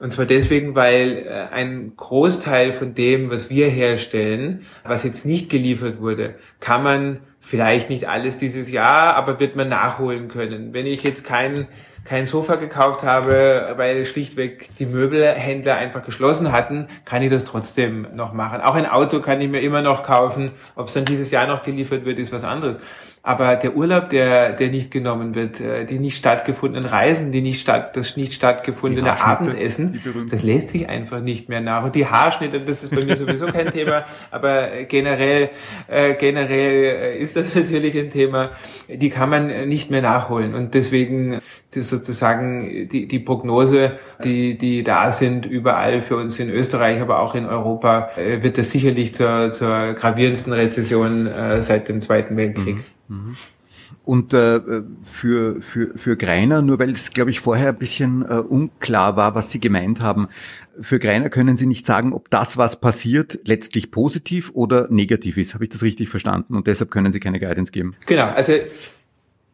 Und 0.03 0.13
zwar 0.13 0.27
deswegen, 0.27 0.75
weil 0.75 1.27
äh, 1.29 1.55
ein 1.55 1.93
Großteil 1.97 2.73
von 2.73 2.95
dem, 2.95 3.31
was 3.31 3.51
wir 3.51 3.69
herstellen, 3.69 4.67
was 4.83 5.05
jetzt 5.05 5.25
nicht 5.25 5.49
geliefert 5.49 6.01
wurde, 6.01 6.35
kann 6.59 6.83
man 6.83 7.21
Vielleicht 7.45 7.91
nicht 7.91 8.09
alles 8.09 8.39
dieses 8.39 8.71
Jahr, 8.71 9.17
aber 9.17 9.41
wird 9.41 9.57
man 9.57 9.69
nachholen 9.69 10.29
können. 10.29 10.73
Wenn 10.73 10.87
ich 10.87 11.03
jetzt 11.03 11.25
kein, 11.25 11.67
kein 12.05 12.25
Sofa 12.25 12.55
gekauft 12.55 13.03
habe, 13.03 13.75
weil 13.77 14.07
schlichtweg 14.07 14.69
die 14.79 14.87
Möbelhändler 14.87 15.75
einfach 15.75 16.05
geschlossen 16.05 16.53
hatten, 16.53 16.87
kann 17.05 17.21
ich 17.21 17.31
das 17.31 17.45
trotzdem 17.45 18.07
noch 18.15 18.33
machen. 18.33 18.61
Auch 18.61 18.77
ein 18.77 18.87
Auto 18.87 19.21
kann 19.21 19.41
ich 19.41 19.49
mir 19.49 19.61
immer 19.61 19.83
noch 19.83 20.05
kaufen. 20.05 20.53
Ob 20.77 20.87
es 20.87 20.95
dann 20.95 21.05
dieses 21.05 21.33
Jahr 21.33 21.49
noch 21.49 21.65
geliefert 21.65 22.05
wird, 22.05 22.21
ist 22.21 22.33
was 22.33 22.45
anderes. 22.45 22.79
Aber 23.25 23.55
der 23.55 23.77
Urlaub, 23.77 24.11
der, 24.11 24.53
der 24.53 24.69
nicht 24.69 24.91
genommen 24.91 25.37
wird, 25.37 25.61
äh, 25.61 25.85
die 25.85 26.01
nicht 26.01 26.17
stattgefundenen 26.17 26.89
Reisen, 26.89 27.31
die 27.31 27.41
nicht 27.41 27.61
statt, 27.61 27.97
das 27.97 28.17
nicht 28.17 28.33
stattgefundene 28.33 29.21
Abendessen, 29.23 30.03
das 30.29 30.43
lässt 30.43 30.71
sich 30.71 30.89
einfach 30.89 31.21
nicht 31.21 31.49
mehr 31.49 31.61
nach. 31.61 31.85
Und 31.85 31.95
die 31.95 32.07
Haarschnitte, 32.07 32.61
das 32.61 32.83
ist 32.83 32.93
bei 32.93 33.05
mir 33.05 33.17
sowieso 33.17 33.47
kein 33.47 33.67
Thema, 33.73 34.07
aber 34.33 34.69
generell, 34.89 35.51
äh, 35.87 36.15
generell 36.15 36.85
äh, 36.85 37.19
ist 37.19 37.37
das 37.37 37.55
natürlich 37.55 37.97
ein 37.97 38.11
Thema, 38.11 38.51
die 38.89 39.11
kann 39.11 39.31
man 39.31 39.69
nicht 39.69 39.89
mehr 39.93 40.03
nachholen. 40.03 40.57
Und 40.57 40.75
deswegen 40.75 41.41
sozusagen 41.71 42.89
die, 42.89 43.07
die 43.07 43.19
Prognose, 43.21 43.99
die, 44.25 44.59
die 44.59 44.83
da 44.83 45.13
sind, 45.13 45.47
überall 45.47 46.01
für 46.01 46.17
uns 46.17 46.41
in 46.41 46.51
Österreich, 46.51 47.01
aber 47.01 47.21
auch 47.21 47.37
in 47.37 47.47
Europa, 47.47 48.11
äh, 48.17 48.43
wird 48.43 48.59
das 48.59 48.73
sicherlich 48.73 49.15
zur, 49.15 49.53
zur 49.53 49.93
gravierendsten 49.95 50.53
Rezession 50.53 51.29
äh, 51.29 51.63
seit 51.63 51.89
dem 51.89 52.01
Zweiten 52.01 52.37
Weltkrieg. 52.37 52.77
Mhm. 52.77 52.85
Mhm. 53.13 53.37
Und 54.05 54.33
äh, 54.33 54.61
für, 55.03 55.61
für, 55.61 55.97
für 55.97 56.17
Greiner, 56.17 56.63
nur 56.63 56.79
weil 56.79 56.91
es, 56.91 57.11
glaube 57.11 57.31
ich, 57.31 57.41
vorher 57.41 57.69
ein 57.69 57.79
bisschen 57.79 58.23
äh, 58.23 58.35
unklar 58.35 59.17
war, 59.17 59.35
was 59.35 59.51
Sie 59.53 59.61
gemeint 59.61 60.01
haben, 60.01 60.29
für 60.81 60.99
Greiner 60.99 61.29
können 61.29 61.57
Sie 61.57 61.67
nicht 61.67 61.85
sagen, 61.85 62.13
ob 62.13 62.31
das, 62.31 62.57
was 62.57 62.81
passiert, 62.81 63.41
letztlich 63.45 63.91
positiv 63.91 64.51
oder 64.55 64.89
negativ 64.91 65.37
ist. 65.37 65.55
Habe 65.55 65.65
ich 65.65 65.71
das 65.71 65.83
richtig 65.83 66.09
verstanden? 66.09 66.57
Und 66.57 66.67
deshalb 66.67 66.91
können 66.91 67.13
Sie 67.13 67.21
keine 67.21 67.39
Guidance 67.39 67.71
geben. 67.71 67.95
Genau, 68.07 68.29
also 68.29 68.55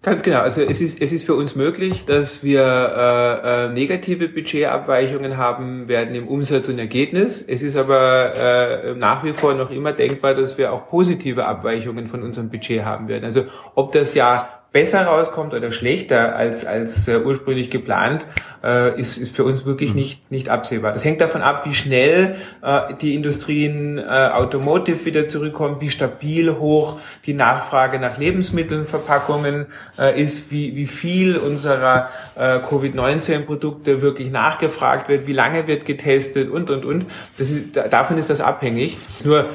Ganz 0.01 0.23
genau. 0.23 0.41
Also 0.41 0.63
es 0.63 0.81
ist, 0.81 1.03
es 1.03 1.11
ist 1.11 1.25
für 1.25 1.35
uns 1.35 1.57
möglich, 1.57 2.05
dass 2.05 2.45
wir 2.45 2.63
äh, 2.63 3.65
äh, 3.65 3.69
negative 3.69 4.29
Budgetabweichungen 4.29 5.37
haben 5.37 5.89
werden 5.89 6.15
im 6.15 6.29
Umsatz 6.29 6.69
und 6.69 6.79
Ergebnis. 6.79 7.43
Es 7.45 7.63
ist 7.63 7.77
aber 7.77 8.35
äh, 8.37 8.95
nach 8.95 9.25
wie 9.25 9.33
vor 9.33 9.55
noch 9.55 9.73
immer 9.73 9.93
denkbar, 9.93 10.35
dass 10.35 10.57
wir 10.57 10.73
auch 10.73 10.87
positive 10.87 11.47
Abweichungen 11.47 12.07
von 12.07 12.23
unserem 12.23 12.49
Budget 12.49 12.85
haben 12.85 13.09
werden. 13.09 13.25
Also 13.25 13.47
ob 13.75 13.91
das 13.91 14.15
ja 14.15 14.58
besser 14.71 15.07
rauskommt 15.07 15.55
oder 15.55 15.73
schlechter 15.73 16.37
als, 16.37 16.67
als 16.67 17.09
äh, 17.09 17.19
ursprünglich 17.19 17.71
geplant, 17.71 18.27
äh, 18.63 19.01
ist, 19.01 19.17
ist 19.17 19.35
für 19.35 19.45
uns 19.45 19.65
wirklich 19.65 19.91
mhm. 19.91 19.97
nicht, 19.97 20.31
nicht 20.31 20.49
absehbar. 20.51 20.93
Das 20.93 21.05
hängt 21.05 21.23
davon 21.23 21.41
ab, 21.41 21.65
wie 21.65 21.75
schnell 21.75 22.37
äh, 22.63 22.95
die 23.01 23.15
Industrien 23.15 23.97
äh, 23.97 24.03
Automotive 24.03 25.07
wieder 25.07 25.27
zurückkommen, 25.27 25.81
wie 25.81 25.89
stabil 25.89 26.59
hoch 26.59 27.01
die 27.25 27.33
Nachfrage 27.33 27.99
nach 27.99 28.19
Lebensmitteln, 28.19 28.85
Verpackungen 28.85 29.67
äh, 29.99 30.21
ist, 30.21 30.51
wie, 30.51 30.77
wie 30.77 30.87
viel 30.87 31.39
unserer 31.39 32.11
äh, 32.37 32.59
Covid-19-Produkte 32.59 34.03
wirklich 34.03 34.31
nachgefragt 34.31 35.09
wird, 35.09 35.27
wie 35.27 35.33
lange 35.33 35.67
wird 35.67 35.87
getestet 35.87 36.51
und, 36.51 36.71
und, 36.71 36.85
und. 36.85 37.07
Das 37.39 37.51
ist, 37.51 37.75
davon 37.75 38.19
ist 38.19 38.29
das 38.29 38.43
abhängig. 38.43 38.99
Nur, 39.25 39.47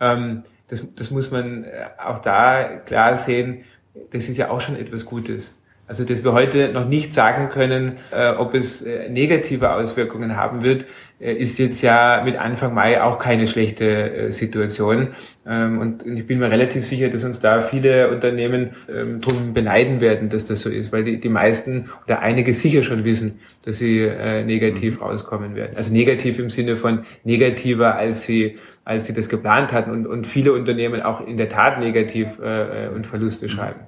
ähm, 0.00 0.44
das, 0.68 0.86
das 0.94 1.10
muss 1.10 1.30
man 1.30 1.64
äh, 1.64 1.68
auch 2.02 2.18
da 2.18 2.64
klar 2.64 3.18
sehen, 3.18 3.64
das 4.10 4.28
ist 4.28 4.36
ja 4.36 4.50
auch 4.50 4.60
schon 4.60 4.76
etwas 4.76 5.04
Gutes. 5.04 5.54
Also, 5.86 6.04
dass 6.04 6.24
wir 6.24 6.32
heute 6.32 6.72
noch 6.72 6.86
nicht 6.86 7.12
sagen 7.12 7.50
können, 7.50 7.98
äh, 8.12 8.30
ob 8.30 8.54
es 8.54 8.82
äh, 8.82 9.08
negative 9.08 9.72
Auswirkungen 9.72 10.36
haben 10.36 10.62
wird, 10.62 10.86
ist 11.22 11.58
jetzt 11.58 11.82
ja 11.82 12.22
mit 12.24 12.36
Anfang 12.36 12.74
Mai 12.74 13.00
auch 13.00 13.18
keine 13.18 13.46
schlechte 13.46 14.12
äh, 14.12 14.32
Situation. 14.32 15.08
Ähm, 15.46 15.78
und, 15.78 16.04
ich 16.06 16.26
bin 16.26 16.38
mir 16.38 16.50
relativ 16.50 16.84
sicher, 16.84 17.08
dass 17.08 17.22
uns 17.22 17.40
da 17.40 17.62
viele 17.62 18.10
Unternehmen 18.10 18.70
ähm, 18.92 19.20
drum 19.20 19.54
beneiden 19.54 20.00
werden, 20.00 20.28
dass 20.28 20.44
das 20.44 20.62
so 20.62 20.70
ist, 20.70 20.92
weil 20.92 21.04
die, 21.04 21.20
die 21.20 21.28
meisten 21.28 21.90
oder 22.06 22.20
einige 22.20 22.54
sicher 22.54 22.82
schon 22.82 23.04
wissen, 23.04 23.38
dass 23.64 23.78
sie 23.78 24.00
äh, 24.00 24.44
negativ 24.44 24.96
mhm. 24.96 25.06
rauskommen 25.06 25.54
werden. 25.54 25.76
Also 25.76 25.92
negativ 25.92 26.38
im 26.38 26.50
Sinne 26.50 26.76
von 26.76 27.04
negativer, 27.24 27.94
als 27.96 28.24
sie 28.24 28.58
als 28.84 29.06
sie 29.06 29.12
das 29.12 29.28
geplant 29.28 29.72
hatten 29.72 29.92
und, 29.92 30.06
und 30.06 30.26
viele 30.26 30.52
Unternehmen 30.52 31.02
auch 31.02 31.24
in 31.24 31.36
der 31.36 31.48
Tat 31.48 31.78
negativ 31.78 32.40
äh, 32.40 32.88
und 32.88 33.06
Verluste 33.06 33.48
schreiben. 33.48 33.80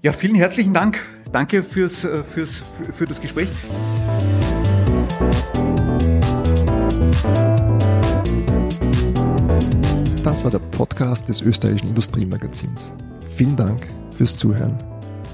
Ja, 0.00 0.12
vielen 0.12 0.36
herzlichen 0.36 0.72
Dank. 0.72 1.00
Danke 1.32 1.62
fürs, 1.62 2.04
äh, 2.04 2.22
fürs, 2.24 2.62
für 2.94 3.04
das 3.04 3.20
Gespräch. 3.20 3.48
Das 10.28 10.44
war 10.44 10.50
der 10.50 10.58
Podcast 10.58 11.28
des 11.30 11.40
österreichischen 11.40 11.88
Industriemagazins. 11.88 12.92
Vielen 13.34 13.56
Dank 13.56 13.88
fürs 14.14 14.36
Zuhören. 14.36 14.76